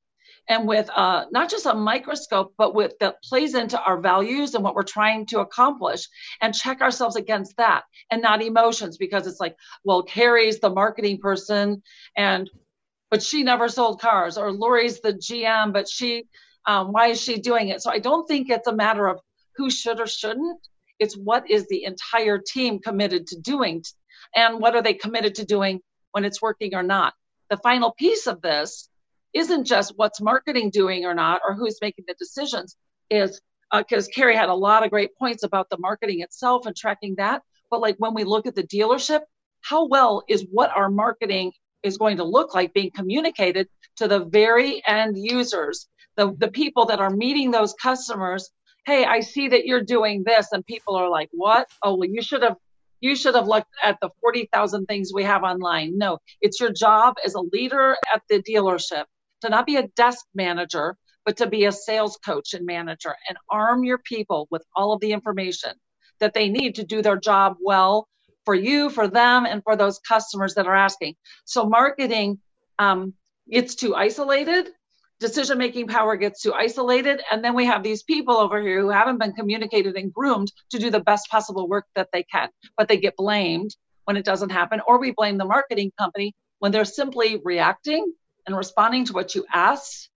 and 0.48 0.66
with 0.66 0.90
uh, 0.94 1.26
not 1.30 1.48
just 1.48 1.66
a 1.66 1.74
microscope, 1.74 2.54
but 2.58 2.74
with 2.74 2.94
that 2.98 3.22
plays 3.22 3.54
into 3.54 3.80
our 3.80 4.00
values 4.00 4.54
and 4.54 4.64
what 4.64 4.74
we're 4.74 4.82
trying 4.82 5.26
to 5.26 5.40
accomplish, 5.40 6.08
and 6.40 6.54
check 6.54 6.80
ourselves 6.80 7.14
against 7.14 7.56
that, 7.58 7.84
and 8.10 8.20
not 8.20 8.42
emotions, 8.42 8.96
because 8.96 9.26
it's 9.26 9.38
like, 9.38 9.54
well, 9.84 10.02
Carrie's 10.02 10.58
the 10.58 10.70
marketing 10.70 11.18
person, 11.18 11.82
and 12.16 12.50
but 13.10 13.22
she 13.22 13.42
never 13.42 13.68
sold 13.68 14.00
cars, 14.00 14.38
or 14.38 14.52
Laurie's 14.52 15.00
the 15.00 15.12
GM, 15.12 15.72
but 15.72 15.88
she, 15.88 16.26
um, 16.66 16.92
why 16.92 17.08
is 17.08 17.20
she 17.20 17.40
doing 17.40 17.68
it? 17.68 17.82
So 17.82 17.90
I 17.90 17.98
don't 17.98 18.26
think 18.26 18.48
it's 18.48 18.68
a 18.68 18.74
matter 18.74 19.08
of 19.08 19.20
who 19.56 19.70
should 19.70 20.00
or 20.00 20.06
shouldn't. 20.06 20.60
It's 20.98 21.16
what 21.16 21.50
is 21.50 21.66
the 21.66 21.84
entire 21.84 22.38
team 22.38 22.78
committed 22.78 23.26
to 23.28 23.40
doing, 23.40 23.82
and 24.36 24.60
what 24.60 24.76
are 24.76 24.82
they 24.82 24.94
committed 24.94 25.36
to 25.36 25.44
doing 25.44 25.80
when 26.12 26.24
it's 26.24 26.40
working 26.42 26.74
or 26.74 26.82
not. 26.82 27.14
The 27.48 27.56
final 27.56 27.92
piece 27.92 28.26
of 28.26 28.42
this 28.42 28.88
isn't 29.32 29.64
just 29.64 29.94
what's 29.96 30.20
marketing 30.20 30.70
doing 30.70 31.04
or 31.04 31.14
not, 31.14 31.40
or 31.46 31.54
who's 31.54 31.78
making 31.80 32.04
the 32.06 32.14
decisions, 32.14 32.76
is 33.10 33.40
because 33.76 34.08
uh, 34.08 34.10
Carrie 34.14 34.36
had 34.36 34.48
a 34.48 34.54
lot 34.54 34.84
of 34.84 34.90
great 34.90 35.16
points 35.16 35.42
about 35.42 35.70
the 35.70 35.78
marketing 35.78 36.20
itself 36.20 36.66
and 36.66 36.76
tracking 36.76 37.16
that. 37.16 37.42
But 37.70 37.80
like 37.80 37.96
when 37.98 38.14
we 38.14 38.24
look 38.24 38.46
at 38.46 38.54
the 38.54 38.64
dealership, 38.64 39.20
how 39.62 39.86
well 39.86 40.22
is 40.28 40.46
what 40.50 40.70
our 40.70 40.90
marketing 40.90 41.52
is 41.82 41.98
going 41.98 42.16
to 42.18 42.24
look 42.24 42.54
like 42.54 42.72
being 42.72 42.90
communicated 42.94 43.68
to 43.96 44.08
the 44.08 44.24
very 44.24 44.82
end 44.86 45.16
users, 45.18 45.88
the, 46.16 46.34
the 46.38 46.48
people 46.48 46.86
that 46.86 47.00
are 47.00 47.10
meeting 47.10 47.50
those 47.50 47.74
customers? 47.74 48.50
Hey, 48.86 49.04
I 49.04 49.20
see 49.20 49.48
that 49.48 49.66
you're 49.66 49.82
doing 49.82 50.22
this. 50.24 50.48
And 50.52 50.64
people 50.66 50.96
are 50.96 51.08
like, 51.08 51.28
what? 51.32 51.68
Oh, 51.82 51.96
well, 51.96 52.08
you 52.08 52.22
should 52.22 52.42
have 52.42 52.56
you 53.00 53.16
should 53.16 53.34
have 53.34 53.48
looked 53.48 53.72
at 53.82 53.96
the 54.02 54.10
40,000 54.20 54.84
things 54.84 55.10
we 55.12 55.24
have 55.24 55.42
online. 55.42 55.96
No, 55.96 56.18
it's 56.42 56.60
your 56.60 56.70
job 56.70 57.14
as 57.24 57.34
a 57.34 57.40
leader 57.40 57.96
at 58.14 58.22
the 58.28 58.42
dealership 58.42 59.04
to 59.40 59.48
not 59.48 59.64
be 59.64 59.76
a 59.76 59.88
desk 59.96 60.26
manager, 60.34 60.96
but 61.24 61.38
to 61.38 61.46
be 61.46 61.64
a 61.64 61.72
sales 61.72 62.18
coach 62.24 62.54
and 62.54 62.66
manager 62.66 63.14
and 63.28 63.38
arm 63.50 63.84
your 63.84 63.98
people 63.98 64.48
with 64.50 64.62
all 64.76 64.92
of 64.92 65.00
the 65.00 65.12
information 65.12 65.72
that 66.18 66.34
they 66.34 66.48
need 66.48 66.74
to 66.74 66.84
do 66.84 67.00
their 67.00 67.16
job 67.16 67.56
well 67.62 68.06
for 68.50 68.54
you, 68.56 68.90
for 68.90 69.06
them, 69.06 69.46
and 69.46 69.62
for 69.62 69.76
those 69.76 70.00
customers 70.00 70.54
that 70.54 70.66
are 70.66 70.74
asking. 70.74 71.14
So 71.44 71.68
marketing 71.68 72.40
um, 72.80 73.14
gets 73.48 73.76
too 73.76 73.94
isolated. 73.94 74.70
Decision 75.20 75.56
making 75.56 75.86
power 75.86 76.16
gets 76.16 76.42
too 76.42 76.52
isolated. 76.52 77.22
And 77.30 77.44
then 77.44 77.54
we 77.54 77.66
have 77.66 77.84
these 77.84 78.02
people 78.02 78.36
over 78.36 78.60
here 78.60 78.80
who 78.80 78.90
haven't 78.90 79.18
been 79.18 79.34
communicated 79.34 79.94
and 79.94 80.12
groomed 80.12 80.50
to 80.70 80.80
do 80.80 80.90
the 80.90 80.98
best 80.98 81.30
possible 81.30 81.68
work 81.68 81.86
that 81.94 82.08
they 82.12 82.24
can, 82.24 82.48
but 82.76 82.88
they 82.88 82.96
get 82.96 83.14
blamed 83.16 83.70
when 84.06 84.16
it 84.16 84.24
doesn't 84.24 84.50
happen, 84.50 84.80
or 84.84 84.98
we 84.98 85.12
blame 85.12 85.38
the 85.38 85.44
marketing 85.44 85.92
company 85.96 86.34
when 86.58 86.72
they're 86.72 86.84
simply 86.84 87.40
reacting 87.44 88.12
and 88.48 88.56
responding 88.56 89.04
to 89.04 89.12
what 89.12 89.36
you 89.36 89.46
ask. 89.54 90.08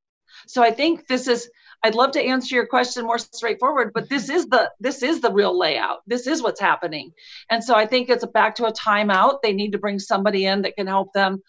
So 0.49 0.61
I 0.61 0.73
think 0.73 1.07
this 1.07 1.29
is 1.29 1.49
I'd 1.85 1.95
love 1.95 2.13
to 2.13 2.23
answer 2.23 2.55
your 2.55 2.67
question 2.67 3.05
more 3.05 3.19
straightforward, 3.19 3.93
but 3.93 4.09
this 4.09 4.31
is 4.31 4.47
the 4.47 4.73
this 4.81 5.03
is 5.03 5.21
the 5.21 5.31
real 5.31 5.57
layout. 5.57 5.99
This 6.07 6.27
is 6.27 6.43
what's 6.43 6.59
happening. 6.59 7.13
And 7.51 7.63
so 7.63 7.75
I 7.75 7.85
think 7.85 8.09
it's 8.09 8.25
back 8.25 8.55
to 8.57 8.65
a 8.65 8.73
timeout. 8.73 9.43
They 9.43 9.53
need 9.53 9.73
to 9.73 9.79
bring 9.79 9.99
somebody 9.99 10.47
in 10.47 10.63
that 10.63 10.77
can 10.77 10.87
help 10.87 11.13
them 11.13 11.43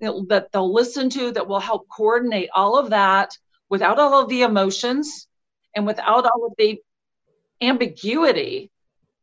that 0.00 0.48
they'll 0.52 0.72
listen 0.72 1.08
to 1.10 1.32
that 1.32 1.48
will 1.48 1.58
help 1.58 1.88
coordinate 1.88 2.50
all 2.54 2.78
of 2.78 2.90
that 2.90 3.36
without 3.70 3.98
all 3.98 4.22
of 4.22 4.28
the 4.28 4.42
emotions 4.42 5.26
and 5.74 5.86
without 5.86 6.26
all 6.26 6.46
of 6.46 6.52
the 6.58 6.78
ambiguity 7.62 8.70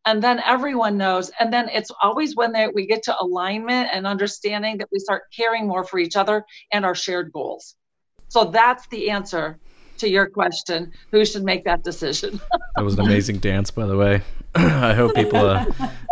and 0.05 0.21
then 0.21 0.41
everyone 0.45 0.97
knows 0.97 1.31
and 1.39 1.53
then 1.53 1.69
it's 1.69 1.91
always 2.01 2.35
when 2.35 2.51
they, 2.51 2.67
we 2.67 2.85
get 2.85 3.03
to 3.03 3.15
alignment 3.21 3.87
and 3.93 4.05
understanding 4.05 4.77
that 4.77 4.89
we 4.91 4.99
start 4.99 5.23
caring 5.33 5.65
more 5.65 5.85
for 5.85 5.97
each 5.97 6.17
other 6.17 6.43
and 6.73 6.83
our 6.83 6.95
shared 6.95 7.31
goals 7.31 7.75
so 8.27 8.43
that's 8.43 8.85
the 8.89 9.09
answer 9.09 9.57
to 9.97 10.09
your 10.09 10.27
question 10.27 10.91
who 11.11 11.25
should 11.25 11.43
make 11.43 11.63
that 11.63 11.83
decision 11.83 12.39
that 12.75 12.83
was 12.83 12.95
an 12.95 13.05
amazing 13.05 13.37
dance 13.37 13.71
by 13.71 13.85
the 13.85 13.97
way 13.97 14.21
i 14.55 14.93
hope 14.93 15.13
people 15.15 15.39
uh, 15.39 15.65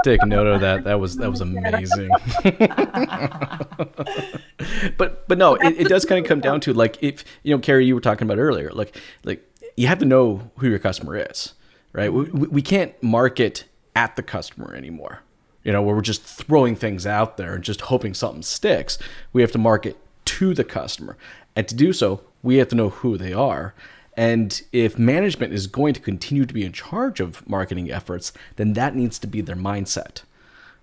take 0.03 0.23
note 0.25 0.47
of 0.47 0.61
that 0.61 0.83
that 0.83 0.99
was 0.99 1.15
that 1.17 1.29
was 1.29 1.41
amazing 1.41 2.09
but 4.97 5.27
but 5.27 5.37
no 5.37 5.55
it, 5.55 5.81
it 5.81 5.87
does 5.87 6.05
kind 6.05 6.23
of 6.23 6.27
come 6.27 6.39
down 6.39 6.59
to 6.59 6.73
like 6.73 6.97
if 7.01 7.23
you 7.43 7.55
know 7.55 7.59
carrie 7.59 7.85
you 7.85 7.95
were 7.95 8.01
talking 8.01 8.27
about 8.27 8.39
earlier 8.39 8.71
like 8.71 8.99
like 9.23 9.47
you 9.75 9.87
have 9.87 9.99
to 9.99 10.05
know 10.05 10.51
who 10.57 10.69
your 10.69 10.79
customer 10.79 11.15
is 11.15 11.53
right 11.93 12.11
we, 12.11 12.25
we 12.25 12.61
can't 12.61 13.01
market 13.01 13.65
at 13.95 14.15
the 14.15 14.23
customer 14.23 14.75
anymore. 14.75 15.21
You 15.63 15.71
know, 15.71 15.81
where 15.81 15.95
we're 15.95 16.01
just 16.01 16.23
throwing 16.23 16.75
things 16.75 17.05
out 17.05 17.37
there 17.37 17.53
and 17.53 17.63
just 17.63 17.81
hoping 17.81 18.13
something 18.13 18.41
sticks. 18.41 18.97
We 19.31 19.41
have 19.41 19.51
to 19.53 19.57
market 19.57 19.97
to 20.25 20.53
the 20.53 20.63
customer. 20.63 21.17
And 21.55 21.67
to 21.67 21.75
do 21.75 21.93
so, 21.93 22.21
we 22.43 22.57
have 22.57 22.67
to 22.67 22.75
know 22.75 22.89
who 22.89 23.17
they 23.17 23.33
are. 23.33 23.73
And 24.15 24.61
if 24.71 24.99
management 24.99 25.53
is 25.53 25.65
going 25.65 25.95
to 25.95 25.99
continue 25.99 26.45
to 26.45 26.53
be 26.53 26.63
in 26.63 26.71
charge 26.71 27.19
of 27.19 27.47
marketing 27.49 27.89
efforts, 27.89 28.31
then 28.57 28.73
that 28.73 28.95
needs 28.95 29.17
to 29.19 29.27
be 29.27 29.41
their 29.41 29.55
mindset. 29.55 30.21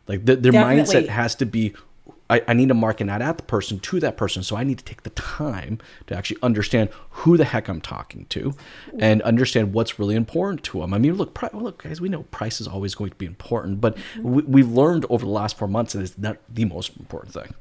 Like 0.09 0.25
the, 0.25 0.35
their 0.35 0.51
Definitely. 0.51 1.05
mindset 1.05 1.09
has 1.09 1.37
to 1.37 1.47
be 1.47 1.75
I, 2.31 2.43
I 2.47 2.55
need 2.55 2.69
to 2.69 2.75
market 2.75 3.05
not 3.05 3.21
at 3.21 3.37
the 3.37 3.43
person 3.43 3.81
to 3.81 4.01
that 4.01 4.17
person. 4.17 4.43
So 4.43 4.57
I 4.57 4.63
need 4.63 4.79
to 4.79 4.85
take 4.85 5.03
the 5.03 5.11
time 5.11 5.79
to 6.07 6.17
actually 6.17 6.39
understand 6.43 6.91
who 7.11 7.37
the 7.37 7.45
heck 7.45 7.69
I'm 7.69 7.81
talking 7.81 8.27
to 8.27 8.55
and 8.99 9.21
understand 9.23 9.75
what's 9.75 9.99
really 9.99 10.15
important 10.15 10.63
to 10.67 10.81
them. 10.81 10.95
I 10.95 10.99
mean, 10.99 11.15
look, 11.15 11.35
pri- 11.35 11.51
look, 11.53 11.83
guys, 11.83 12.01
we 12.01 12.09
know 12.09 12.23
price 12.25 12.61
is 12.61 12.69
always 12.69 12.95
going 12.95 13.11
to 13.11 13.17
be 13.17 13.27
important, 13.27 13.81
but 13.81 13.97
mm-hmm. 13.97 14.33
we, 14.33 14.43
we've 14.45 14.71
learned 14.71 15.07
over 15.11 15.27
the 15.27 15.33
last 15.33 15.59
four 15.59 15.67
months 15.67 15.93
that 15.93 16.03
it's 16.03 16.17
not 16.17 16.39
the 16.49 16.65
most 16.65 16.97
important 16.97 17.35
thing. 17.35 17.55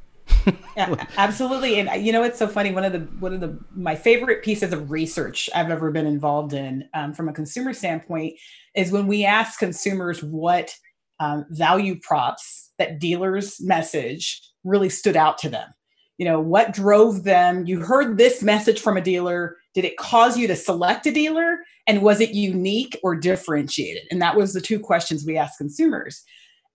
Yeah, 0.78 1.06
absolutely. 1.18 1.80
And 1.80 2.06
you 2.06 2.12
know, 2.12 2.24
it's 2.24 2.40
so 2.40 2.48
funny. 2.48 2.72
One 2.72 2.86
of 2.86 2.94
the 2.94 3.00
one 3.20 3.34
of 3.34 3.42
the 3.42 3.60
my 3.76 3.96
favorite 3.96 4.44
pieces 4.44 4.74
of 4.74 4.92
research 4.92 5.50
I've 5.54 5.70
ever 5.70 5.92
been 5.92 6.08
involved 6.08 6.54
in, 6.54 6.88
um, 6.94 7.14
from 7.14 7.30
a 7.30 7.34
consumer 7.34 7.74
standpoint, 7.74 8.36
is 8.76 8.92
when 8.92 9.08
we 9.08 9.26
ask 9.26 9.60
consumers 9.60 10.24
what 10.24 10.74
um, 11.20 11.46
value 11.50 12.00
props 12.02 12.72
that 12.78 13.00
dealers 13.00 13.60
message 13.62 14.42
really 14.64 14.90
stood 14.90 15.18
out 15.18 15.38
to 15.40 15.50
them. 15.50 15.70
You 16.18 16.26
know 16.26 16.40
what 16.40 16.74
drove 16.74 17.24
them? 17.24 17.66
You 17.66 17.80
heard 17.80 18.18
this 18.18 18.44
message 18.44 18.82
from 18.82 18.98
a 18.98 19.02
dealer. 19.02 19.58
Did 19.74 19.86
it 19.86 19.98
cause 19.98 20.38
you 20.38 20.48
to 20.48 20.56
select 20.56 21.06
a 21.06 21.12
dealer? 21.12 21.60
And 21.88 22.02
was 22.02 22.20
it 22.20 22.32
unique 22.32 22.98
or 23.04 23.16
differentiated? 23.16 24.04
And 24.12 24.22
that 24.22 24.36
was 24.36 24.54
the 24.54 24.62
two 24.62 24.80
questions 24.80 25.26
we 25.26 25.38
asked 25.38 25.58
consumers. 25.58 26.24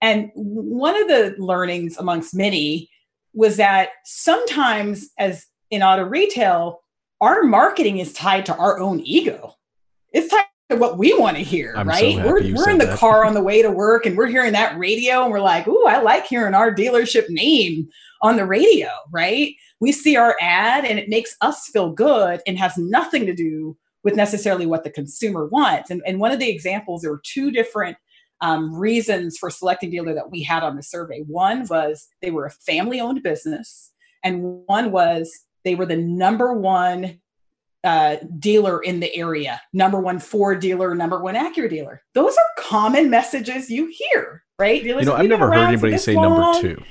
And 0.01 0.31
one 0.33 0.99
of 0.99 1.07
the 1.07 1.35
learnings 1.37 1.97
amongst 1.97 2.33
many 2.33 2.89
was 3.35 3.57
that 3.57 3.89
sometimes, 4.05 5.09
as 5.19 5.45
in 5.69 5.83
auto 5.83 6.03
retail, 6.03 6.79
our 7.21 7.43
marketing 7.43 7.99
is 7.99 8.13
tied 8.13 8.45
to 8.47 8.55
our 8.55 8.79
own 8.79 9.01
ego. 9.01 9.53
It's 10.13 10.29
tied 10.29 10.45
to 10.69 10.77
what 10.77 10.97
we 10.97 11.13
want 11.17 11.37
to 11.37 11.43
hear, 11.43 11.75
I'm 11.75 11.87
right? 11.87 12.15
so 12.15 12.25
we're 12.25 12.55
we're 12.55 12.69
in 12.69 12.77
the 12.77 12.85
that. 12.85 12.97
car 12.97 13.25
on 13.25 13.33
the 13.33 13.43
way 13.49 13.61
to 13.61 13.69
work 13.69 14.05
and 14.05 14.17
we're 14.17 14.27
hearing 14.27 14.53
that 14.53 14.77
radio 14.79 15.23
and 15.23 15.31
we're 15.31 15.41
like, 15.41 15.67
ooh, 15.67 15.85
I 15.85 16.01
like 16.01 16.25
hearing 16.25 16.55
our 16.55 16.73
dealership 16.73 17.25
name 17.29 17.87
on 18.21 18.37
the 18.37 18.45
radio, 18.45 18.89
right? 19.11 19.53
We 19.81 19.91
see 19.91 20.15
our 20.15 20.35
ad 20.41 20.85
and 20.85 20.97
it 20.97 21.09
makes 21.09 21.35
us 21.41 21.67
feel 21.67 21.91
good 21.91 22.41
and 22.47 22.57
has 22.57 22.77
nothing 22.77 23.25
to 23.25 23.35
do 23.35 23.77
with 24.03 24.15
necessarily 24.15 24.65
what 24.65 24.83
the 24.83 24.89
consumer 24.89 25.47
wants. 25.47 25.89
And, 25.89 26.01
and 26.07 26.19
one 26.19 26.31
of 26.31 26.39
the 26.39 26.49
examples, 26.49 27.01
there 27.01 27.11
were 27.11 27.21
two 27.23 27.51
different 27.51 27.97
um, 28.41 28.73
reasons 28.75 29.37
for 29.37 29.49
selecting 29.49 29.89
dealer 29.89 30.13
that 30.13 30.29
we 30.29 30.43
had 30.43 30.63
on 30.63 30.75
the 30.75 30.83
survey. 30.83 31.21
One 31.27 31.65
was 31.67 32.07
they 32.21 32.31
were 32.31 32.45
a 32.45 32.51
family 32.51 32.99
owned 32.99 33.23
business, 33.23 33.91
and 34.23 34.63
one 34.65 34.91
was 34.91 35.31
they 35.63 35.75
were 35.75 35.85
the 35.85 35.97
number 35.97 36.53
one 36.53 37.19
uh, 37.83 38.17
dealer 38.39 38.81
in 38.81 38.99
the 38.99 39.15
area, 39.15 39.61
number 39.71 39.99
one 39.99 40.19
Ford 40.19 40.59
dealer, 40.59 40.95
number 40.95 41.21
one 41.21 41.35
Acura 41.35 41.69
dealer. 41.69 42.01
Those 42.13 42.35
are 42.35 42.63
common 42.63 43.09
messages 43.09 43.69
you 43.69 43.91
hear, 43.91 44.43
right? 44.57 44.83
Dealers 44.83 45.01
You 45.01 45.11
know, 45.11 45.15
I've 45.15 45.27
never 45.27 45.47
heard 45.47 45.67
anybody 45.67 45.97
say 45.97 46.15
long. 46.15 46.41
number 46.41 46.61
two. 46.61 46.83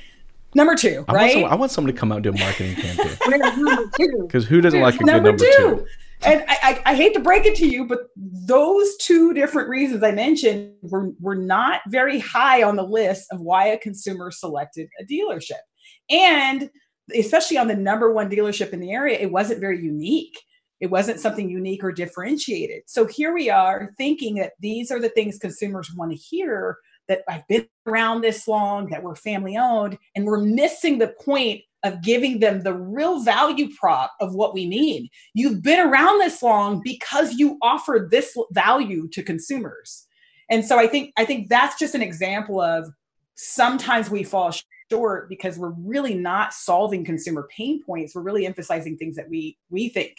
Number 0.55 0.75
two, 0.75 1.03
I, 1.09 1.11
want 1.11 1.15
right? 1.15 1.31
someone, 1.33 1.51
I 1.51 1.55
want 1.55 1.71
somebody 1.71 1.93
to 1.93 1.99
come 1.99 2.13
out 2.13 2.15
and 2.15 2.23
do 2.23 2.29
a 2.29 2.37
marketing 2.39 2.75
campaign. 2.75 3.17
We're 3.27 3.37
number 3.37 3.91
two. 3.97 4.23
Because 4.25 4.45
who 4.45 4.61
doesn't 4.61 4.79
like 4.79 4.95
a 4.95 4.99
good 4.99 5.07
number, 5.07 5.31
number 5.31 5.43
two. 5.43 5.51
two? 5.57 5.85
And 6.25 6.43
I, 6.47 6.57
I, 6.63 6.81
I 6.91 6.95
hate 6.95 7.13
to 7.13 7.19
break 7.19 7.45
it 7.45 7.55
to 7.55 7.67
you, 7.67 7.85
but 7.85 8.07
those 8.15 8.97
two 8.97 9.33
different 9.33 9.69
reasons 9.69 10.03
I 10.03 10.11
mentioned 10.11 10.73
were, 10.81 11.11
were 11.19 11.35
not 11.35 11.81
very 11.87 12.19
high 12.19 12.63
on 12.63 12.75
the 12.75 12.83
list 12.83 13.27
of 13.31 13.41
why 13.41 13.67
a 13.67 13.77
consumer 13.77 14.31
selected 14.31 14.87
a 14.99 15.05
dealership. 15.05 15.61
And 16.09 16.69
especially 17.15 17.57
on 17.57 17.67
the 17.67 17.75
number 17.75 18.11
one 18.11 18.29
dealership 18.29 18.71
in 18.71 18.79
the 18.79 18.91
area, 18.91 19.19
it 19.19 19.31
wasn't 19.31 19.59
very 19.59 19.79
unique. 19.79 20.37
It 20.81 20.87
wasn't 20.87 21.19
something 21.19 21.49
unique 21.49 21.83
or 21.83 21.91
differentiated. 21.91 22.83
So 22.87 23.05
here 23.05 23.33
we 23.33 23.49
are 23.49 23.91
thinking 23.97 24.35
that 24.35 24.53
these 24.59 24.91
are 24.91 24.99
the 24.99 25.09
things 25.09 25.37
consumers 25.37 25.91
want 25.95 26.11
to 26.11 26.17
hear 26.17 26.77
that 27.07 27.21
I've 27.29 27.47
been 27.47 27.67
around 27.85 28.21
this 28.21 28.47
long, 28.47 28.89
that 28.89 29.03
we're 29.03 29.15
family 29.15 29.57
owned, 29.57 29.97
and 30.15 30.25
we're 30.25 30.41
missing 30.41 30.97
the 30.97 31.13
point 31.23 31.61
of 31.83 32.01
giving 32.01 32.39
them 32.39 32.63
the 32.63 32.73
real 32.73 33.21
value 33.21 33.69
prop 33.75 34.11
of 34.19 34.33
what 34.33 34.55
we 34.55 34.65
need. 34.65 35.09
You've 35.35 35.61
been 35.61 35.79
around 35.79 36.19
this 36.19 36.41
long 36.41 36.81
because 36.83 37.33
you 37.33 37.57
offer 37.61 38.07
this 38.09 38.35
value 38.51 39.07
to 39.09 39.21
consumers. 39.21 40.07
And 40.49 40.65
so 40.65 40.79
I 40.79 40.87
think 40.87 41.13
I 41.15 41.25
think 41.25 41.47
that's 41.47 41.77
just 41.77 41.95
an 41.95 42.01
example 42.01 42.59
of 42.59 42.89
sometimes 43.35 44.09
we 44.09 44.23
fall 44.23 44.51
short 44.91 45.29
because 45.29 45.57
we're 45.57 45.73
really 45.77 46.15
not 46.15 46.53
solving 46.53 47.05
consumer 47.05 47.47
pain 47.55 47.83
points. 47.83 48.15
We're 48.15 48.21
really 48.21 48.45
emphasizing 48.45 48.97
things 48.97 49.15
that 49.15 49.29
we 49.29 49.57
we 49.69 49.89
think 49.89 50.15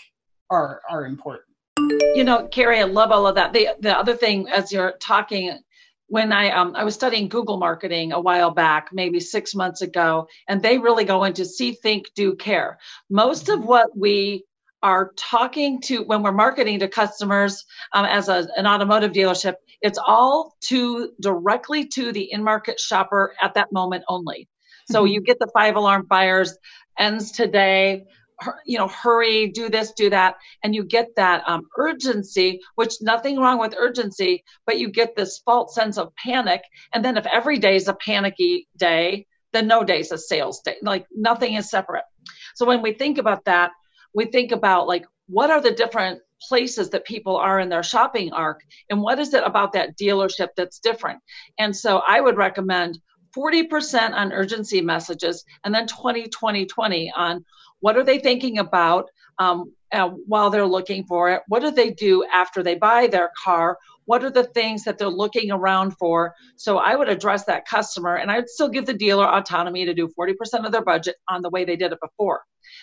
are 0.50 0.80
are 0.88 1.04
important. 1.04 1.44
you 2.14 2.24
know, 2.24 2.48
Carrie, 2.48 2.80
I 2.80 2.84
love 2.84 3.10
all 3.10 3.26
of 3.26 3.34
that. 3.34 3.52
The 3.52 3.70
the 3.80 3.96
other 3.96 4.14
thing, 4.14 4.48
as 4.48 4.72
you're 4.72 4.94
talking, 5.00 5.58
when 6.08 6.32
I 6.32 6.50
um 6.50 6.74
I 6.76 6.84
was 6.84 6.94
studying 6.94 7.28
Google 7.28 7.56
marketing 7.56 8.12
a 8.12 8.20
while 8.20 8.50
back, 8.50 8.88
maybe 8.92 9.20
six 9.20 9.54
months 9.54 9.82
ago, 9.82 10.28
and 10.48 10.62
they 10.62 10.78
really 10.78 11.04
go 11.04 11.24
into 11.24 11.44
see, 11.44 11.72
think, 11.72 12.06
do, 12.14 12.34
care. 12.36 12.78
Most 13.10 13.48
of 13.48 13.64
what 13.64 13.96
we 13.96 14.44
are 14.82 15.12
talking 15.16 15.80
to 15.80 16.02
when 16.04 16.22
we're 16.22 16.32
marketing 16.32 16.78
to 16.78 16.88
customers 16.88 17.64
um, 17.92 18.04
as 18.04 18.28
a, 18.28 18.46
an 18.56 18.66
automotive 18.66 19.12
dealership, 19.12 19.54
it's 19.80 19.98
all 19.98 20.54
to 20.60 21.10
directly 21.20 21.86
to 21.88 22.12
the 22.12 22.30
in-market 22.30 22.78
shopper 22.78 23.34
at 23.42 23.54
that 23.54 23.72
moment 23.72 24.04
only. 24.08 24.48
So 24.90 25.04
Mhm. 25.04 25.12
you 25.12 25.20
get 25.22 25.38
the 25.40 25.50
five 25.52 25.76
alarm 25.76 26.06
fires 26.06 26.56
ends 26.98 27.32
today. 27.32 28.04
You 28.66 28.78
know, 28.78 28.88
hurry, 28.88 29.48
do 29.48 29.68
this, 29.68 29.92
do 29.92 30.10
that 30.10 30.36
and 30.62 30.74
you 30.74 30.84
get 30.84 31.14
that 31.16 31.42
um, 31.46 31.62
urgency, 31.76 32.60
which 32.74 32.94
nothing 33.00 33.38
wrong 33.38 33.58
with 33.58 33.74
urgency, 33.78 34.44
but 34.66 34.78
you 34.78 34.90
get 34.90 35.16
this 35.16 35.40
false 35.44 35.74
sense 35.74 35.98
of 35.98 36.14
panic. 36.16 36.62
And 36.92 37.04
then 37.04 37.16
if 37.16 37.26
every 37.26 37.58
day 37.58 37.76
is 37.76 37.88
a 37.88 37.94
panicky 37.94 38.68
day, 38.76 39.26
then 39.52 39.66
no 39.66 39.84
day 39.84 40.00
is 40.00 40.12
a 40.12 40.18
sales 40.18 40.60
day. 40.60 40.76
Like 40.82 41.06
nothing 41.14 41.54
is 41.54 41.70
separate. 41.70 42.04
So 42.54 42.66
when 42.66 42.82
we 42.82 42.92
think 42.92 43.18
about 43.18 43.44
that, 43.44 43.70
we 44.14 44.26
think 44.26 44.52
about 44.52 44.88
like 44.88 45.06
what 45.28 45.50
are 45.50 45.60
the 45.60 45.72
different 45.72 46.20
places 46.48 46.90
that 46.90 47.04
people 47.04 47.36
are 47.36 47.60
in 47.60 47.68
their 47.68 47.82
shopping 47.82 48.32
arc 48.32 48.60
and 48.90 49.00
what 49.00 49.18
is 49.18 49.32
it 49.32 49.42
about 49.44 49.72
that 49.72 49.96
dealership 49.96 50.48
that's 50.54 50.80
different 50.80 51.18
and 51.58 51.74
so 51.74 52.02
i 52.06 52.20
would 52.20 52.36
recommend 52.36 52.98
40% 53.36 54.12
on 54.12 54.32
urgency 54.32 54.80
messages 54.80 55.44
and 55.64 55.74
then 55.74 55.86
20 55.86 56.28
20 56.28 56.66
20 56.66 57.12
on 57.16 57.44
what 57.80 57.96
are 57.96 58.04
they 58.04 58.18
thinking 58.18 58.58
about 58.58 59.10
um, 59.38 59.72
uh, 59.92 60.08
while 60.26 60.50
they're 60.50 60.66
looking 60.66 61.04
for 61.04 61.30
it? 61.30 61.42
What 61.48 61.60
do 61.60 61.70
they 61.70 61.90
do 61.90 62.24
after 62.32 62.62
they 62.62 62.74
buy 62.74 63.06
their 63.06 63.30
car? 63.44 63.78
What 64.06 64.24
are 64.24 64.30
the 64.30 64.44
things 64.44 64.84
that 64.84 64.98
they're 64.98 65.08
looking 65.08 65.50
around 65.50 65.92
for? 65.98 66.34
So 66.56 66.78
i 66.78 66.94
would 66.96 67.08
address 67.08 67.44
that 67.44 67.66
customer 67.66 68.16
and 68.16 68.30
i'd 68.30 68.48
still 68.48 68.68
give 68.68 68.86
the 68.86 68.94
dealer 68.94 69.26
autonomy 69.26 69.84
to 69.84 69.94
do 69.94 70.08
40% 70.18 70.64
of 70.64 70.72
their 70.72 70.84
budget 70.84 71.16
on 71.28 71.42
the 71.42 71.50
way 71.50 71.64
they 71.64 71.76
did 71.76 71.92
it 71.92 71.98
before. 72.00 72.42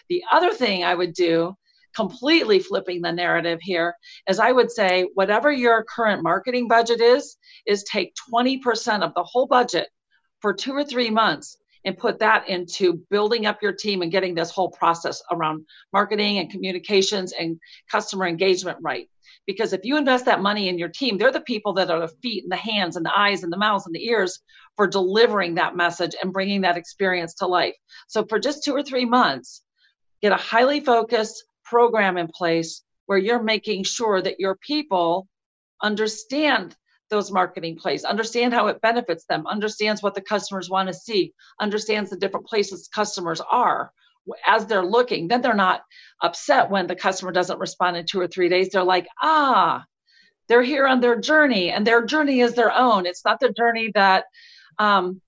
The 0.09 0.23
other 0.31 0.53
thing 0.53 0.83
i 0.83 0.93
would 0.93 1.13
do 1.13 1.55
completely 1.95 2.59
flipping 2.59 3.01
the 3.01 3.11
narrative 3.11 3.59
here 3.61 3.95
is 4.27 4.39
i 4.39 4.51
would 4.51 4.71
say 4.71 5.07
whatever 5.13 5.51
your 5.51 5.83
current 5.83 6.23
marketing 6.23 6.67
budget 6.67 7.01
is 7.01 7.37
is 7.67 7.83
take 7.83 8.13
20% 8.33 9.03
of 9.03 9.13
the 9.13 9.23
whole 9.23 9.45
budget 9.45 9.89
for 10.43 10.53
two 10.53 10.73
or 10.73 10.83
three 10.83 11.09
months 11.09 11.57
and 11.85 11.97
put 11.97 12.19
that 12.19 12.49
into 12.49 13.01
building 13.09 13.45
up 13.45 13.63
your 13.63 13.71
team 13.71 14.01
and 14.01 14.11
getting 14.11 14.35
this 14.35 14.51
whole 14.51 14.69
process 14.69 15.23
around 15.31 15.65
marketing 15.93 16.37
and 16.37 16.51
communications 16.51 17.31
and 17.31 17.57
customer 17.89 18.27
engagement 18.27 18.77
right. 18.81 19.09
Because 19.47 19.71
if 19.71 19.85
you 19.85 19.95
invest 19.95 20.25
that 20.25 20.41
money 20.41 20.67
in 20.67 20.77
your 20.77 20.89
team, 20.89 21.17
they're 21.17 21.31
the 21.31 21.39
people 21.39 21.73
that 21.73 21.89
are 21.89 22.01
the 22.01 22.13
feet 22.21 22.43
and 22.43 22.51
the 22.51 22.57
hands 22.57 22.97
and 22.97 23.05
the 23.05 23.17
eyes 23.17 23.43
and 23.43 23.53
the 23.53 23.57
mouths 23.57 23.85
and 23.85 23.95
the 23.95 24.05
ears 24.05 24.41
for 24.75 24.85
delivering 24.85 25.55
that 25.55 25.77
message 25.77 26.13
and 26.21 26.33
bringing 26.33 26.61
that 26.61 26.77
experience 26.77 27.35
to 27.35 27.47
life. 27.47 27.75
So 28.09 28.25
for 28.25 28.37
just 28.37 28.65
two 28.65 28.73
or 28.73 28.83
three 28.83 29.05
months, 29.05 29.63
get 30.21 30.33
a 30.33 30.37
highly 30.37 30.81
focused 30.81 31.45
program 31.63 32.17
in 32.17 32.27
place 32.27 32.83
where 33.05 33.17
you're 33.17 33.41
making 33.41 33.85
sure 33.85 34.21
that 34.21 34.41
your 34.41 34.57
people 34.57 35.27
understand 35.81 36.75
those 37.13 37.31
marketing 37.31 37.75
plays, 37.75 38.03
understand 38.03 38.53
how 38.53 38.67
it 38.67 38.81
benefits 38.81 39.25
them, 39.25 39.45
understands 39.45 40.01
what 40.01 40.15
the 40.15 40.21
customers 40.21 40.69
want 40.69 40.87
to 40.87 40.93
see, 40.93 41.31
understands 41.59 42.09
the 42.09 42.17
different 42.17 42.47
places 42.47 42.89
customers 42.93 43.39
are 43.39 43.91
as 44.47 44.65
they're 44.65 44.85
looking. 44.85 45.27
Then 45.27 45.41
they're 45.41 45.53
not 45.53 45.83
upset 46.21 46.71
when 46.71 46.87
the 46.87 46.95
customer 46.95 47.31
doesn't 47.31 47.59
respond 47.59 47.97
in 47.97 48.05
two 48.05 48.19
or 48.19 48.27
three 48.27 48.49
days. 48.49 48.69
They're 48.69 48.83
like, 48.83 49.07
ah, 49.21 49.85
they're 50.47 50.63
here 50.63 50.87
on 50.87 51.01
their 51.01 51.19
journey, 51.19 51.69
and 51.69 51.85
their 51.85 52.03
journey 52.03 52.39
is 52.39 52.55
their 52.55 52.71
own. 52.71 53.05
It's 53.05 53.23
not 53.23 53.39
the 53.39 53.53
journey 53.53 53.91
that 53.93 54.25
um, 54.79 55.21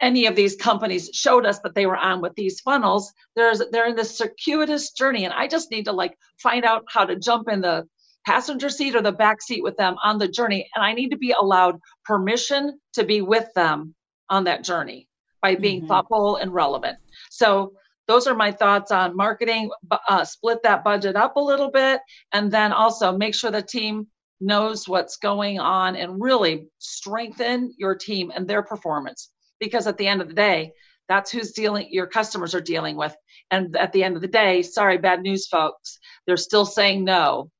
any 0.00 0.26
of 0.26 0.36
these 0.36 0.54
companies 0.56 1.10
showed 1.12 1.46
us 1.46 1.58
that 1.60 1.74
they 1.74 1.86
were 1.86 1.96
on 1.96 2.20
with 2.20 2.34
these 2.36 2.60
funnels. 2.60 3.12
There's 3.34 3.60
they're 3.72 3.88
in 3.88 3.96
this 3.96 4.16
circuitous 4.16 4.92
journey, 4.92 5.24
and 5.24 5.34
I 5.34 5.48
just 5.48 5.70
need 5.72 5.86
to 5.86 5.92
like 5.92 6.16
find 6.38 6.64
out 6.64 6.84
how 6.88 7.04
to 7.04 7.16
jump 7.16 7.48
in 7.48 7.60
the 7.60 7.88
passenger 8.26 8.68
seat 8.70 8.94
or 8.94 9.02
the 9.02 9.12
back 9.12 9.42
seat 9.42 9.62
with 9.62 9.76
them 9.76 9.96
on 10.02 10.18
the 10.18 10.28
journey 10.28 10.68
and 10.74 10.84
i 10.84 10.92
need 10.92 11.10
to 11.10 11.16
be 11.16 11.32
allowed 11.32 11.78
permission 12.04 12.78
to 12.92 13.04
be 13.04 13.20
with 13.20 13.48
them 13.54 13.94
on 14.30 14.44
that 14.44 14.64
journey 14.64 15.06
by 15.42 15.54
being 15.54 15.82
Mhm. 15.82 15.88
thoughtful 15.88 16.36
and 16.36 16.54
relevant. 16.54 16.96
So 17.30 17.74
those 18.08 18.26
are 18.26 18.34
my 18.34 18.50
thoughts 18.50 18.90
on 18.90 19.14
marketing 19.14 19.70
uh, 20.08 20.24
split 20.24 20.62
that 20.62 20.82
budget 20.84 21.16
up 21.16 21.36
a 21.36 21.40
little 21.40 21.70
bit 21.70 22.00
and 22.32 22.50
then 22.50 22.72
also 22.72 23.16
make 23.16 23.34
sure 23.34 23.50
the 23.50 23.60
team 23.62 24.06
knows 24.40 24.88
what's 24.88 25.16
going 25.18 25.60
on 25.60 25.96
and 25.96 26.20
really 26.22 26.66
strengthen 26.78 27.74
your 27.78 27.94
team 27.94 28.32
and 28.34 28.48
their 28.48 28.62
performance 28.62 29.30
because 29.60 29.86
at 29.86 29.98
the 29.98 30.06
end 30.06 30.22
of 30.22 30.28
the 30.28 30.34
day 30.34 30.72
that's 31.08 31.30
who's 31.30 31.52
dealing 31.52 31.86
your 31.90 32.06
customers 32.06 32.54
are 32.54 32.60
dealing 32.62 32.96
with. 32.96 33.14
And 33.50 33.76
at 33.76 33.92
the 33.92 34.02
end 34.02 34.16
of 34.16 34.22
the 34.22 34.28
day 34.28 34.62
sorry 34.62 34.96
bad 34.98 35.20
news 35.20 35.46
folks 35.46 35.98
they're 36.26 36.36
still 36.38 36.66
saying 36.66 37.04
no 37.04 37.50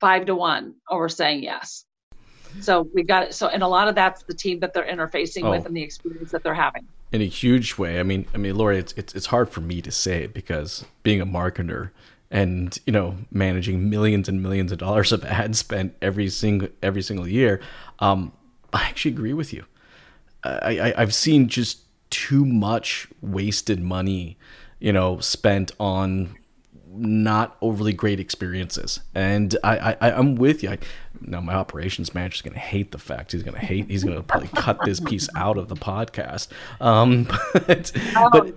five 0.00 0.26
to 0.26 0.34
one 0.34 0.74
over 0.88 1.08
saying 1.08 1.42
yes. 1.42 1.84
So 2.60 2.88
we 2.92 3.04
got 3.04 3.22
it. 3.24 3.34
So, 3.34 3.46
and 3.46 3.62
a 3.62 3.68
lot 3.68 3.86
of 3.88 3.94
that's 3.94 4.22
the 4.24 4.34
team 4.34 4.58
that 4.60 4.74
they're 4.74 4.86
interfacing 4.86 5.44
Oh. 5.44 5.50
with 5.52 5.66
and 5.66 5.76
the 5.76 5.82
experience 5.82 6.32
that 6.32 6.42
they're 6.42 6.54
having. 6.54 6.86
in 7.12 7.20
a 7.22 7.26
huge 7.26 7.78
way. 7.78 8.00
I 8.00 8.02
mean, 8.02 8.26
I 8.34 8.38
mean, 8.38 8.56
Laurie, 8.56 8.78
it's, 8.78 8.92
it's 8.94 9.14
it's 9.14 9.26
hard 9.26 9.50
for 9.50 9.60
me 9.60 9.80
to 9.82 9.90
say 9.92 10.24
it 10.24 10.34
because 10.34 10.84
being 11.02 11.20
a 11.20 11.26
marketer 11.26 11.90
and 12.30 12.78
you 12.86 12.92
know 12.92 13.16
managing 13.32 13.88
millions 13.90 14.28
and 14.28 14.40
millions 14.42 14.70
of 14.72 14.78
dollars 14.78 15.10
of 15.12 15.24
ad 15.24 15.54
spend 15.56 15.92
every 16.02 16.28
single 16.28 16.68
every 16.82 17.02
single 17.02 17.28
year, 17.28 17.60
um, 18.00 18.32
I 18.72 18.82
actually 18.84 19.12
agree 19.12 19.32
with 19.34 19.52
you. 19.52 19.64
I, 20.42 20.78
I 20.78 20.94
I've 21.02 21.14
seen 21.14 21.48
just 21.48 21.80
too 22.10 22.44
much 22.44 23.06
wasted 23.20 23.80
money, 23.80 24.36
you 24.80 24.92
know, 24.92 25.18
spent 25.20 25.70
on 25.78 26.34
not 27.00 27.56
overly 27.60 27.92
great 27.92 28.20
experiences. 28.20 29.00
And 29.14 29.56
I, 29.64 29.96
I 30.00 30.10
I'm 30.12 30.34
with 30.34 30.62
you. 30.62 30.70
I, 30.70 30.78
now 31.20 31.40
my 31.40 31.54
operations 31.54 32.14
manager 32.14 32.34
is 32.34 32.42
going 32.42 32.54
to 32.54 32.60
hate 32.60 32.92
the 32.92 32.98
fact. 32.98 33.32
He's 33.32 33.42
going 33.42 33.58
to 33.58 33.64
hate 33.64 33.90
he's 33.90 34.04
going 34.04 34.16
to 34.16 34.22
probably 34.22 34.48
cut 34.48 34.78
this 34.84 35.00
piece 35.00 35.28
out 35.34 35.56
of 35.56 35.68
the 35.68 35.74
podcast. 35.74 36.48
Um, 36.80 37.24
but, 37.52 37.92
oh, 38.16 38.30
but, 38.30 38.54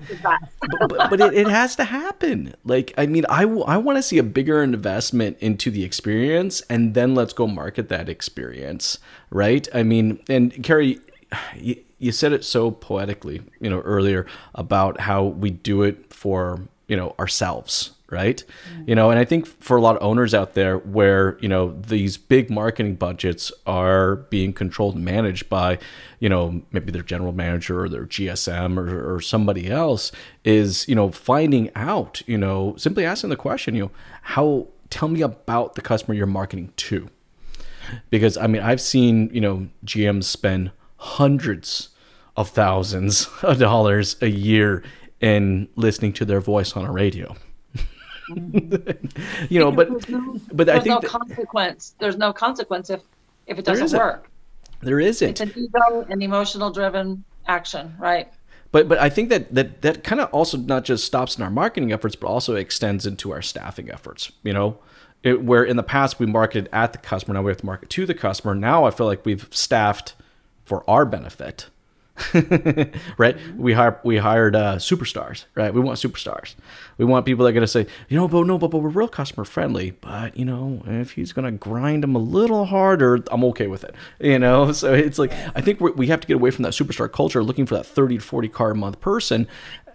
but, 0.89 1.10
but, 1.10 1.22
it, 1.22 1.34
it, 1.34 1.48
has 1.48 1.76
to 1.78 1.84
happen. 1.86 2.56
Like 2.66 2.94
i 2.98 3.06
mean 3.06 3.26
i, 3.30 3.44
w- 3.44 3.64
I 3.64 3.78
want 3.78 3.98
to 3.98 4.04
see 4.04 4.18
a 4.18 4.24
bigger 4.24 4.62
investment 4.62 5.38
into 5.39 5.72
the 5.72 5.84
experience 5.84 6.62
and 6.70 6.94
then 6.94 7.16
let's 7.16 7.34
go 7.34 7.48
market 7.48 7.89
that 7.89 8.10
experience 8.10 8.98
right? 9.30 9.68
I 9.74 9.84
mean 9.84 10.20
and 10.28 10.64
carrie 10.64 11.00
you, 11.56 11.78
you 12.00 12.12
said 12.12 12.34
it 12.34 12.44
so 12.44 12.72
poetically 12.72 13.41
you 13.60 13.70
know 13.70 13.80
earlier 13.82 14.26
about 14.56 15.02
how 15.02 15.24
we 15.24 15.50
do 15.50 15.84
it 15.84 16.14
for 16.14 16.60
you 16.88 16.98
know 16.98 17.16
ourselves 17.20 17.91
right? 18.14 18.43
Mm-hmm. 18.43 18.89
You 18.89 18.95
know, 18.95 19.09
and 19.09 19.20
I 19.20 19.26
think 19.26 19.47
for 19.47 19.76
a 19.76 19.82
lot 19.82 19.97
of 19.97 20.03
owners 20.03 20.34
out 20.34 20.53
there 20.53 20.78
where, 20.78 21.38
you 21.41 21.49
know, 21.49 21.78
these 21.88 22.16
big 22.16 22.49
marketing 22.49 22.95
budgets 22.95 23.51
are 23.66 24.18
being 24.18 24.53
controlled 24.53 24.95
and 24.95 25.03
managed 25.03 25.49
by, 25.49 25.80
you 26.20 26.30
know, 26.30 26.61
maybe 26.72 26.91
their 26.91 27.01
general 27.01 27.34
manager 27.34 27.82
or 27.82 27.89
their 27.89 28.05
GSM 28.05 28.78
or, 28.78 29.16
or 29.16 29.20
somebody 29.20 29.70
else 29.70 30.11
is, 30.45 30.88
you 30.88 30.95
know, 30.95 31.11
finding 31.11 31.72
out, 31.76 32.22
you 32.28 32.38
know, 32.38 32.76
simply 32.78 33.03
asking 33.03 33.32
the 33.32 33.36
question, 33.36 33.76
you 33.76 33.84
know, 33.84 33.91
how, 34.22 34.68
tell 34.89 35.09
me 35.09 35.22
about 35.22 35.76
the 35.76 35.82
customer 35.82 36.14
you're 36.14 36.28
marketing 36.28 36.72
to. 36.78 37.09
Because 38.09 38.38
I 38.38 38.47
mean, 38.47 38.61
I've 38.61 38.80
seen, 38.80 39.30
you 39.34 39.41
know, 39.41 39.68
GMs 39.86 40.26
spend 40.26 40.72
hundreds 40.97 41.89
of 42.38 42.49
thousands 42.49 43.28
of 43.41 43.59
dollars 43.59 44.16
a 44.22 44.30
year 44.30 44.84
in 45.24 45.70
listening 45.76 46.11
to 46.14 46.26
their 46.26 46.41
voice 46.41 46.76
on 46.76 46.86
a 46.86 46.91
radio. 46.91 47.36
Mm-hmm. 48.30 49.48
you 49.54 49.60
know, 49.60 49.72
but 49.72 50.10
no, 50.10 50.40
but 50.52 50.70
I 50.70 50.80
think 50.80 50.96
no 50.96 51.00
that, 51.00 51.10
consequence. 51.10 51.96
There's 52.00 52.18
no 52.18 52.34
consequence 52.34 52.90
if 52.90 53.02
if 53.48 53.60
it 53.60 53.66
doesn't 53.66 53.98
work. 53.98 54.30
There 54.82 55.00
isn't. 55.00 55.30
It's 55.30 55.42
an 55.42 55.54
ego 55.56 56.06
and 56.10 56.22
emotional 56.22 56.72
driven 56.72 57.24
action, 57.48 57.96
right? 58.00 58.32
But 58.72 58.88
but 58.88 58.98
I 58.98 59.10
think 59.10 59.30
that 59.30 59.54
that 59.54 59.82
that 59.82 60.04
kind 60.04 60.22
of 60.22 60.30
also 60.34 60.58
not 60.58 60.84
just 60.84 61.06
stops 61.06 61.38
in 61.38 61.44
our 61.44 61.52
marketing 61.52 61.92
efforts, 61.92 62.16
but 62.16 62.28
also 62.28 62.56
extends 62.56 63.06
into 63.06 63.32
our 63.32 63.42
staffing 63.42 63.90
efforts. 63.90 64.32
You 64.44 64.54
know. 64.54 64.78
It, 65.22 65.42
where 65.42 65.64
in 65.64 65.78
the 65.78 65.84
past 65.84 66.20
we 66.20 66.26
marketed 66.26 66.68
at 66.74 66.92
the 66.92 66.98
customer, 66.98 67.34
now 67.34 67.44
we 67.44 67.52
have 67.52 67.60
to 67.60 67.66
market 67.66 67.90
to 67.92 68.06
the 68.06 68.14
customer. 68.14 68.54
Now 68.54 68.84
I 68.84 68.92
feel 68.92 69.06
like 69.06 69.26
we've 69.26 69.48
staffed 69.52 70.16
for 70.66 70.84
our 70.86 71.06
benefit 71.06 71.68
right? 73.18 73.36
We 73.57 73.74
hired 73.74 73.97
we 74.03 74.18
hired 74.18 74.55
uh, 74.55 74.76
superstars, 74.76 75.45
right? 75.55 75.74
We 75.74 75.82
want 75.82 75.97
superstars. 75.97 76.53
We 76.97 77.05
want 77.05 77.26
people 77.26 77.43
that 77.43 77.49
are 77.49 77.53
gonna 77.53 77.68
say, 77.68 77.88
you 78.07 78.18
know, 78.18 78.28
but 78.28 78.45
no, 78.45 78.59
but, 78.59 78.70
but 78.70 78.80
we're 78.80 78.89
real 78.89 79.07
customer 79.07 79.45
friendly. 79.45 79.91
But 79.91 80.38
you 80.38 80.45
know, 80.45 80.84
if 80.86 81.14
he's 81.14 81.34
gonna 81.34 81.51
grind 81.51 82.03
them 82.03 82.16
a 82.16 82.20
little 82.20 82.66
harder, 82.66 83.24
I'm 83.32 83.43
okay 83.45 83.66
with 83.68 83.84
it. 83.84 83.95
You 84.20 84.38
know, 84.38 84.72
so 84.72 84.93
it's 84.93 85.18
like 85.18 85.34
I 85.55 85.61
think 85.61 85.80
we 85.82 86.07
have 86.07 86.22
to 86.22 86.28
get 86.28 86.36
away 86.36 86.51
from 86.51 86.64
that 86.64 86.74
superstar 86.74 87.11
culture, 87.11 87.43
looking 87.43 87.66
for 87.66 87.76
that 87.76 87.86
30 87.86 88.18
to 88.18 88.24
40 88.24 88.47
car 88.49 88.72
a 88.72 88.76
month 88.76 88.99
person, 89.01 89.47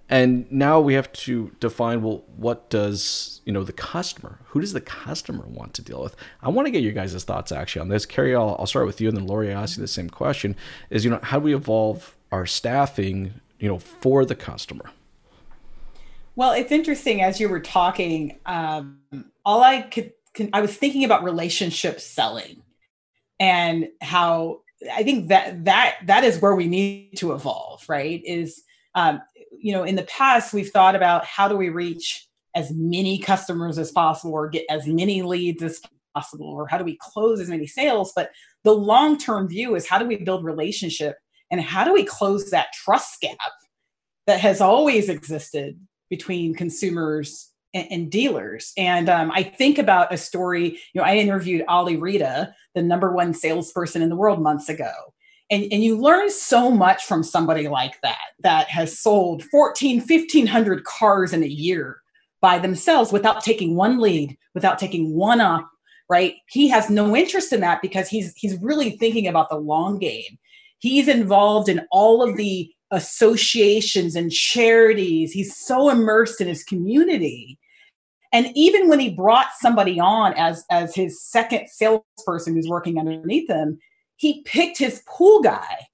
and 0.09 0.50
now 0.50 0.80
we 0.80 0.94
have 0.94 1.12
to 1.12 1.52
define 1.61 2.02
well 2.02 2.24
what 2.36 2.70
does 2.70 3.40
you 3.44 3.52
know 3.52 3.62
the 3.62 3.72
customer 3.72 4.38
who 4.46 4.61
does 4.61 4.72
the 4.72 4.80
customer 4.80 5.44
want 5.46 5.74
to 5.74 5.82
deal 5.82 6.02
with? 6.02 6.16
I 6.42 6.48
want 6.48 6.66
to 6.66 6.70
get 6.70 6.82
your 6.82 6.92
guys' 6.92 7.22
thoughts 7.24 7.52
actually 7.52 7.82
on 7.82 7.88
this. 7.88 8.06
Carrie 8.06 8.34
I'll, 8.34 8.56
I'll 8.59 8.66
start 8.66 8.86
with 8.86 9.00
you 9.00 9.09
and 9.09 9.16
then 9.16 9.26
laurie 9.26 9.52
ask 9.52 9.76
you 9.76 9.80
the 9.82 9.88
same 9.88 10.11
question 10.11 10.56
is 10.90 11.04
you 11.04 11.11
know 11.11 11.20
how 11.22 11.38
do 11.38 11.44
we 11.44 11.54
evolve 11.54 12.16
our 12.32 12.46
staffing 12.46 13.34
you 13.59 13.68
know 13.68 13.78
for 13.78 14.24
the 14.24 14.34
customer? 14.34 14.90
Well 16.36 16.52
it's 16.52 16.72
interesting 16.72 17.22
as 17.22 17.40
you 17.40 17.48
were 17.48 17.61
talking 17.61 18.38
um, 18.46 19.00
all 19.44 19.62
i 19.62 19.82
could 19.82 20.12
i 20.52 20.61
was 20.61 20.74
thinking 20.74 21.04
about 21.04 21.24
relationship 21.24 22.00
selling 22.00 22.62
and 23.40 23.88
how 24.00 24.61
i 24.94 25.02
think 25.02 25.28
that 25.28 25.64
that 25.64 25.96
that 26.04 26.22
is 26.22 26.40
where 26.40 26.54
we 26.54 26.68
need 26.68 27.16
to 27.16 27.32
evolve 27.32 27.84
right 27.88 28.22
is 28.24 28.62
um, 28.94 29.20
you 29.61 29.72
know, 29.72 29.84
in 29.84 29.96
the 29.96 30.04
past, 30.04 30.52
we've 30.52 30.70
thought 30.70 30.96
about 30.96 31.24
how 31.24 31.48
do 31.48 31.56
we 31.56 31.68
reach 31.68 32.26
as 32.54 32.70
many 32.72 33.18
customers 33.18 33.78
as 33.78 33.92
possible 33.92 34.32
or 34.32 34.48
get 34.48 34.64
as 34.70 34.86
many 34.86 35.22
leads 35.22 35.62
as 35.62 35.80
possible 36.14 36.46
or 36.46 36.66
how 36.66 36.78
do 36.78 36.84
we 36.84 36.98
close 37.00 37.40
as 37.40 37.48
many 37.48 37.66
sales? 37.66 38.12
But 38.14 38.30
the 38.64 38.74
long 38.74 39.18
term 39.18 39.48
view 39.48 39.74
is 39.74 39.88
how 39.88 39.98
do 39.98 40.06
we 40.06 40.16
build 40.16 40.44
relationship 40.44 41.16
and 41.50 41.61
how 41.61 41.84
do 41.84 41.92
we 41.92 42.04
close 42.04 42.50
that 42.50 42.72
trust 42.72 43.20
gap 43.20 43.38
that 44.26 44.40
has 44.40 44.61
always 44.61 45.09
existed 45.09 45.78
between 46.11 46.54
consumers 46.54 47.52
and, 47.74 47.86
and 47.90 48.11
dealers? 48.11 48.72
And 48.76 49.09
um, 49.09 49.30
i 49.30 49.42
think 49.42 49.78
about 49.78 50.12
a 50.12 50.16
story 50.16 50.78
you 50.92 51.00
know 51.00 51.02
i 51.02 51.16
interviewed 51.16 51.64
ali 51.68 51.96
reda 51.96 52.54
the 52.74 52.82
number 52.82 53.12
one 53.12 53.32
salesperson 53.32 54.02
in 54.02 54.09
the 54.09 54.16
world 54.16 54.42
months 54.42 54.68
ago 54.68 54.90
and, 55.51 55.64
and 55.72 55.82
you 55.82 55.99
learn 55.99 56.30
so 56.30 56.70
much 56.70 57.05
from 57.05 57.22
somebody 57.22 57.68
like 57.68 58.01
that 58.03 58.18
that 58.40 58.68
has 58.68 58.99
sold 58.99 59.42
14 59.44 60.01
1500 60.01 60.84
cars 60.84 61.32
in 61.32 61.42
a 61.42 61.46
year 61.46 62.01
by 62.40 62.59
themselves 62.59 63.12
without 63.12 63.42
taking 63.42 63.74
one 63.74 63.99
lead 63.99 64.36
without 64.55 64.78
taking 64.78 65.14
one 65.14 65.40
up 65.40 65.68
right? 66.09 66.36
He 66.49 66.68
has 66.68 66.88
no 66.90 67.14
interest 67.14 67.53
in 67.53 67.61
that 67.61 67.82
because 67.82 68.09
he's 68.09 68.34
he's 68.34 68.59
really 68.61 68.90
thinking 68.90 69.26
about 69.26 69.49
the 69.51 69.57
long 69.57 69.99
game. 69.99 70.38
He's 70.78 71.09
involved 71.09 71.68
in 71.68 71.86
all 71.90 72.22
of 72.22 72.36
the 72.36 72.70
associations 72.90 74.16
and 74.16 74.32
charities. 74.32 75.32
He's 75.32 75.55
so 75.55 75.90
immersed 75.90 76.40
in 76.40 76.49
his 76.49 76.64
community. 76.64 77.59
And 78.32 78.51
even 78.55 78.88
when 78.88 79.01
he 79.01 79.11
brought 79.11 79.49
somebody 79.59 80.01
on 80.01 80.34
as 80.34 80.64
as 80.70 80.94
his 80.94 81.22
second 81.22 81.68
salesperson 81.68 82.55
who's 82.55 82.68
working 82.68 82.99
underneath 82.99 83.49
him 83.49 83.78
he 84.18 84.42
picked 84.42 84.76
his 84.76 85.02
pool 85.06 85.40
guy 85.40 85.86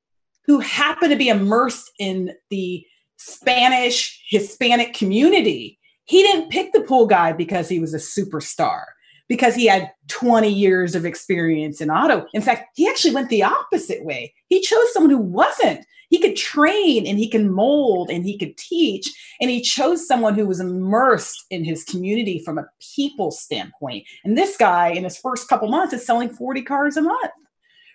who 0.46 0.58
happened 0.58 1.12
to 1.12 1.16
be 1.16 1.28
immersed 1.28 1.90
in 1.98 2.32
the 2.50 2.84
Spanish 3.18 4.22
Hispanic 4.28 4.94
community. 4.94 5.78
He 6.04 6.22
didn't 6.22 6.50
pick 6.50 6.72
the 6.72 6.80
pool 6.80 7.06
guy 7.06 7.32
because 7.32 7.68
he 7.68 7.78
was 7.78 7.94
a 7.94 7.98
superstar, 7.98 8.84
because 9.28 9.54
he 9.54 9.66
had 9.66 9.92
20 10.08 10.48
years 10.48 10.94
of 10.94 11.04
experience 11.04 11.80
in 11.80 11.90
auto. 11.90 12.26
In 12.32 12.42
fact, 12.42 12.70
he 12.74 12.88
actually 12.88 13.14
went 13.14 13.28
the 13.28 13.42
opposite 13.42 14.04
way. 14.04 14.34
He 14.48 14.60
chose 14.60 14.92
someone 14.92 15.10
who 15.10 15.18
wasn't. 15.18 15.84
He 16.08 16.18
could 16.18 16.36
train 16.36 17.06
and 17.06 17.18
he 17.18 17.28
can 17.28 17.52
mold 17.52 18.08
and 18.10 18.24
he 18.24 18.38
could 18.38 18.56
teach. 18.56 19.10
And 19.40 19.50
he 19.50 19.60
chose 19.60 20.06
someone 20.06 20.34
who 20.34 20.46
was 20.46 20.60
immersed 20.60 21.44
in 21.50 21.64
his 21.64 21.84
community 21.84 22.38
from 22.38 22.56
a 22.56 22.66
people 22.94 23.30
standpoint. 23.30 24.06
And 24.24 24.36
this 24.36 24.56
guy, 24.56 24.88
in 24.88 25.04
his 25.04 25.18
first 25.18 25.48
couple 25.48 25.68
months, 25.68 25.92
is 25.92 26.06
selling 26.06 26.30
40 26.30 26.62
cars 26.62 26.96
a 26.96 27.02
month 27.02 27.30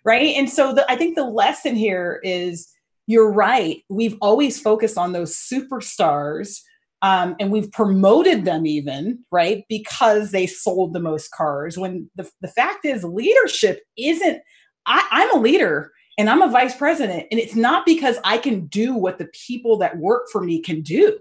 right? 0.06 0.36
And 0.36 0.50
so 0.50 0.74
the, 0.74 0.90
i 0.92 0.96
think 0.96 1.16
the 1.16 1.26
lesson 1.26 1.76
here 1.76 2.20
is 2.24 2.70
you're 3.10 3.32
right. 3.32 3.84
We've 3.90 4.18
always 4.22 4.62
focused 4.62 4.96
on 4.96 5.14
those 5.14 5.36
superstars 5.36 6.62
um, 7.02 7.36
and 7.40 7.52
we've 7.52 7.72
promoted 7.72 8.46
them 8.46 8.68
even 8.68 9.26
right 9.32 9.64
because 9.68 10.30
they 10.30 10.46
sold 10.46 10.94
the 10.94 11.00
most 11.00 11.32
cars. 11.32 11.76
When 11.76 12.12
the, 12.16 12.30
the 12.42 12.48
fact 12.48 12.86
is 12.86 13.04
leadership 13.04 13.82
isn't 13.98 14.42
I, 14.86 15.08
i'm 15.12 15.36
a 15.36 15.42
leader 15.42 15.92
and 16.18 16.30
i'm 16.30 16.44
a 16.44 16.52
vice 16.52 16.76
president 16.76 17.26
and 17.32 17.40
it's 17.40 17.56
not 17.56 17.86
because 17.86 18.18
i 18.24 18.38
can 18.38 18.68
do 18.68 18.94
what 18.94 19.18
the 19.18 19.30
people 19.48 19.78
that 19.80 19.98
work 19.98 20.28
for 20.32 20.42
me 20.42 20.62
can 20.62 20.82
do. 20.82 21.18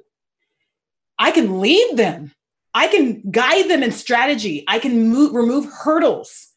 I 1.18 1.31
can 1.31 1.61
lead 1.61 1.97
them. 1.97 2.33
I 2.74 2.87
can 2.89 3.22
guide 3.31 3.68
them 3.70 3.83
in 3.83 3.93
strategy. 3.93 4.64
I 4.68 4.79
can 4.79 5.09
move, 5.09 5.33
remove 5.33 5.66
hurdles 5.72 6.49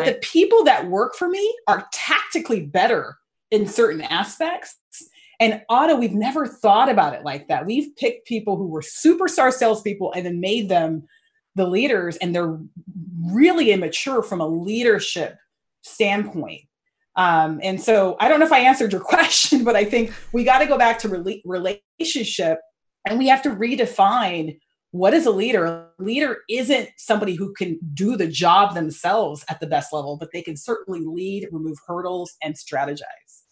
right. 0.00 0.14
the 0.14 0.26
people 0.26 0.64
that 0.64 0.88
work 0.88 1.14
for 1.14 1.28
me 1.28 1.56
are 1.66 1.86
tactically 1.92 2.60
better 2.66 3.16
in 3.50 3.66
certain 3.66 4.02
aspects. 4.02 4.76
And 5.38 5.62
auto, 5.68 5.96
we've 5.96 6.14
never 6.14 6.46
thought 6.46 6.90
about 6.90 7.14
it 7.14 7.24
like 7.24 7.48
that. 7.48 7.64
We've 7.64 7.94
picked 7.96 8.26
people 8.26 8.56
who 8.56 8.66
were 8.66 8.82
superstar 8.82 9.52
salespeople 9.52 10.12
and 10.12 10.26
then 10.26 10.40
made 10.40 10.68
them 10.68 11.04
the 11.56 11.66
leaders, 11.66 12.16
and 12.18 12.34
they're 12.34 12.58
really 13.26 13.72
immature 13.72 14.22
from 14.22 14.40
a 14.40 14.46
leadership 14.46 15.36
standpoint. 15.82 16.62
Um, 17.16 17.60
and 17.62 17.80
so 17.80 18.16
I 18.20 18.28
don't 18.28 18.38
know 18.38 18.46
if 18.46 18.52
I 18.52 18.60
answered 18.60 18.92
your 18.92 19.00
question, 19.04 19.64
but 19.64 19.76
I 19.76 19.84
think 19.84 20.12
we 20.32 20.44
got 20.44 20.58
to 20.58 20.66
go 20.66 20.78
back 20.78 20.98
to 21.00 21.08
re- 21.08 21.42
relationship 21.44 22.60
and 23.06 23.18
we 23.18 23.28
have 23.28 23.42
to 23.42 23.50
redefine 23.50 24.58
what 24.92 25.14
is 25.14 25.26
a 25.26 25.30
leader? 25.30 25.64
A 25.66 25.86
leader 25.98 26.38
isn't 26.48 26.90
somebody 26.96 27.34
who 27.34 27.52
can 27.54 27.78
do 27.94 28.16
the 28.16 28.26
job 28.26 28.74
themselves 28.74 29.44
at 29.48 29.60
the 29.60 29.66
best 29.66 29.92
level, 29.92 30.16
but 30.16 30.32
they 30.32 30.42
can 30.42 30.56
certainly 30.56 31.00
lead, 31.00 31.48
remove 31.52 31.78
hurdles, 31.86 32.36
and 32.42 32.54
strategize. 32.54 33.44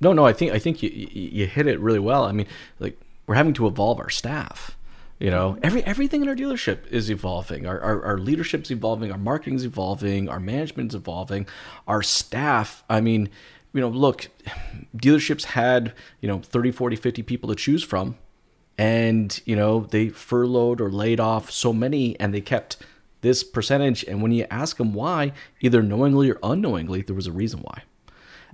No, 0.00 0.12
no, 0.12 0.24
I 0.26 0.32
think 0.32 0.52
I 0.52 0.58
think 0.58 0.82
you 0.82 0.90
you 0.90 1.46
hit 1.46 1.66
it 1.66 1.80
really 1.80 1.98
well. 1.98 2.24
I 2.24 2.32
mean, 2.32 2.46
like 2.78 2.98
we're 3.26 3.34
having 3.34 3.54
to 3.54 3.66
evolve 3.66 3.98
our 3.98 4.10
staff. 4.10 4.76
You 5.18 5.30
know, 5.30 5.52
mm-hmm. 5.52 5.60
every 5.64 5.84
everything 5.84 6.22
in 6.22 6.28
our 6.28 6.34
dealership 6.34 6.86
is 6.88 7.10
evolving. 7.10 7.66
Our, 7.66 7.80
our, 7.80 8.04
our 8.04 8.18
leadership's 8.18 8.70
evolving. 8.70 9.10
Our 9.10 9.18
marketing's 9.18 9.64
evolving. 9.64 10.28
Our 10.28 10.40
management's 10.40 10.94
evolving. 10.94 11.46
Our 11.88 12.02
staff. 12.02 12.84
I 12.88 13.00
mean, 13.00 13.30
you 13.72 13.80
know, 13.80 13.88
look, 13.88 14.28
dealerships 14.96 15.44
had 15.44 15.92
you 16.20 16.28
know 16.28 16.40
30, 16.40 16.72
40, 16.72 16.96
50 16.96 17.22
people 17.22 17.48
to 17.48 17.54
choose 17.54 17.82
from 17.82 18.16
and 18.76 19.40
you 19.44 19.56
know 19.56 19.80
they 19.80 20.08
furloughed 20.08 20.80
or 20.80 20.90
laid 20.90 21.20
off 21.20 21.50
so 21.50 21.72
many 21.72 22.18
and 22.18 22.34
they 22.34 22.40
kept 22.40 22.76
this 23.20 23.42
percentage. 23.42 24.04
And 24.04 24.22
when 24.22 24.32
you 24.32 24.46
ask 24.50 24.76
them 24.76 24.92
why, 24.92 25.32
either 25.60 25.82
knowingly 25.82 26.30
or 26.30 26.38
unknowingly, 26.42 27.02
there 27.02 27.16
was 27.16 27.26
a 27.26 27.32
reason 27.32 27.60
why. 27.60 27.82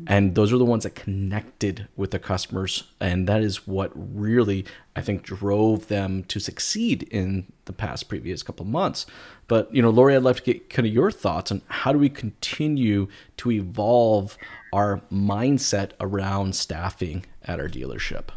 And 0.07 0.35
those 0.35 0.53
are 0.53 0.59
the 0.59 0.65
ones 0.65 0.85
that 0.85 0.95
connected 0.95 1.89
with 1.97 2.11
the 2.11 2.19
customers. 2.19 2.85
And 3.01 3.29
that 3.29 3.43
is 3.43 3.67
what 3.67 3.93
really, 3.95 4.65
I 4.97 5.03
think, 5.03 5.23
drove 5.23 5.89
them 5.89 6.25
to 6.25 6.41
succeed 6.41 7.03
in 7.11 7.53
the 7.67 7.73
past 7.73 8.09
previous 8.09 8.43
couple 8.43 8.65
months. 8.65 9.07
But, 9.47 9.75
you 9.75 9.83
know, 9.83 9.91
Laurie, 9.91 10.17
I'd 10.17 10.23
love 10.23 10.39
to 10.39 10.43
get 10.43 10.71
kind 10.71 10.87
of 10.87 10.95
your 10.95 11.11
thoughts 11.11 11.53
on 11.53 11.63
how 11.69 11.93
do 11.93 11.99
we 11.99 12.09
continue 12.09 13.09
to 13.39 13.51
evolve 13.51 14.39
our 14.73 15.03
mindset 15.13 15.93
around 16.01 16.55
staffing 16.55 17.27
at 17.45 17.61
our 17.61 17.69
dealership? 17.69 18.29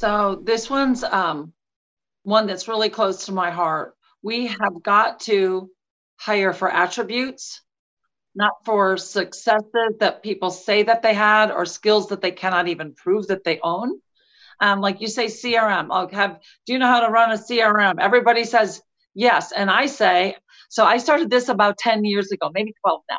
So 0.00 0.40
this 0.42 0.70
one's 0.70 1.04
um, 1.04 1.52
one 2.22 2.46
that's 2.46 2.68
really 2.68 2.88
close 2.88 3.26
to 3.26 3.32
my 3.32 3.50
heart. 3.50 3.94
We 4.22 4.46
have 4.46 4.82
got 4.82 5.20
to 5.28 5.70
hire 6.16 6.54
for 6.54 6.70
attributes, 6.70 7.60
not 8.34 8.64
for 8.64 8.96
successes 8.96 9.98
that 9.98 10.22
people 10.22 10.52
say 10.52 10.84
that 10.84 11.02
they 11.02 11.12
had 11.12 11.50
or 11.50 11.66
skills 11.66 12.08
that 12.08 12.22
they 12.22 12.30
cannot 12.30 12.68
even 12.68 12.94
prove 12.94 13.26
that 13.26 13.44
they 13.44 13.60
own. 13.62 14.00
Um, 14.58 14.80
like 14.80 15.02
you 15.02 15.06
say, 15.06 15.26
CRM. 15.26 15.88
I'll 15.90 16.08
have. 16.08 16.40
Do 16.64 16.72
you 16.72 16.78
know 16.78 16.86
how 16.86 17.00
to 17.00 17.12
run 17.12 17.32
a 17.32 17.34
CRM? 17.34 17.96
Everybody 18.00 18.44
says 18.44 18.80
yes, 19.12 19.52
and 19.52 19.70
I 19.70 19.84
say. 19.84 20.34
So 20.70 20.82
I 20.82 20.96
started 20.96 21.28
this 21.28 21.50
about 21.50 21.76
ten 21.76 22.06
years 22.06 22.32
ago, 22.32 22.50
maybe 22.54 22.72
twelve 22.82 23.02
now. 23.10 23.18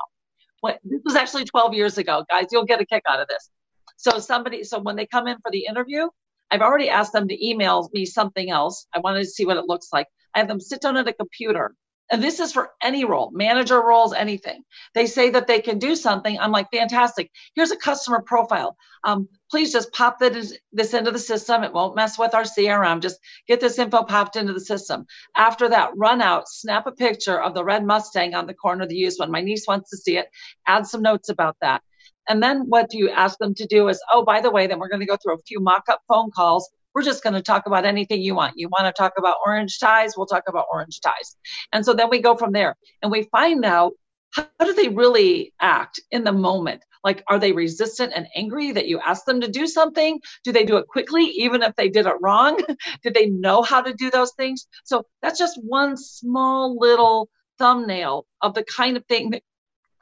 When, 0.62 0.78
this 0.84 1.02
was 1.06 1.14
actually 1.14 1.46
twelve 1.46 1.76
years 1.76 2.00
ago, 2.00 2.26
guys. 2.28 2.48
You'll 2.52 2.66
get 2.66 2.82
a 2.82 2.88
kick 2.88 3.04
out 3.08 3.20
of 3.20 3.28
this. 3.28 3.52
So 3.98 4.18
somebody. 4.18 4.64
So 4.64 4.80
when 4.80 4.96
they 4.96 5.06
come 5.06 5.28
in 5.28 5.38
for 5.44 5.52
the 5.52 5.66
interview, 5.70 6.08
I've 6.52 6.62
already 6.62 6.90
asked 6.90 7.14
them 7.14 7.28
to 7.30 7.48
email 7.48 7.90
me 7.94 8.06
something 8.06 8.50
else. 8.50 8.86
I 8.94 9.00
wanted 9.00 9.20
to 9.20 9.30
see 9.30 9.46
what 9.46 9.58
it 9.58 9.66
looks 9.66 9.88
like. 9.94 10.08
I 10.36 10.40
have 10.40 10.48
them 10.48 10.60
sit 10.60 10.82
down 10.82 10.98
at 10.98 11.08
a 11.08 11.14
computer. 11.14 11.74
And 12.12 12.22
this 12.22 12.42
is 12.42 12.52
for 12.52 12.72
any 12.84 13.06
role, 13.06 13.32
manager 13.32 13.82
roles, 13.82 14.14
anything. 14.14 14.64
They 14.94 15.06
say 15.06 15.30
that 15.30 15.48
they 15.48 15.62
can 15.62 15.80
do 15.80 15.96
something. 15.96 16.38
I'm 16.38 16.52
like, 16.52 16.68
fantastic. 16.70 17.32
Here's 17.56 17.72
a 17.72 17.78
customer 17.78 18.22
profile. 18.22 18.76
Um, 19.06 19.30
please 19.50 19.72
just 19.72 19.94
pop 19.94 20.20
this, 20.20 20.58
this 20.74 20.94
into 20.94 21.12
the 21.12 21.20
system. 21.20 21.64
It 21.64 21.72
won't 21.72 21.96
mess 21.96 22.20
with 22.20 22.34
our 22.34 22.44
CRM. 22.44 23.02
Just 23.02 23.18
get 23.48 23.62
this 23.62 23.80
info 23.80 24.04
popped 24.04 24.36
into 24.36 24.52
the 24.52 24.60
system. 24.60 25.06
After 25.38 25.70
that, 25.70 25.92
run 25.96 26.22
out, 26.22 26.50
snap 26.50 26.86
a 26.86 26.92
picture 26.92 27.42
of 27.42 27.54
the 27.54 27.64
red 27.64 27.86
Mustang 27.86 28.34
on 28.34 28.46
the 28.46 28.54
corner 28.54 28.84
of 28.84 28.90
the 28.90 28.96
used 28.96 29.18
one. 29.18 29.32
My 29.32 29.42
niece 29.42 29.66
wants 29.66 29.90
to 29.92 29.98
see 29.98 30.18
it. 30.18 30.28
Add 30.68 30.88
some 30.88 31.02
notes 31.02 31.30
about 31.30 31.56
that. 31.62 31.82
And 32.30 32.42
then 32.42 32.62
what 32.68 32.94
you 32.94 33.10
ask 33.10 33.38
them 33.40 33.54
to 33.56 33.66
do 33.66 33.88
is, 33.88 34.02
oh, 34.12 34.24
by 34.24 34.42
the 34.42 34.52
way, 34.52 34.68
then 34.68 34.80
we're 34.80 34.90
going 34.90 35.00
to 35.00 35.06
go 35.06 35.18
through 35.22 35.36
a 35.36 35.42
few 35.48 35.60
mock 35.60 35.84
up 35.90 36.02
phone 36.08 36.32
calls. 36.32 36.70
We're 36.94 37.04
just 37.04 37.24
going 37.24 37.34
to 37.34 37.42
talk 37.42 37.68
about 37.68 37.86
anything 37.86 38.22
you 38.22 38.36
want. 38.36 38.54
You 38.58 38.70
want 38.70 38.86
to 38.86 39.00
talk 39.00 39.14
about 39.18 39.38
orange 39.46 39.80
ties? 39.80 40.16
We'll 40.16 40.28
talk 40.28 40.44
about 40.48 40.68
orange 40.72 41.00
ties. 41.00 41.36
And 41.72 41.86
so 41.86 41.94
then 41.94 42.10
we 42.10 42.22
go 42.22 42.36
from 42.36 42.52
there 42.52 42.76
and 43.02 43.12
we 43.12 43.24
find 43.32 43.64
out 43.66 43.94
how 44.32 44.48
do 44.60 44.74
they 44.74 44.88
really 44.88 45.54
act 45.60 46.00
in 46.12 46.24
the 46.24 46.32
moment? 46.32 46.84
Like, 47.04 47.24
are 47.28 47.40
they 47.40 47.52
resistant 47.52 48.14
and 48.16 48.28
angry 48.36 48.72
that 48.72 48.88
you 48.88 49.00
ask 49.00 49.26
them 49.26 49.42
to 49.42 49.48
do 49.48 49.68
something? 49.68 50.20
Do 50.44 50.52
they 50.52 50.66
do 50.66 50.78
it 50.78 50.88
quickly, 50.88 51.26
even 51.26 51.64
if 51.64 51.76
they 51.76 51.90
did 51.90 52.06
it 52.06 52.16
wrong? 52.22 52.60
Did 53.04 53.14
they 53.14 53.28
know 53.28 53.62
how 53.64 53.82
to 53.82 53.94
do 53.94 54.12
those 54.12 54.34
things? 54.34 54.68
So 54.84 55.06
that's 55.22 55.40
just 55.40 55.60
one 55.64 55.98
small 55.98 56.78
little 56.80 57.30
thumbnail 57.58 58.26
of 58.42 58.54
the 58.54 58.64
kind 58.64 58.98
of 58.98 59.06
thing 59.06 59.32
that 59.32 59.44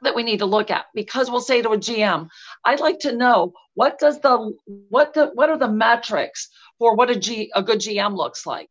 that 0.02 0.14
we 0.14 0.22
need 0.22 0.38
to 0.38 0.46
look 0.46 0.70
at 0.70 0.86
because 0.94 1.30
we'll 1.30 1.40
say 1.40 1.62
to 1.62 1.70
a 1.70 1.78
GM, 1.78 2.28
I'd 2.64 2.80
like 2.80 3.00
to 3.00 3.16
know 3.16 3.52
what 3.74 3.98
does 3.98 4.20
the 4.20 4.52
what 4.88 5.14
the 5.14 5.26
what 5.34 5.50
are 5.50 5.58
the 5.58 5.68
metrics 5.68 6.48
for 6.78 6.94
what 6.94 7.10
a 7.10 7.16
G 7.16 7.50
a 7.54 7.62
good 7.62 7.78
GM 7.80 8.16
looks 8.16 8.46
like? 8.46 8.70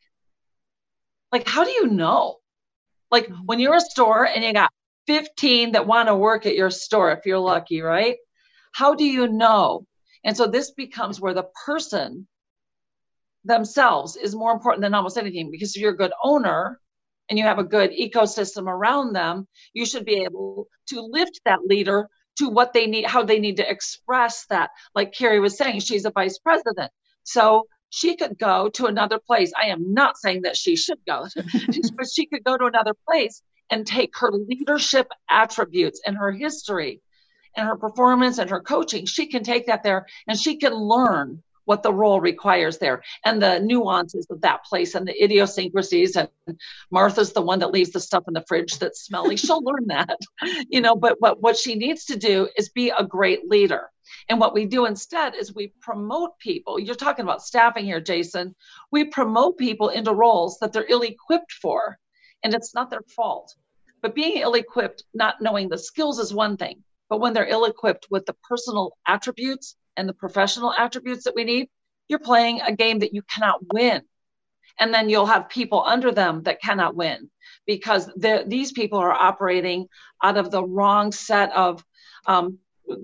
Like 1.32 1.48
how 1.48 1.64
do 1.64 1.72
you 1.72 1.88
know? 1.88 2.38
Like 3.12 3.28
mm-hmm. 3.28 3.46
when 3.46 3.60
you're 3.60 3.76
a 3.76 3.82
store 3.82 4.26
and 4.26 4.44
you 4.44 4.54
got 4.54 4.72
15 5.08 5.72
that 5.72 5.88
want 5.88 6.08
to 6.08 6.16
work 6.16 6.46
at 6.46 6.56
your 6.56 6.70
store 6.70 7.12
if 7.12 7.26
you're 7.26 7.40
lucky, 7.40 7.82
right? 7.82 8.18
How 8.74 8.94
do 8.94 9.04
you 9.04 9.28
know? 9.28 9.86
And 10.24 10.36
so 10.36 10.48
this 10.48 10.72
becomes 10.72 11.20
where 11.20 11.34
the 11.34 11.48
person 11.66 12.28
themselves 13.46 14.16
is 14.16 14.36
more 14.36 14.52
important 14.52 14.82
than 14.82 14.94
almost 14.94 15.18
anything 15.18 15.50
because 15.50 15.76
if 15.76 15.82
you're 15.82 15.94
a 15.94 15.98
good 15.98 16.14
owner, 16.24 16.80
and 17.30 17.38
you 17.38 17.46
have 17.46 17.60
a 17.60 17.64
good 17.64 17.92
ecosystem 17.92 18.68
around 18.68 19.14
them, 19.14 19.48
you 19.74 19.86
should 19.86 20.06
be 20.06 20.24
able 20.24 20.68
to 20.88 21.02
lift 21.02 21.40
that 21.46 21.60
leader 21.66 22.10
to 22.38 22.50
what 22.50 22.74
they 22.74 22.88
need, 22.88 23.06
how 23.06 23.24
they 23.24 23.40
need 23.40 23.58
to 23.58 23.70
express 23.70 24.46
that. 24.50 24.72
Like 24.96 25.14
Carrie 25.14 25.40
was 25.40 25.58
saying, 25.58 25.82
she's 25.82 26.06
a 26.06 26.12
vice 26.12 26.40
president. 26.40 26.92
So 27.24 27.66
she 27.90 28.16
could 28.16 28.38
go 28.38 28.70
to 28.70 28.86
another 28.86 29.20
place. 29.20 29.52
I 29.62 29.68
am 29.68 29.94
not 29.94 30.18
saying 30.18 30.44
that 30.44 30.58
she 30.58 30.76
should 30.76 31.00
go, 31.06 31.28
but 31.98 32.08
she 32.12 32.26
could 32.26 32.44
go 32.44 32.58
to 32.58 32.66
another 32.66 32.94
place 33.08 33.42
and 33.70 33.86
take 33.86 34.18
her 34.18 34.32
leadership 34.32 35.08
attributes 35.30 36.02
and 36.06 36.18
her 36.18 36.32
history 36.32 37.02
and 37.56 37.68
her 37.68 37.76
performance 37.76 38.38
and 38.38 38.50
her 38.50 38.62
coaching. 38.62 39.06
She 39.06 39.28
can 39.28 39.44
take 39.44 39.68
that 39.68 39.84
there 39.84 40.06
and 40.28 40.40
she 40.40 40.58
can 40.58 40.74
learn 40.74 41.44
what 41.70 41.84
the 41.84 41.94
role 41.94 42.20
requires 42.20 42.80
there 42.80 43.04
and 43.24 43.40
the 43.40 43.60
nuances 43.60 44.26
of 44.32 44.42
that 44.42 44.66
place 44.66 44.96
and 44.96 45.08
the 45.08 45.24
idiosyncrasies. 45.24 46.16
And 46.16 46.28
Martha's 46.90 47.32
the 47.32 47.44
one 47.44 47.60
that 47.60 47.70
leaves 47.70 47.92
the 47.92 48.00
stuff 48.00 48.24
in 48.28 48.34
the 48.34 48.44
fridge 48.48 48.80
that's 48.80 49.06
smelly. 49.06 49.38
She'll 49.38 49.62
learn 49.62 49.86
that, 49.90 50.18
you 50.68 50.82
know, 50.82 50.96
but, 50.96 51.20
but 51.22 51.44
what 51.44 51.58
she 51.58 51.76
needs 51.76 52.06
to 52.06 52.18
do 52.18 52.50
is 52.58 52.70
be 52.70 52.90
a 52.90 53.06
great 53.06 53.48
leader. 53.48 53.92
And 54.30 54.40
what 54.40 54.56
we 54.56 54.66
do 54.66 54.88
instead 54.88 55.36
is 55.36 55.54
we 55.54 55.72
promote 55.80 56.40
people. 56.40 56.80
You're 56.80 56.96
talking 56.96 57.22
about 57.22 57.44
staffing 57.44 57.86
here, 57.86 58.02
Jason. 58.02 58.56
We 58.92 59.06
promote 59.06 59.60
people 59.60 59.90
into 59.90 60.12
roles 60.12 60.58
that 60.62 60.74
they're 60.74 60.90
ill 60.90 61.04
equipped 61.04 61.52
for, 61.52 62.00
and 62.42 62.56
it's 62.56 62.74
not 62.74 62.90
their 62.90 63.04
fault. 63.16 63.54
But 64.02 64.16
being 64.16 64.38
ill 64.38 64.56
equipped, 64.56 65.04
not 65.14 65.40
knowing 65.40 65.70
the 65.70 65.78
skills 65.78 66.18
is 66.18 66.34
one 66.34 66.58
thing. 66.58 66.84
But 67.12 67.20
when 67.20 67.34
they're 67.34 67.48
ill 67.48 67.66
equipped 67.66 68.08
with 68.10 68.26
the 68.26 68.36
personal 68.50 68.98
attributes 69.08 69.76
and 69.98 70.08
the 70.08 70.14
professional 70.14 70.74
attributes 70.78 71.24
that 71.26 71.36
we 71.36 71.44
need, 71.44 71.70
you're 72.08 72.20
playing 72.20 72.62
a 72.62 72.76
game 72.76 73.00
that 73.00 73.14
you 73.14 73.22
cannot 73.24 73.60
win. 73.74 74.02
And 74.80 74.94
then 74.94 75.10
you'll 75.10 75.26
have 75.26 75.50
people 75.50 75.84
under 75.86 76.12
them 76.12 76.44
that 76.44 76.62
cannot 76.62 76.96
win 76.96 77.30
because 77.66 78.10
these 78.48 78.72
people 78.72 79.00
are 79.00 79.12
operating 79.12 79.88
out 80.24 80.38
of 80.38 80.52
the 80.52 80.64
wrong 80.64 81.12
set 81.12 81.52
of, 81.52 81.84
um, 82.26 82.60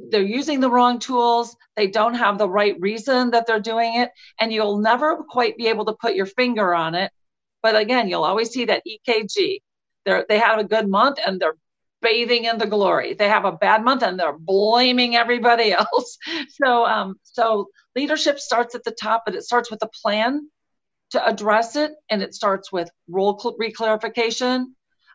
they're 0.10 0.22
using 0.22 0.60
the 0.60 0.70
wrong 0.70 1.00
tools. 1.00 1.56
They 1.76 1.88
don't 1.88 2.16
have 2.16 2.38
the 2.38 2.50
right 2.50 2.76
reason 2.80 3.32
that 3.32 3.46
they're 3.46 3.60
doing 3.60 3.98
it. 3.98 4.12
And 4.40 4.52
you'll 4.52 4.80
never 4.80 5.18
quite 5.18 5.58
be 5.58 5.68
able 5.68 5.86
to 5.86 5.94
put 5.94 6.16
your 6.16 6.26
finger 6.26 6.74
on 6.74 6.96
it. 6.96 7.12
But 7.62 7.76
again, 7.76 8.08
you'll 8.08 8.24
always 8.24 8.50
see 8.50 8.66
that 8.66 8.84
EKG. 8.88 9.60
They're, 10.06 10.26
they 10.28 10.40
have 10.40 10.60
a 10.60 10.64
good 10.64 10.88
month 10.88 11.20
and 11.26 11.40
they're 11.40 11.58
bathing 12.06 12.46
in 12.46 12.60
the 12.60 12.68
glory. 12.68 13.16
They 13.16 13.28
have 13.28 13.46
a 13.46 13.52
bad 13.52 13.84
month 13.84 14.04
and 14.04 14.20
they're 14.20 14.38
blaming 14.38 15.16
everybody 15.16 15.74
else. 15.84 16.18
So, 16.50 16.86
um, 16.86 17.16
so 17.24 17.70
leadership 17.96 18.40
starts 18.40 18.76
at 18.76 18.84
the 18.84 18.92
top, 18.92 19.24
but 19.26 19.36
it 19.36 19.44
starts 19.44 19.72
with 19.72 19.82
a 19.82 19.90
plan 20.02 20.48
to 21.12 21.26
address 21.26 21.76
it, 21.76 21.92
and 22.10 22.22
it 22.22 22.34
starts 22.34 22.72
with 22.72 22.90
role 23.08 23.40
cl- 23.40 23.58
reclarification. 23.58 24.66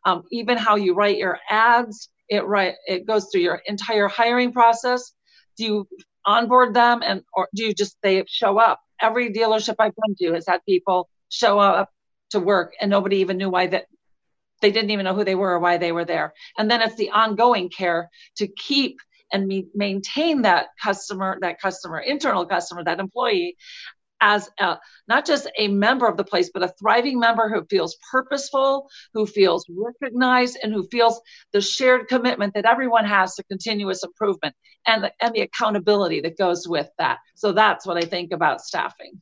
Um, 0.04 0.22
even 0.32 0.56
how 0.56 0.76
you 0.76 0.94
write 0.94 1.18
your 1.18 1.38
ads, 1.50 2.08
it 2.28 2.44
right 2.46 2.74
it 2.86 3.06
goes 3.06 3.28
through 3.30 3.42
your 3.42 3.60
entire 3.66 4.08
hiring 4.08 4.52
process. 4.52 5.12
Do 5.56 5.64
you 5.64 5.88
onboard 6.24 6.74
them, 6.74 7.02
and 7.04 7.22
or 7.34 7.48
do 7.54 7.64
you 7.64 7.74
just 7.74 7.96
they 8.02 8.24
show 8.28 8.58
up? 8.58 8.80
Every 9.00 9.30
dealership 9.30 9.76
I've 9.78 9.92
been 9.94 10.14
to 10.20 10.34
has 10.34 10.46
had 10.48 10.60
people 10.66 11.08
show 11.28 11.58
up 11.58 11.90
to 12.30 12.40
work, 12.40 12.72
and 12.80 12.90
nobody 12.90 13.18
even 13.18 13.36
knew 13.36 13.50
why 13.50 13.66
that 13.66 13.86
they 14.60 14.70
didn't 14.70 14.90
even 14.90 15.04
know 15.04 15.14
who 15.14 15.24
they 15.24 15.34
were 15.34 15.52
or 15.52 15.58
why 15.58 15.78
they 15.78 15.92
were 15.92 16.04
there. 16.04 16.32
And 16.58 16.70
then 16.70 16.82
it's 16.82 16.96
the 16.96 17.10
ongoing 17.10 17.68
care 17.68 18.10
to 18.36 18.46
keep 18.46 18.98
and 19.32 19.46
me- 19.46 19.68
maintain 19.74 20.42
that 20.42 20.68
customer, 20.82 21.38
that 21.40 21.60
customer, 21.60 21.98
internal 21.98 22.46
customer, 22.46 22.84
that 22.84 22.98
employee 22.98 23.56
as 24.20 24.50
a, 24.58 24.78
not 25.08 25.24
just 25.24 25.48
a 25.58 25.68
member 25.68 26.06
of 26.06 26.16
the 26.16 26.24
place, 26.24 26.50
but 26.52 26.62
a 26.62 26.68
thriving 26.68 27.18
member 27.18 27.48
who 27.48 27.64
feels 27.70 27.96
purposeful, 28.10 28.88
who 29.14 29.26
feels 29.26 29.64
recognized, 29.70 30.58
and 30.62 30.72
who 30.72 30.86
feels 30.88 31.20
the 31.52 31.60
shared 31.60 32.06
commitment 32.08 32.54
that 32.54 32.66
everyone 32.66 33.06
has 33.06 33.34
to 33.36 33.44
continuous 33.44 34.04
improvement 34.04 34.54
and 34.86 35.04
the, 35.04 35.12
and 35.20 35.34
the 35.34 35.40
accountability 35.40 36.20
that 36.20 36.36
goes 36.36 36.68
with 36.68 36.88
that. 36.98 37.18
So 37.34 37.52
that's 37.52 37.86
what 37.86 37.96
I 37.96 38.02
think 38.02 38.32
about 38.32 38.60
staffing. 38.60 39.20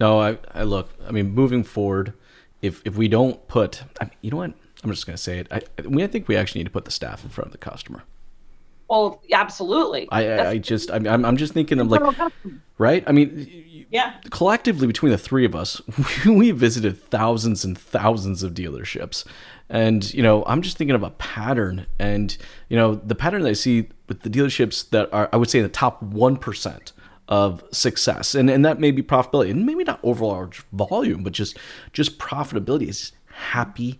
No, 0.00 0.20
I, 0.20 0.38
I 0.54 0.62
look, 0.62 0.90
I 1.06 1.10
mean, 1.10 1.34
moving 1.34 1.64
forward, 1.64 2.14
if 2.62 2.82
if 2.84 2.96
we 2.96 3.08
don't 3.08 3.46
put, 3.48 3.82
I 4.00 4.04
mean, 4.04 4.12
you 4.20 4.30
know 4.30 4.38
what? 4.38 4.52
I'm 4.84 4.90
just 4.90 5.06
going 5.06 5.16
to 5.16 5.22
say 5.22 5.38
it. 5.38 5.48
I, 5.50 5.60
I 5.78 6.06
think 6.06 6.28
we 6.28 6.36
actually 6.36 6.60
need 6.60 6.66
to 6.66 6.70
put 6.70 6.84
the 6.84 6.90
staff 6.90 7.24
in 7.24 7.30
front 7.30 7.46
of 7.46 7.52
the 7.52 7.58
customer. 7.58 8.04
Well, 8.88 9.20
absolutely. 9.32 10.08
I, 10.10 10.28
I, 10.28 10.48
I 10.50 10.58
just, 10.58 10.90
I'm, 10.90 11.06
I'm 11.06 11.36
just 11.36 11.52
thinking 11.52 11.78
of 11.78 11.88
like, 11.88 12.32
right? 12.78 13.04
I 13.06 13.12
mean, 13.12 13.86
yeah. 13.90 14.14
Collectively, 14.30 14.86
between 14.86 15.12
the 15.12 15.18
three 15.18 15.44
of 15.44 15.54
us, 15.54 15.82
we 16.26 16.52
visited 16.52 17.02
thousands 17.02 17.64
and 17.64 17.76
thousands 17.76 18.42
of 18.42 18.54
dealerships, 18.54 19.24
and 19.68 20.12
you 20.14 20.22
know, 20.22 20.42
I'm 20.46 20.62
just 20.62 20.78
thinking 20.78 20.94
of 20.94 21.02
a 21.02 21.10
pattern, 21.10 21.86
and 21.98 22.36
you 22.68 22.76
know, 22.76 22.94
the 22.94 23.14
pattern 23.14 23.42
that 23.42 23.50
I 23.50 23.54
see 23.54 23.88
with 24.08 24.22
the 24.22 24.30
dealerships 24.30 24.88
that 24.90 25.12
are, 25.12 25.28
I 25.32 25.36
would 25.36 25.50
say, 25.50 25.60
the 25.60 25.68
top 25.68 26.02
one 26.02 26.36
percent 26.36 26.92
of 27.28 27.62
success. 27.70 28.34
And 28.34 28.50
and 28.50 28.64
that 28.64 28.80
may 28.80 28.90
be 28.90 29.02
profitability. 29.02 29.50
And 29.50 29.66
maybe 29.66 29.84
not 29.84 30.00
overall 30.02 30.28
large 30.28 30.62
volume 30.72 31.22
but 31.22 31.32
just 31.32 31.56
just 31.92 32.18
profitability 32.18 32.88
is 32.88 33.12
happy 33.52 33.98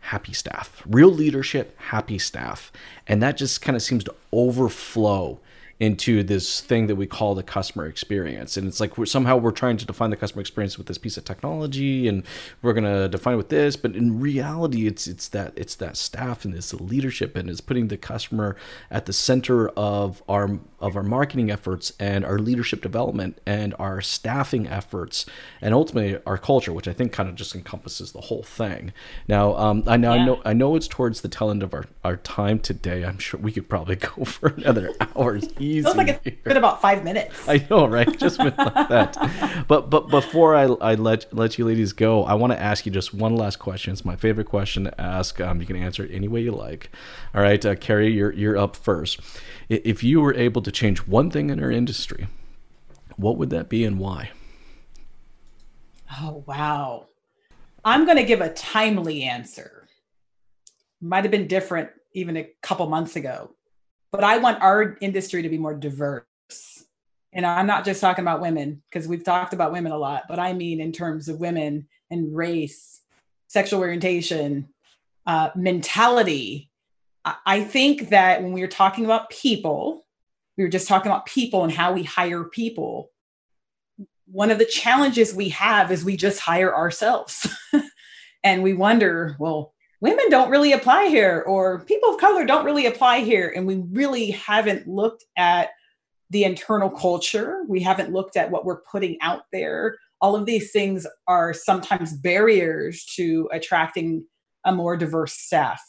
happy 0.00 0.32
staff, 0.32 0.82
real 0.86 1.10
leadership, 1.10 1.78
happy 1.78 2.18
staff. 2.18 2.72
And 3.06 3.22
that 3.22 3.36
just 3.36 3.60
kind 3.60 3.76
of 3.76 3.82
seems 3.82 4.04
to 4.04 4.14
overflow 4.32 5.38
into 5.80 6.24
this 6.24 6.60
thing 6.60 6.88
that 6.88 6.96
we 6.96 7.06
call 7.06 7.34
the 7.34 7.42
customer 7.42 7.86
experience. 7.86 8.56
And 8.56 8.66
it's 8.66 8.80
like 8.80 8.98
we're, 8.98 9.06
somehow 9.06 9.36
we're 9.36 9.52
trying 9.52 9.76
to 9.76 9.86
define 9.86 10.10
the 10.10 10.16
customer 10.16 10.40
experience 10.40 10.76
with 10.76 10.88
this 10.88 10.98
piece 10.98 11.16
of 11.16 11.24
technology 11.24 12.08
and 12.08 12.24
we're 12.62 12.72
going 12.72 12.84
to 12.84 13.08
define 13.08 13.34
it 13.34 13.36
with 13.36 13.48
this. 13.48 13.76
But 13.76 13.94
in 13.94 14.18
reality 14.18 14.88
it's 14.88 15.06
it's 15.06 15.28
that 15.28 15.52
it's 15.54 15.76
that 15.76 15.96
staff 15.96 16.44
and 16.44 16.52
it's 16.54 16.70
the 16.70 16.82
leadership 16.82 17.36
and 17.36 17.48
it's 17.48 17.60
putting 17.60 17.88
the 17.88 17.96
customer 17.96 18.56
at 18.90 19.06
the 19.06 19.12
center 19.12 19.68
of 19.70 20.20
our 20.28 20.58
of 20.80 20.96
our 20.96 21.02
marketing 21.02 21.50
efforts 21.50 21.92
and 21.98 22.24
our 22.24 22.38
leadership 22.38 22.80
development 22.82 23.40
and 23.44 23.74
our 23.78 24.00
staffing 24.00 24.66
efforts 24.66 25.26
and 25.60 25.74
ultimately 25.74 26.18
our 26.26 26.38
culture 26.38 26.72
which 26.72 26.88
i 26.88 26.92
think 26.92 27.12
kind 27.12 27.28
of 27.28 27.34
just 27.34 27.54
encompasses 27.54 28.12
the 28.12 28.22
whole 28.22 28.42
thing 28.42 28.92
now 29.26 29.56
um, 29.56 29.82
i 29.86 29.96
know 29.96 30.14
yeah. 30.14 30.22
i 30.22 30.24
know 30.24 30.42
i 30.44 30.52
know 30.52 30.76
it's 30.76 30.88
towards 30.88 31.20
the 31.20 31.28
tail 31.28 31.50
end 31.50 31.62
of 31.62 31.74
our, 31.74 31.84
our 32.04 32.16
time 32.16 32.58
today 32.58 33.04
i'm 33.04 33.18
sure 33.18 33.40
we 33.40 33.52
could 33.52 33.68
probably 33.68 33.96
go 34.16 34.24
for 34.24 34.48
another 34.48 34.94
hours 35.16 35.48
easy. 35.58 35.82
Feels 35.82 35.96
like 35.96 36.20
it's 36.24 36.42
been 36.42 36.56
about 36.56 36.80
five 36.80 37.04
minutes. 37.04 37.48
I 37.48 37.64
know, 37.68 37.86
right? 37.86 38.18
Just 38.18 38.38
been 38.38 38.54
like 38.56 38.88
that. 38.88 39.64
But 39.68 39.90
but 39.90 40.08
before 40.08 40.54
I, 40.54 40.64
I 40.64 40.94
let 40.94 41.32
let 41.34 41.58
you 41.58 41.64
ladies 41.64 41.92
go, 41.92 42.24
I 42.24 42.34
want 42.34 42.52
to 42.52 42.60
ask 42.60 42.86
you 42.86 42.92
just 42.92 43.14
one 43.14 43.36
last 43.36 43.58
question. 43.58 43.92
It's 43.92 44.04
my 44.04 44.16
favorite 44.16 44.46
question 44.46 44.84
to 44.84 45.00
ask. 45.00 45.40
Um, 45.40 45.60
you 45.60 45.66
can 45.66 45.76
answer 45.76 46.04
it 46.04 46.10
any 46.12 46.28
way 46.28 46.40
you 46.40 46.52
like. 46.52 46.90
All 47.34 47.42
right, 47.42 47.64
uh, 47.64 47.74
Carrie, 47.76 48.12
you're 48.12 48.32
you're 48.32 48.56
up 48.56 48.76
first. 48.76 49.20
If 49.68 50.02
you 50.02 50.20
were 50.20 50.34
able 50.34 50.62
to 50.62 50.67
change 50.70 51.06
one 51.06 51.30
thing 51.30 51.50
in 51.50 51.62
our 51.62 51.70
industry, 51.70 52.28
what 53.16 53.36
would 53.36 53.50
that 53.50 53.68
be 53.68 53.84
and 53.84 53.98
why? 53.98 54.30
Oh 56.20 56.42
wow. 56.46 57.06
I'm 57.84 58.04
going 58.04 58.16
to 58.16 58.24
give 58.24 58.40
a 58.40 58.52
timely 58.52 59.22
answer. 59.22 59.86
Might 61.00 61.24
have 61.24 61.30
been 61.30 61.46
different 61.46 61.90
even 62.12 62.36
a 62.36 62.50
couple 62.62 62.86
months 62.88 63.16
ago 63.16 63.50
but 64.10 64.24
I 64.24 64.38
want 64.38 64.62
our 64.62 64.96
industry 65.00 65.42
to 65.42 65.48
be 65.48 65.58
more 65.58 65.74
diverse. 65.74 66.24
And 67.32 67.44
I'm 67.44 67.66
not 67.66 67.84
just 67.84 68.00
talking 68.00 68.24
about 68.24 68.40
women 68.40 68.82
because 68.90 69.06
we've 69.06 69.24
talked 69.24 69.52
about 69.52 69.72
women 69.72 69.92
a 69.92 69.98
lot, 69.98 70.24
but 70.28 70.38
I 70.38 70.54
mean 70.54 70.80
in 70.80 70.92
terms 70.92 71.28
of 71.28 71.40
women 71.40 71.86
and 72.10 72.34
race, 72.34 73.02
sexual 73.48 73.80
orientation, 73.80 74.68
uh, 75.26 75.50
mentality. 75.54 76.70
I 77.44 77.62
think 77.62 78.08
that 78.08 78.42
when 78.42 78.52
we're 78.52 78.68
talking 78.68 79.04
about 79.04 79.28
people, 79.28 80.06
we 80.58 80.64
were 80.64 80.70
just 80.70 80.88
talking 80.88 81.10
about 81.10 81.24
people 81.24 81.62
and 81.62 81.72
how 81.72 81.92
we 81.92 82.02
hire 82.02 82.44
people. 82.44 83.10
One 84.26 84.50
of 84.50 84.58
the 84.58 84.66
challenges 84.66 85.32
we 85.32 85.48
have 85.50 85.92
is 85.92 86.04
we 86.04 86.16
just 86.16 86.40
hire 86.40 86.74
ourselves. 86.74 87.46
and 88.44 88.62
we 88.64 88.74
wonder, 88.74 89.36
well, 89.38 89.72
women 90.00 90.28
don't 90.28 90.50
really 90.50 90.72
apply 90.72 91.06
here 91.06 91.44
or 91.46 91.84
people 91.84 92.10
of 92.10 92.20
color 92.20 92.44
don't 92.44 92.64
really 92.64 92.86
apply 92.86 93.20
here 93.20 93.52
and 93.54 93.66
we 93.66 93.76
really 93.92 94.30
haven't 94.32 94.86
looked 94.86 95.24
at 95.36 95.70
the 96.30 96.44
internal 96.44 96.90
culture 96.90 97.64
we 97.68 97.80
haven't 97.80 98.12
looked 98.12 98.36
at 98.36 98.50
what 98.50 98.64
we're 98.64 98.82
putting 98.82 99.16
out 99.22 99.42
there 99.52 99.96
all 100.20 100.36
of 100.36 100.46
these 100.46 100.70
things 100.70 101.06
are 101.26 101.52
sometimes 101.52 102.12
barriers 102.12 103.04
to 103.04 103.48
attracting 103.52 104.24
a 104.64 104.72
more 104.72 104.96
diverse 104.96 105.32
staff 105.32 105.82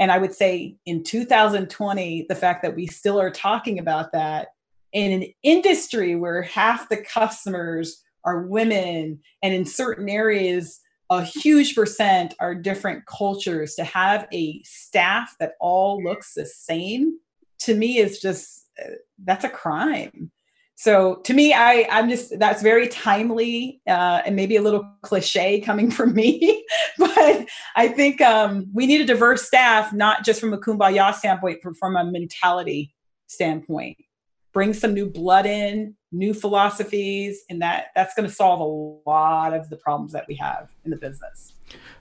and 0.00 0.10
i 0.10 0.18
would 0.18 0.34
say 0.34 0.74
in 0.86 1.04
2020 1.04 2.26
the 2.28 2.34
fact 2.34 2.62
that 2.62 2.74
we 2.74 2.86
still 2.86 3.20
are 3.20 3.30
talking 3.30 3.78
about 3.78 4.10
that 4.10 4.48
in 4.92 5.22
an 5.22 5.28
industry 5.44 6.16
where 6.16 6.42
half 6.42 6.88
the 6.88 6.96
customers 6.96 8.02
are 8.24 8.42
women 8.42 9.20
and 9.42 9.54
in 9.54 9.64
certain 9.64 10.08
areas 10.08 10.80
a 11.10 11.24
huge 11.24 11.74
percent 11.74 12.34
are 12.40 12.54
different 12.54 13.04
cultures 13.06 13.74
to 13.74 13.84
have 13.84 14.26
a 14.32 14.60
staff 14.64 15.36
that 15.38 15.52
all 15.60 16.02
looks 16.02 16.34
the 16.34 16.46
same 16.46 17.18
to 17.58 17.74
me 17.76 17.98
is 17.98 18.20
just 18.20 18.68
uh, 18.82 18.94
that's 19.24 19.44
a 19.44 19.48
crime 19.48 20.32
so 20.82 21.16
to 21.16 21.34
me 21.34 21.52
i 21.52 21.86
i'm 21.90 22.08
just 22.08 22.38
that's 22.38 22.62
very 22.62 22.88
timely 22.88 23.80
uh, 23.86 24.22
and 24.24 24.34
maybe 24.36 24.56
a 24.56 24.62
little 24.62 24.84
cliche 25.02 25.60
coming 25.60 25.90
from 25.90 26.14
me 26.14 26.64
but 26.98 27.46
i 27.76 27.86
think 27.88 28.20
um, 28.20 28.66
we 28.72 28.86
need 28.86 29.00
a 29.00 29.06
diverse 29.06 29.42
staff 29.46 29.92
not 29.92 30.24
just 30.24 30.40
from 30.40 30.52
a 30.52 30.58
kumbaya 30.58 31.14
standpoint 31.14 31.58
but 31.62 31.76
from 31.76 31.96
a 31.96 32.04
mentality 32.04 32.94
standpoint. 33.30 33.96
Bring 34.52 34.74
some 34.74 34.92
new 34.92 35.06
blood 35.06 35.46
in 35.46 35.94
new 36.12 36.34
philosophies 36.34 37.44
and 37.48 37.62
that 37.62 37.86
that's 37.94 38.14
going 38.14 38.28
to 38.28 38.34
solve 38.34 38.58
a 38.58 39.08
lot 39.08 39.54
of 39.54 39.70
the 39.70 39.76
problems 39.76 40.10
that 40.10 40.26
we 40.26 40.34
have 40.34 40.68
in 40.84 40.90
the 40.90 40.96
business 40.96 41.52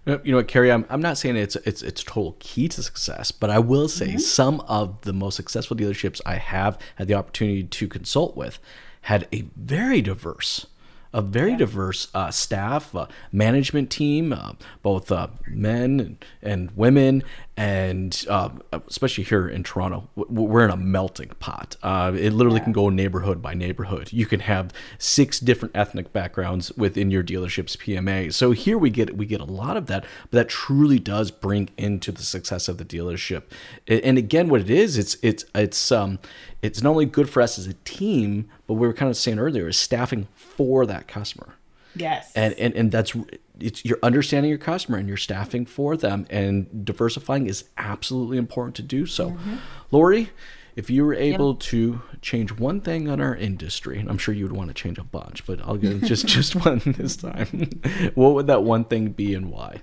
you 0.06 0.32
know 0.32 0.38
what 0.38 0.48
carrie 0.48 0.72
i'm, 0.72 0.86
I'm 0.90 1.02
not 1.02 1.18
saying 1.18 1.36
it's 1.36 1.56
it's 1.58 1.82
it's 1.82 2.04
total 2.04 2.36
key 2.40 2.68
to 2.70 2.84
success 2.84 3.32
but 3.32 3.50
i 3.50 3.60
will 3.60 3.88
say 3.88 4.10
mm-hmm. 4.10 4.18
some 4.18 4.62
of 4.62 5.02
the 5.02 5.14
most 5.14 5.36
successful 5.36 5.76
dealerships 5.76 6.22
i 6.26 6.36
have 6.36 6.78
had 6.96 7.08
the 7.08 7.14
opportunity 7.14 7.64
to 7.64 7.88
consult 7.88 8.36
with 8.36 8.60
had 9.02 9.28
a 9.34 9.46
very 9.56 10.02
diverse 10.02 10.66
a 11.14 11.22
very 11.22 11.52
yeah. 11.52 11.58
diverse 11.58 12.08
uh, 12.14 12.30
staff, 12.32 12.96
uh, 12.96 13.08
management 13.32 13.90
team, 13.90 14.32
uh, 14.32 14.54
both 14.84 15.12
uh, 15.12 15.28
men 15.48 16.18
and, 16.42 16.72
women, 16.72 17.24
and 17.58 18.26
uh, 18.30 18.50
especially 18.88 19.24
here 19.24 19.48
in 19.50 19.64
Toronto, 19.64 20.08
we're 20.16 20.64
in 20.64 20.70
a 20.70 20.78
melting 20.78 21.30
pot. 21.40 21.76
Uh, 21.82 22.12
it 22.16 22.32
literally 22.32 22.60
yeah. 22.60 22.64
can 22.66 22.74
go 22.74 22.90
neighborhood 22.90 23.42
by 23.42 23.54
neighborhood. 23.54 24.14
You 24.14 24.26
can 24.26 24.42
have 24.42 24.72
six 24.98 25.40
different 25.40 25.76
ethnic 25.76 26.14
backgrounds 26.14 26.72
within 26.78 27.12
your 27.12 27.24
dealership's 27.24 27.76
PMA. 27.76 28.32
So 28.34 28.52
here 28.52 28.78
we 28.78 28.90
get 28.90 29.18
we 29.18 29.26
get 29.26 29.42
a 29.42 29.46
lot 29.46 29.76
of 29.76 29.88
that, 29.88 30.06
but 30.30 30.38
that 30.38 30.50
truly 30.50 31.00
does 31.00 31.32
bring 31.32 31.70
into 31.78 32.12
the 32.12 32.24
success 32.24 32.70
of 32.70 32.78
the 32.78 32.86
dealership. 32.86 33.44
And 33.88 34.18
again, 34.18 34.48
what 34.48 34.62
it 34.62 34.70
is, 34.70 34.98
it's 34.98 35.18
it's 35.22 35.44
it's 35.54 35.92
um 35.92 36.20
it's 36.62 36.82
not 36.82 36.92
only 36.92 37.06
good 37.06 37.30
for 37.30 37.42
us 37.42 37.58
as 37.58 37.68
a 37.68 37.74
team, 37.86 38.50
but 38.68 38.76
we 38.76 38.86
were 38.88 38.94
kind 38.94 39.10
of 39.10 39.18
saying 39.18 39.40
earlier 39.40 39.68
is 39.68 39.78
staffing 39.78 40.28
for 40.60 40.86
that 40.86 41.08
customer. 41.08 41.56
Yes. 41.96 42.34
And 42.36 42.54
and, 42.56 42.76
and 42.76 42.92
that's 42.92 43.16
it's 43.62 43.86
you're 43.86 43.98
understanding 44.04 44.50
your 44.50 44.60
customer 44.60 44.98
and 44.98 45.08
you're 45.08 45.16
staffing 45.16 45.66
for 45.66 45.96
them 45.96 46.28
and 46.30 46.86
diversifying 46.86 47.48
is 47.48 47.64
absolutely 47.78 48.38
important 48.38 48.76
to 48.76 48.82
do 48.82 49.06
so. 49.06 49.30
Mm-hmm. 49.30 49.56
Laurie, 49.90 50.32
if 50.76 50.90
you 50.90 51.06
were 51.06 51.14
able 51.14 51.52
yep. 51.52 51.60
to 51.62 52.02
change 52.22 52.52
one 52.52 52.82
thing 52.82 53.08
on 53.08 53.22
our 53.22 53.34
industry, 53.38 54.00
and 54.00 54.10
I'm 54.10 54.18
sure 54.18 54.34
you 54.34 54.44
would 54.44 54.56
want 54.56 54.68
to 54.68 54.74
change 54.74 54.98
a 54.98 55.04
bunch, 55.06 55.46
but 55.46 55.62
I'll 55.62 55.78
get 55.78 56.04
just 56.04 56.28
just 56.28 56.56
one 56.66 56.82
this 56.84 57.16
time. 57.16 57.70
what 58.16 58.34
would 58.34 58.48
that 58.48 58.64
one 58.64 58.84
thing 58.84 59.10
be 59.10 59.34
and 59.34 59.50
why? 59.50 59.82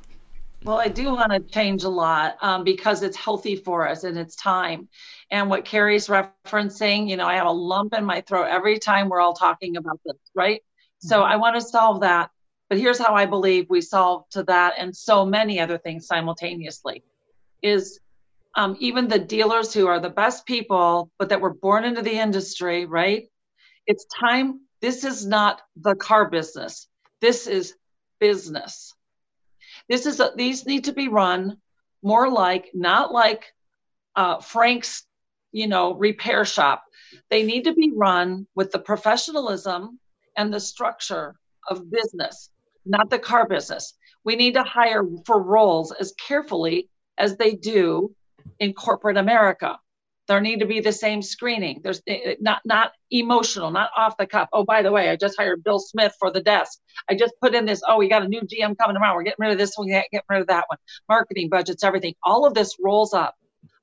Well, 0.66 0.80
I 0.80 0.88
do 0.88 1.14
want 1.14 1.30
to 1.30 1.38
change 1.38 1.84
a 1.84 1.88
lot 1.88 2.38
um, 2.42 2.64
because 2.64 3.04
it's 3.04 3.16
healthy 3.16 3.54
for 3.54 3.88
us 3.88 4.02
and 4.02 4.18
it's 4.18 4.34
time. 4.34 4.88
And 5.30 5.48
what 5.48 5.64
Carrie's 5.64 6.08
referencing, 6.08 7.08
you 7.08 7.16
know, 7.16 7.24
I 7.24 7.36
have 7.36 7.46
a 7.46 7.52
lump 7.52 7.94
in 7.94 8.04
my 8.04 8.20
throat 8.22 8.48
every 8.50 8.80
time 8.80 9.08
we're 9.08 9.20
all 9.20 9.32
talking 9.32 9.76
about 9.76 10.00
this, 10.04 10.16
right? 10.34 10.58
Mm-hmm. 10.58 11.06
So 11.06 11.22
I 11.22 11.36
want 11.36 11.54
to 11.54 11.60
solve 11.60 12.00
that. 12.00 12.30
But 12.68 12.80
here's 12.80 12.98
how 12.98 13.14
I 13.14 13.26
believe 13.26 13.66
we 13.70 13.80
solve 13.80 14.28
to 14.30 14.42
that 14.44 14.74
and 14.76 14.96
so 14.96 15.24
many 15.24 15.60
other 15.60 15.78
things 15.78 16.08
simultaneously 16.08 17.04
is 17.62 18.00
um, 18.56 18.76
even 18.80 19.06
the 19.06 19.20
dealers 19.20 19.72
who 19.72 19.86
are 19.86 20.00
the 20.00 20.10
best 20.10 20.46
people, 20.46 21.12
but 21.16 21.28
that 21.28 21.40
were 21.40 21.54
born 21.54 21.84
into 21.84 22.02
the 22.02 22.18
industry, 22.18 22.86
right? 22.86 23.28
It's 23.86 24.04
time. 24.06 24.62
This 24.80 25.04
is 25.04 25.24
not 25.24 25.62
the 25.76 25.94
car 25.94 26.28
business. 26.28 26.88
This 27.20 27.46
is 27.46 27.76
business 28.18 28.95
this 29.88 30.06
is 30.06 30.20
a, 30.20 30.32
these 30.36 30.66
need 30.66 30.84
to 30.84 30.92
be 30.92 31.08
run 31.08 31.58
more 32.02 32.30
like 32.30 32.70
not 32.74 33.12
like 33.12 33.52
uh, 34.14 34.40
Frank's, 34.40 35.04
you 35.52 35.66
know, 35.66 35.94
repair 35.94 36.44
shop. 36.44 36.84
They 37.30 37.42
need 37.42 37.64
to 37.64 37.74
be 37.74 37.92
run 37.94 38.46
with 38.54 38.72
the 38.72 38.78
professionalism 38.78 39.98
and 40.36 40.52
the 40.52 40.60
structure 40.60 41.36
of 41.68 41.90
business, 41.90 42.50
not 42.84 43.10
the 43.10 43.18
car 43.18 43.48
business. 43.48 43.94
We 44.24 44.36
need 44.36 44.54
to 44.54 44.62
hire 44.62 45.04
for 45.24 45.42
roles 45.42 45.92
as 45.92 46.12
carefully 46.12 46.88
as 47.18 47.36
they 47.36 47.54
do 47.54 48.14
in 48.58 48.72
corporate 48.72 49.16
America 49.16 49.78
there 50.28 50.40
need 50.40 50.60
to 50.60 50.66
be 50.66 50.80
the 50.80 50.92
same 50.92 51.22
screening. 51.22 51.80
There's 51.82 52.02
eh, 52.06 52.18
eh, 52.24 52.34
not 52.40 52.60
not 52.64 52.92
emotional 53.10 53.70
not 53.70 53.90
off 53.96 54.16
the 54.16 54.26
cuff. 54.26 54.48
Oh 54.52 54.64
by 54.64 54.82
the 54.82 54.92
way 54.92 55.08
i 55.08 55.16
just 55.16 55.36
hired 55.38 55.62
bill 55.62 55.78
smith 55.78 56.14
for 56.18 56.30
the 56.30 56.42
desk. 56.42 56.78
I 57.08 57.14
just 57.14 57.34
put 57.40 57.54
in 57.54 57.64
this 57.64 57.82
oh 57.86 57.98
we 57.98 58.08
got 58.08 58.24
a 58.24 58.28
new 58.28 58.42
gm 58.42 58.76
coming 58.76 58.94
tomorrow. 58.94 59.14
We're 59.14 59.22
getting 59.22 59.44
rid 59.44 59.52
of 59.52 59.58
this 59.58 59.72
one 59.76 59.88
getting 59.88 60.20
rid 60.28 60.40
of 60.40 60.48
that 60.48 60.64
one. 60.68 60.78
Marketing 61.08 61.48
budgets 61.48 61.84
everything. 61.84 62.14
All 62.22 62.46
of 62.46 62.54
this 62.54 62.76
rolls 62.82 63.14
up 63.14 63.34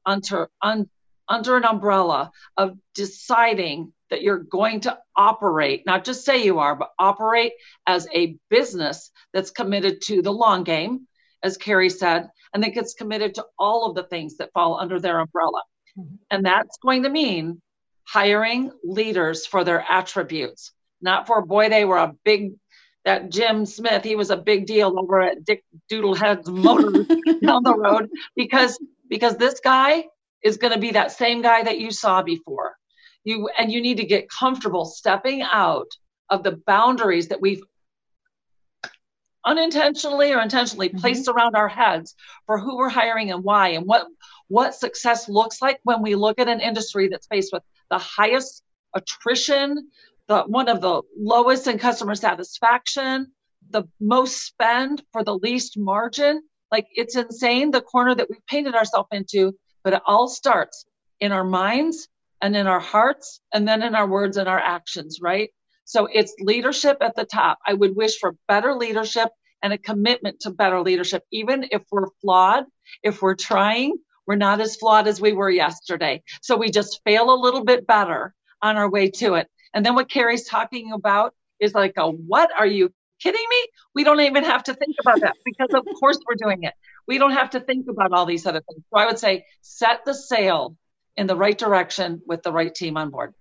under 0.06 0.50
un, 0.62 0.89
under 1.28 1.56
an 1.58 1.66
umbrella 1.66 2.32
of 2.58 2.78
deciding 2.94 3.94
that 4.10 4.22
you're 4.22 4.39
going 4.39 4.82
to 4.82 4.98
operate 5.16 5.84
not 5.86 6.04
just 6.04 6.26
say 6.26 6.44
you 6.44 6.60
are 6.60 6.76
but 6.76 6.91
operate 7.00 7.54
as 7.88 8.08
a 8.14 8.38
business 8.50 9.12
that's 9.34 9.50
committed 9.50 10.02
to 10.02 10.22
the 10.22 10.32
long 10.32 10.64
game 10.64 11.08
as 11.41 11.58
carrie 11.58 11.89
said 11.89 12.30
and 12.54 12.62
that 12.64 12.74
gets 12.74 12.94
committed 12.94 13.36
to 13.36 13.46
all 13.58 13.89
of 13.89 13.96
the 13.96 14.04
things 14.04 14.38
that 14.38 14.52
fall 14.54 14.80
under 14.80 15.00
their 15.00 15.20
umbrella 15.20 15.62
Mm-hmm. 15.98 16.16
And 16.32 16.46
that's 16.46 16.78
going 16.78 17.04
to 17.04 17.10
mean 17.10 17.62
hiring 18.06 18.72
leaders 18.84 19.46
for 19.46 19.64
their 19.64 19.84
attributes, 19.89 20.72
not 21.02 21.28
for 21.28 21.46
boy, 21.46 21.70
they 21.70 21.86
were 21.86 21.98
a 21.98 22.14
big 22.24 22.54
that 23.06 23.30
Jim 23.30 23.66
Smith, 23.66 24.04
he 24.04 24.16
was 24.16 24.30
a 24.30 24.38
big 24.38 24.66
deal 24.66 24.98
over 24.98 25.22
at 25.22 25.44
Dick 25.44 25.64
Doodlehead's 25.91 26.48
motor 26.50 27.04
down 27.46 27.64
the 27.64 27.76
road 27.76 28.10
because 28.36 28.80
because 29.10 29.38
this 29.38 29.60
guy 29.60 30.06
is 30.41 30.58
going 30.58 30.74
to 30.74 30.80
be 30.80 30.91
that 30.91 31.12
same 31.12 31.41
guy 31.41 31.64
that 31.64 31.80
you 31.80 31.91
saw 31.91 32.22
before. 32.22 32.76
You 33.24 33.50
and 33.58 33.72
you 33.72 33.82
need 33.82 33.98
to 33.98 34.06
get 34.06 34.30
comfortable 34.30 34.86
stepping 34.86 35.41
out 35.41 35.91
of 36.30 36.44
the 36.44 36.60
boundaries 36.66 37.30
that 37.30 37.41
we've 37.41 37.62
unintentionally 39.46 40.32
or 40.34 40.41
intentionally 40.41 40.89
mm-hmm. 40.89 41.00
placed 41.00 41.28
around 41.28 41.56
our 41.56 41.68
heads 41.68 42.16
for 42.46 42.58
who 42.58 42.78
we're 42.78 42.89
hiring 42.89 43.32
and 43.32 43.44
why 43.44 43.70
and 43.70 43.86
what 43.86 44.08
what 44.54 44.76
success 44.76 45.28
looks 45.28 45.62
like 45.62 45.80
when 45.84 46.01
we 46.04 46.14
look 46.14 46.38
at 46.39 46.47
an 46.47 46.62
industry 46.62 47.08
that's 47.08 47.28
faced 47.28 47.51
with 47.51 47.64
the 47.89 47.97
highest 47.97 48.62
attrition 48.93 49.89
the 50.28 50.43
one 50.43 50.70
of 50.70 50.80
the 50.80 51.01
lowest 51.18 51.66
in 51.68 51.80
customer 51.80 52.14
satisfaction 52.14 53.28
the 53.72 53.84
most 53.99 54.45
spend 54.45 55.01
for 55.12 55.24
the 55.24 55.36
least 55.36 55.78
margin 55.78 56.41
like 56.72 56.86
it's 56.93 57.16
insane 57.16 57.72
the 57.72 57.82
corner 57.82 58.14
that 58.14 58.30
we've 58.30 58.45
painted 58.47 58.76
ourselves 58.76 59.10
into 59.12 59.54
but 59.84 59.93
it 59.93 60.01
all 60.06 60.28
starts 60.28 60.86
in 61.20 61.32
our 61.32 61.43
minds 61.43 62.08
and 62.41 62.56
in 62.56 62.68
our 62.68 62.80
hearts 62.80 63.41
and 63.54 63.68
then 63.68 63.82
in 63.82 63.95
our 63.95 64.08
words 64.08 64.38
and 64.38 64.47
our 64.47 64.60
actions 64.60 65.20
right 65.20 65.49
so 65.86 66.08
it's 66.12 66.34
leadership 66.39 66.97
at 67.01 67.16
the 67.16 67.26
top. 67.26 67.60
I 67.66 67.74
would 67.74 67.95
wish 67.95 68.18
for 68.18 68.36
better 68.47 68.74
leadership 68.74 69.30
and 69.62 69.74
a 69.74 69.78
commitment 69.78 70.41
to 70.41 70.51
better 70.51 70.82
leadership, 70.82 71.24
even 71.32 71.68
if 71.72 71.84
we're 71.91 72.08
flawed, 72.22 72.66
if 73.01 73.22
we're 73.22 73.36
trying, 73.36 73.97
we're 74.26 74.36
not 74.36 74.61
as 74.61 74.76
flawed 74.76 75.07
as 75.07 75.19
we 75.19 75.34
were 75.34 75.49
yesterday. 75.49 76.24
So 76.41 76.57
we 76.57 76.71
just 76.71 77.01
fail 77.05 77.34
a 77.34 77.36
little 77.36 77.63
bit 77.63 77.86
better 77.88 78.34
on 78.61 78.78
our 78.78 78.89
way 78.89 79.09
to 79.09 79.36
it. 79.36 79.47
And 79.74 79.86
then 79.86 79.95
what 79.95 80.09
Carrie's 80.09 80.45
talking 80.45 80.91
about 80.91 81.34
is 81.59 81.74
like 81.74 81.93
a 81.97 82.09
what 82.09 82.49
are 82.57 82.65
you 82.65 82.91
kidding 83.21 83.45
me? 83.49 83.67
We 83.95 84.03
don't 84.03 84.19
even 84.21 84.43
have 84.43 84.63
to 84.63 84.74
think 84.74 84.95
about 84.99 85.21
that 85.21 85.36
because 85.45 85.74
of 85.74 85.86
course 85.99 86.19
we're 86.28 86.36
doing 86.36 86.63
it. 86.63 86.74
We 87.07 87.17
don't 87.17 87.32
have 87.32 87.51
to 87.51 87.59
think 87.59 87.88
about 87.89 88.11
all 88.13 88.26
these 88.26 88.45
other 88.45 88.61
things. 88.61 88.84
So 88.89 88.99
I 88.99 89.05
would 89.05 89.19
say 89.19 89.45
set 89.61 90.05
the 90.05 90.13
sail 90.13 90.76
in 91.17 91.28
the 91.28 91.36
right 91.36 91.57
direction 91.57 92.21
with 92.26 92.43
the 92.43 92.51
right 92.51 92.74
team 92.74 92.97
on 92.97 93.09
board. 93.09 93.34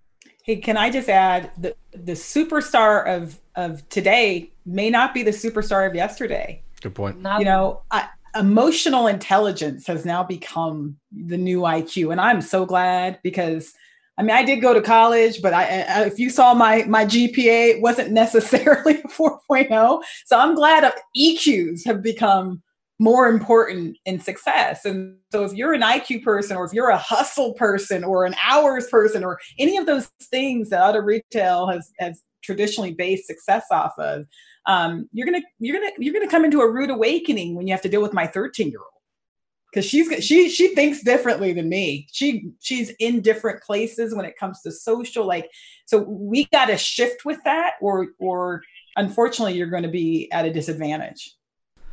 Hey, 0.43 0.57
can 0.57 0.75
I 0.75 0.89
just 0.89 1.09
add 1.09 1.51
the 1.57 1.75
the 1.91 2.13
superstar 2.13 3.07
of 3.07 3.39
of 3.55 3.87
today 3.89 4.51
may 4.65 4.89
not 4.89 5.13
be 5.13 5.23
the 5.23 5.31
superstar 5.31 5.87
of 5.87 5.95
yesterday. 5.95 6.61
Good 6.81 6.95
point. 6.95 7.21
Not- 7.21 7.39
you 7.39 7.45
know, 7.45 7.81
I, 7.91 8.09
emotional 8.35 9.07
intelligence 9.07 9.87
has 9.87 10.05
now 10.05 10.23
become 10.23 10.97
the 11.11 11.37
new 11.37 11.61
IQ, 11.61 12.11
and 12.11 12.21
I'm 12.21 12.41
so 12.41 12.65
glad 12.65 13.19
because 13.23 13.73
I 14.17 14.21
mean 14.21 14.35
I 14.35 14.43
did 14.43 14.61
go 14.61 14.73
to 14.73 14.81
college, 14.81 15.41
but 15.41 15.53
I, 15.53 15.81
I 15.81 16.05
if 16.05 16.19
you 16.19 16.29
saw 16.29 16.53
my 16.53 16.83
my 16.83 17.05
GPA, 17.05 17.75
it 17.75 17.81
wasn't 17.81 18.11
necessarily 18.23 18.95
a 18.95 19.07
4.0. 19.07 20.01
So 20.25 20.37
I'm 20.37 20.55
glad 20.55 20.91
EQs 21.17 21.85
have 21.85 22.01
become 22.01 22.61
more 22.99 23.27
important 23.27 23.97
in 24.05 24.19
success. 24.19 24.85
And 24.85 25.17
so 25.31 25.43
if 25.43 25.53
you're 25.53 25.73
an 25.73 25.81
IQ 25.81 26.23
person 26.23 26.55
or 26.55 26.65
if 26.65 26.73
you're 26.73 26.89
a 26.89 26.97
hustle 26.97 27.53
person 27.53 28.03
or 28.03 28.25
an 28.25 28.35
hours 28.41 28.87
person 28.87 29.23
or 29.23 29.39
any 29.59 29.77
of 29.77 29.85
those 29.85 30.09
things 30.21 30.69
that 30.69 30.81
auto 30.81 30.99
retail 30.99 31.67
has 31.67 31.91
has 31.99 32.21
traditionally 32.43 32.93
based 32.93 33.25
success 33.25 33.65
off 33.71 33.93
of, 33.97 34.25
um, 34.65 35.09
you're 35.11 35.25
gonna 35.25 35.43
you're 35.59 35.79
gonna 35.79 35.91
you're 35.97 36.13
gonna 36.13 36.29
come 36.29 36.45
into 36.45 36.61
a 36.61 36.71
rude 36.71 36.89
awakening 36.89 37.55
when 37.55 37.67
you 37.67 37.73
have 37.73 37.81
to 37.81 37.89
deal 37.89 38.01
with 38.01 38.13
my 38.13 38.27
13 38.27 38.69
year 38.69 38.79
old 38.79 38.87
because 39.73 39.85
she's 39.85 40.23
she 40.23 40.49
she 40.49 40.73
thinks 40.75 41.01
differently 41.01 41.53
than 41.53 41.67
me. 41.67 42.07
She 42.11 42.51
she's 42.59 42.91
in 42.99 43.21
different 43.21 43.63
places 43.63 44.13
when 44.13 44.25
it 44.25 44.37
comes 44.37 44.61
to 44.61 44.71
social. 44.71 45.25
Like 45.25 45.49
so, 45.85 45.99
we 45.99 46.45
got 46.45 46.65
to 46.65 46.77
shift 46.77 47.25
with 47.25 47.43
that, 47.43 47.73
or 47.81 48.07
or 48.19 48.61
unfortunately, 48.95 49.55
you're 49.55 49.67
going 49.67 49.83
to 49.83 49.89
be 49.89 50.31
at 50.31 50.45
a 50.45 50.53
disadvantage. 50.53 51.35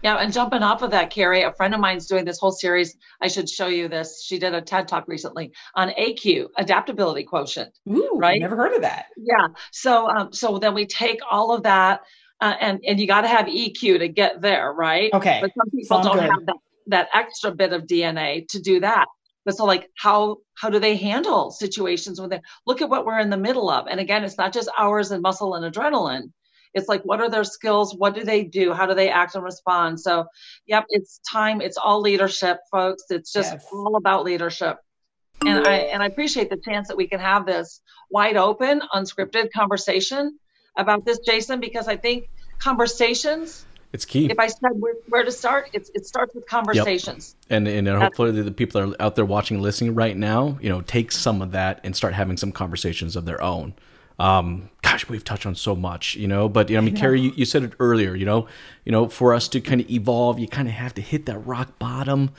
Yeah, 0.03 0.17
and 0.17 0.33
jumping 0.33 0.63
off 0.63 0.81
of 0.81 0.93
that, 0.93 1.11
Carrie, 1.11 1.43
a 1.43 1.53
friend 1.53 1.75
of 1.75 1.81
mine's 1.81 2.07
doing 2.07 2.25
this 2.25 2.39
whole 2.39 2.53
series. 2.53 2.97
I 3.21 3.29
should 3.29 3.51
show 3.51 3.67
you 3.67 3.87
this. 3.87 4.25
She 4.25 4.39
did 4.39 4.55
a 4.55 4.63
TED 4.63 4.89
talk 4.89 5.07
recently 5.09 5.53
on 5.75 5.91
AQ, 5.91 6.47
adaptability 6.57 7.25
quotient. 7.25 7.77
Ooh, 7.87 8.13
right? 8.15 8.41
Never 8.41 8.57
heard 8.57 8.73
of 8.73 8.81
that. 8.81 9.07
Yeah. 9.19 9.49
So, 9.73 10.09
um, 10.09 10.33
so 10.33 10.59
then 10.59 10.73
we 10.73 10.87
take 10.87 11.21
all 11.31 11.55
of 11.55 11.65
that, 11.65 12.01
uh, 12.41 12.55
and 12.61 12.81
and 12.87 13.01
you 13.01 13.07
got 13.07 13.23
to 13.23 13.29
have 13.29 13.47
EQ 13.47 13.99
to 13.99 14.09
get 14.09 14.41
there, 14.41 14.73
right? 14.73 15.13
Okay. 15.13 15.39
But 15.41 15.51
some 15.57 15.71
people 15.71 16.03
don't 16.03 16.15
good. 16.15 16.31
have 16.31 16.47
that 16.47 16.57
that 16.87 17.09
extra 17.15 17.53
bit 17.53 17.73
of 17.73 17.87
DNA 17.87 18.47
to 18.49 18.61
do 18.61 18.81
that. 18.81 19.07
But 19.45 19.57
so, 19.57 19.65
like, 19.65 19.89
how 19.97 20.39
how 20.55 20.71
do 20.71 20.79
they 20.79 20.97
handle 20.97 21.51
situations 21.51 22.21
when 22.21 22.31
they 22.31 22.41
look 22.67 22.83
at 22.83 22.91
what 22.91 23.07
we're 23.07 23.21
in 23.21 23.31
the 23.31 23.37
middle 23.37 23.71
of? 23.71 23.87
And 23.87 24.01
again, 24.01 24.25
it's 24.25 24.39
not 24.39 24.53
just 24.53 24.71
hours 24.79 25.11
and 25.11 25.23
muscle 25.23 25.55
and 25.55 25.73
adrenaline 25.73 26.31
it's 26.75 26.89
like 26.89 27.03
what 27.03 27.21
are 27.21 27.31
their 27.31 27.45
skills 27.45 27.95
what 27.97 28.15
do 28.15 28.25
they 28.25 28.45
do 28.45 28.73
how 28.73 28.87
do 28.87 28.95
they 28.95 29.11
act 29.11 29.35
and 29.35 29.45
respond 29.45 29.99
so 29.99 30.27
yep 30.67 30.85
it's 30.89 31.21
time 31.31 31.61
it's 31.61 31.77
all 31.77 32.01
leadership 32.01 32.59
folks 32.71 33.05
it's 33.11 33.33
just 33.33 33.53
yes. 33.53 33.67
all 33.73 33.97
about 33.97 34.25
leadership 34.25 34.79
and 35.45 35.67
i 35.67 35.75
and 35.75 36.03
i 36.03 36.07
appreciate 36.07 36.51
the 36.51 36.61
chance 36.65 36.89
that 36.89 36.97
we 36.97 37.09
can 37.09 37.21
have 37.21 37.47
this 37.47 37.81
wide 38.11 38.37
open 38.37 38.81
unscripted 38.95 39.49
conversation 39.55 40.39
about 40.77 41.05
this 41.05 41.19
jason 41.21 41.61
because 41.61 41.89
i 41.89 41.97
think 41.97 42.29
conversations 42.59 43.65
it's 43.93 44.05
key. 44.05 44.31
If 44.31 44.39
I 44.39 44.47
said 44.47 44.71
where, 44.75 44.95
where 45.09 45.25
to 45.25 45.33
start, 45.33 45.71
it's, 45.73 45.91
it 45.95 46.07
starts 46.07 46.35
with 46.35 46.47
conversations. 46.47 47.35
Yep. 47.49 47.57
And 47.57 47.69
and 47.69 47.89
hopefully 47.89 48.31
the 48.31 48.53
people 48.53 48.81
that 48.81 48.89
are 48.89 49.03
out 49.03 49.17
there 49.17 49.25
watching, 49.25 49.61
listening 49.61 49.97
right 49.97 50.17
now, 50.17 50.59
you 50.61 50.69
know, 50.69 50.81
take 50.81 51.11
some 51.11 51.43
of 51.43 51.53
that 51.53 51.81
and 51.83 51.97
start 51.97 52.15
having 52.15 52.37
some 52.37 52.53
conversations 52.53 53.17
of 53.17 53.25
their 53.25 53.43
own. 53.43 53.75
Um, 54.21 54.69
gosh, 54.83 55.09
we've 55.09 55.25
touched 55.25 55.47
on 55.47 55.55
so 55.55 55.75
much, 55.75 56.15
you 56.15 56.29
know. 56.29 56.49
But 56.49 56.71
you 56.71 56.77
know, 56.77 56.83
I 56.83 56.85
mean, 56.85 56.95
yeah. 56.95 57.01
Carrie, 57.01 57.21
you, 57.21 57.33
you, 57.35 57.45
said 57.45 57.65
it 57.65 57.73
earlier. 57.81 58.15
You 58.15 58.27
know, 58.27 58.47
you 58.85 58.93
know, 58.93 59.09
for 59.09 59.35
us 59.35 59.49
to 59.49 59.61
kind 59.61 59.81
of 59.81 59.91
evolve, 59.91 60.39
you 60.39 60.47
kind 60.47 60.69
of 60.69 60.75
have 60.75 60.95
to 60.95 61.03
hit 61.03 61.27
that 61.27 61.39
rock 61.39 61.79
bottom 61.79 62.31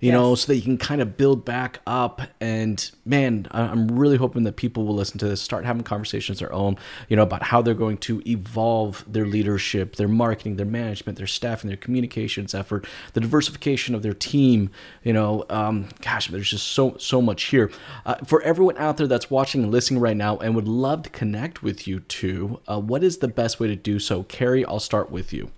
you 0.00 0.08
yes. 0.08 0.14
know, 0.14 0.34
so 0.34 0.46
that 0.48 0.56
you 0.56 0.62
can 0.62 0.78
kind 0.78 1.00
of 1.00 1.16
build 1.16 1.44
back 1.44 1.80
up. 1.86 2.22
And 2.40 2.90
man, 3.04 3.46
I'm 3.50 3.98
really 3.98 4.16
hoping 4.16 4.44
that 4.44 4.56
people 4.56 4.86
will 4.86 4.94
listen 4.94 5.18
to 5.18 5.28
this, 5.28 5.40
start 5.40 5.64
having 5.64 5.82
conversations 5.82 6.38
their 6.38 6.52
own, 6.52 6.76
you 7.08 7.16
know, 7.16 7.22
about 7.22 7.42
how 7.42 7.62
they're 7.62 7.74
going 7.74 7.98
to 7.98 8.22
evolve 8.26 9.04
their 9.06 9.26
leadership, 9.26 9.96
their 9.96 10.08
marketing, 10.08 10.56
their 10.56 10.66
management, 10.66 11.18
their 11.18 11.26
staff, 11.26 11.62
and 11.62 11.70
their 11.70 11.76
communications 11.76 12.54
effort, 12.54 12.86
the 13.12 13.20
diversification 13.20 13.94
of 13.94 14.02
their 14.02 14.14
team. 14.14 14.70
You 15.02 15.12
know, 15.12 15.44
um, 15.50 15.88
gosh, 16.00 16.28
there's 16.28 16.50
just 16.50 16.68
so 16.68 16.96
so 16.98 17.20
much 17.20 17.44
here 17.44 17.70
uh, 18.06 18.16
for 18.26 18.42
everyone 18.42 18.76
out 18.78 18.96
there 18.96 19.06
that's 19.06 19.30
watching 19.30 19.62
and 19.62 19.72
listening 19.72 20.00
right 20.00 20.16
now, 20.16 20.36
and 20.38 20.54
would 20.54 20.68
love 20.68 21.02
to 21.04 21.10
connect 21.10 21.62
with 21.62 21.88
you 21.88 22.00
too. 22.00 22.60
Uh, 22.68 22.80
what 22.80 23.02
is 23.02 23.18
the 23.18 23.28
best 23.28 23.58
way 23.60 23.68
to 23.68 23.76
do 23.76 23.98
so? 23.98 24.22
Carrie, 24.24 24.64
I'll 24.64 24.80
start 24.80 25.10
with 25.10 25.32
you. 25.32 25.50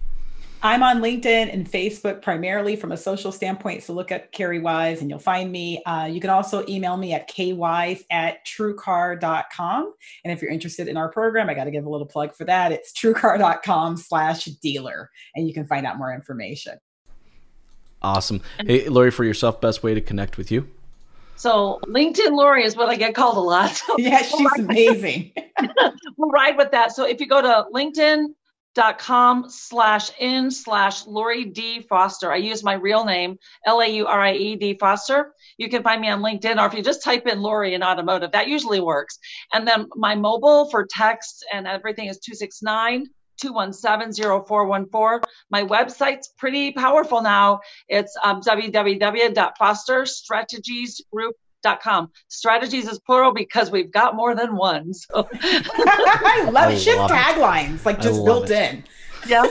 I'm 0.62 0.82
on 0.82 1.00
LinkedIn 1.00 1.52
and 1.52 1.70
Facebook 1.70 2.20
primarily 2.20 2.76
from 2.76 2.92
a 2.92 2.96
social 2.96 3.32
standpoint. 3.32 3.82
So 3.82 3.94
look 3.94 4.12
at 4.12 4.30
Carrie 4.32 4.61
Wise 4.61 5.00
and 5.00 5.08
you'll 5.08 5.18
find 5.18 5.50
me. 5.50 5.82
Uh, 5.84 6.06
you 6.11 6.20
can 6.20 6.28
also 6.28 6.64
email 6.68 6.98
me 6.98 7.14
at 7.14 7.30
kwise 7.30 8.04
at 8.11 8.46
truecar.com. 8.46 9.94
And 10.24 10.32
if 10.32 10.42
you're 10.42 10.50
interested 10.50 10.86
in 10.86 10.98
our 10.98 11.08
program, 11.08 11.48
I 11.48 11.54
got 11.54 11.64
to 11.64 11.70
give 11.70 11.86
a 11.86 11.90
little 11.90 12.06
plug 12.06 12.34
for 12.34 12.44
that. 12.44 12.72
It's 12.72 12.92
truecar.com 12.92 13.96
slash 13.96 14.44
dealer. 14.44 15.11
And 15.34 15.48
you 15.48 15.54
can 15.54 15.66
find 15.66 15.86
out 15.86 15.96
more 15.96 16.12
information. 16.12 16.78
Awesome. 18.02 18.42
Hey, 18.58 18.88
Laurie, 18.88 19.11
for 19.11 19.24
yourself, 19.24 19.61
best 19.62 19.82
way 19.82 19.94
to 19.94 20.00
connect 20.00 20.36
with 20.36 20.50
you? 20.50 20.68
So 21.36 21.80
LinkedIn 21.86 22.32
Laurie 22.32 22.64
is 22.64 22.76
what 22.76 22.90
I 22.90 22.96
get 22.96 23.14
called 23.14 23.38
a 23.38 23.40
lot. 23.40 23.80
Yeah, 23.98 24.20
she's 24.20 24.52
amazing. 24.58 25.32
we'll 26.18 26.30
ride 26.30 26.58
with 26.58 26.70
that. 26.72 26.92
So 26.92 27.06
if 27.06 27.18
you 27.18 27.26
go 27.26 27.40
to 27.40 27.64
LinkedIn, 27.74 28.26
dot 28.75 28.99
com 28.99 29.49
slash 29.49 30.11
in 30.18 30.51
slash 30.51 31.07
Laurie 31.07 31.45
D 31.45 31.83
Foster. 31.83 32.33
I 32.33 32.37
use 32.37 32.62
my 32.62 32.75
real 32.75 33.05
name, 33.05 33.39
L 33.66 33.81
A 33.81 33.87
U 33.87 34.07
R 34.07 34.21
I 34.21 34.35
E 34.35 34.55
D 34.57 34.77
Foster. 34.79 35.33
You 35.59 35.68
can 35.68 35.83
find 35.83 36.01
me 36.01 36.09
on 36.09 36.23
LinkedIn 36.23 36.61
or 36.61 36.66
if 36.66 36.75
you 36.75 36.83
just 36.83 37.03
type 37.03 37.27
in 37.27 37.43
Laurie 37.43 37.75
in 37.75 37.83
automotive, 37.83 38.31
that 38.33 38.49
usually 38.49 38.81
works. 38.81 39.18
And 39.53 39.66
then 39.66 39.89
my 39.97 40.14
mobile 40.14 40.71
for 40.71 40.87
text 40.89 41.45
and 41.53 41.66
everything 41.66 42.07
is 42.07 42.18
269 42.18 43.07
217 43.41 44.45
0414. 44.47 45.29
My 45.51 45.64
website's 45.64 46.29
pretty 46.39 46.71
powerful 46.73 47.23
now. 47.23 47.61
It's 47.89 48.16
um, 48.23 48.41
www.fosterstrategiesgroup.com 48.41 51.33
dot 51.62 51.82
com. 51.82 52.11
Strategies 52.28 52.88
is 52.88 52.98
plural 52.98 53.32
because 53.32 53.70
we've 53.70 53.90
got 53.90 54.16
more 54.16 54.34
than 54.34 54.56
one. 54.56 54.92
So 54.94 55.28
I 55.34 56.48
love 56.52 56.70
I 56.70 56.74
shift 56.76 56.98
love 56.98 57.11
taglines, 57.11 57.84
like 57.84 58.00
just 58.00 58.24
built 58.24 58.50
it. 58.50 58.74
in. 58.74 58.84
Yeah. 59.26 59.44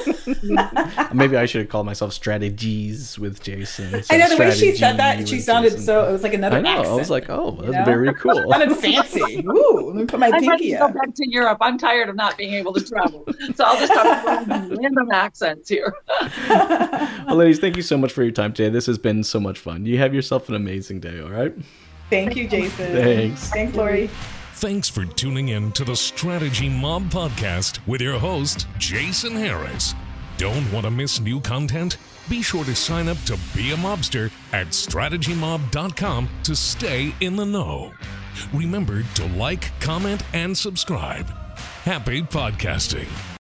Maybe 1.13 1.37
I 1.37 1.45
should 1.45 1.61
have 1.61 1.69
called 1.69 1.85
myself 1.85 2.11
strategies 2.13 3.19
with 3.19 3.43
Jason. 3.43 4.03
I 4.09 4.17
know 4.17 4.29
the 4.29 4.37
way 4.37 4.51
she 4.51 4.75
said 4.75 4.97
that. 4.97 5.27
She 5.27 5.39
sounded 5.39 5.71
Jason. 5.71 5.85
so. 5.85 6.09
It 6.09 6.11
was 6.11 6.23
like 6.23 6.33
another. 6.33 6.57
I 6.57 6.61
know. 6.61 6.79
Accent, 6.79 6.87
I 6.87 6.95
was 6.95 7.09
like, 7.11 7.29
oh, 7.29 7.51
that's 7.51 7.67
you 7.67 7.71
know? 7.73 7.85
very 7.85 8.13
cool. 8.15 8.51
sounded 8.51 8.75
fancy. 8.77 9.45
Ooh, 9.47 9.91
let 9.93 9.95
me 9.95 10.05
put 10.05 10.19
my 10.19 10.31
I'm 10.33 10.41
pinky 10.41 10.75
up. 10.75 10.91
Go 10.91 10.99
back 10.99 11.13
to 11.13 11.29
Europe. 11.29 11.59
I'm 11.61 11.77
tired 11.77 12.09
of 12.09 12.15
not 12.15 12.37
being 12.37 12.53
able 12.55 12.73
to 12.73 12.83
travel, 12.83 13.25
so 13.55 13.63
I'll 13.63 13.79
just 13.79 13.93
talk 13.93 14.25
random, 14.25 14.75
random 14.75 15.11
accents 15.11 15.69
here. 15.69 15.93
well, 16.49 17.35
ladies, 17.35 17.59
thank 17.59 17.75
you 17.77 17.83
so 17.83 17.97
much 17.97 18.11
for 18.11 18.23
your 18.23 18.31
time 18.31 18.53
today. 18.53 18.69
This 18.69 18.87
has 18.87 18.97
been 18.97 19.23
so 19.23 19.39
much 19.39 19.59
fun. 19.59 19.85
You 19.85 19.99
have 19.99 20.13
yourself 20.15 20.49
an 20.49 20.55
amazing 20.55 20.99
day. 20.99 21.21
All 21.21 21.29
right. 21.29 21.53
Thank 22.09 22.35
you, 22.35 22.47
Jason. 22.47 22.93
Thanks. 22.93 23.49
Thanks, 23.49 23.75
Laurie. 23.75 24.09
Thanks 24.53 24.89
for 24.89 25.05
tuning 25.05 25.49
in 25.49 25.71
to 25.73 25.85
the 25.85 25.95
Strategy 25.95 26.67
Mob 26.67 27.03
podcast 27.03 27.79
with 27.87 28.01
your 28.01 28.19
host, 28.19 28.67
Jason 28.77 29.33
Harris. 29.33 29.93
Don't 30.37 30.69
want 30.71 30.85
to 30.85 30.91
miss 30.91 31.19
new 31.19 31.39
content? 31.39 31.97
Be 32.29 32.41
sure 32.41 32.63
to 32.65 32.75
sign 32.75 33.07
up 33.07 33.17
to 33.25 33.37
be 33.55 33.71
a 33.71 33.75
mobster 33.77 34.31
at 34.53 34.67
strategymob.com 34.67 36.29
to 36.43 36.55
stay 36.55 37.13
in 37.21 37.35
the 37.35 37.45
know. 37.45 37.93
Remember 38.53 39.03
to 39.15 39.25
like, 39.27 39.71
comment, 39.79 40.23
and 40.33 40.57
subscribe. 40.57 41.27
Happy 41.83 42.21
podcasting. 42.21 43.07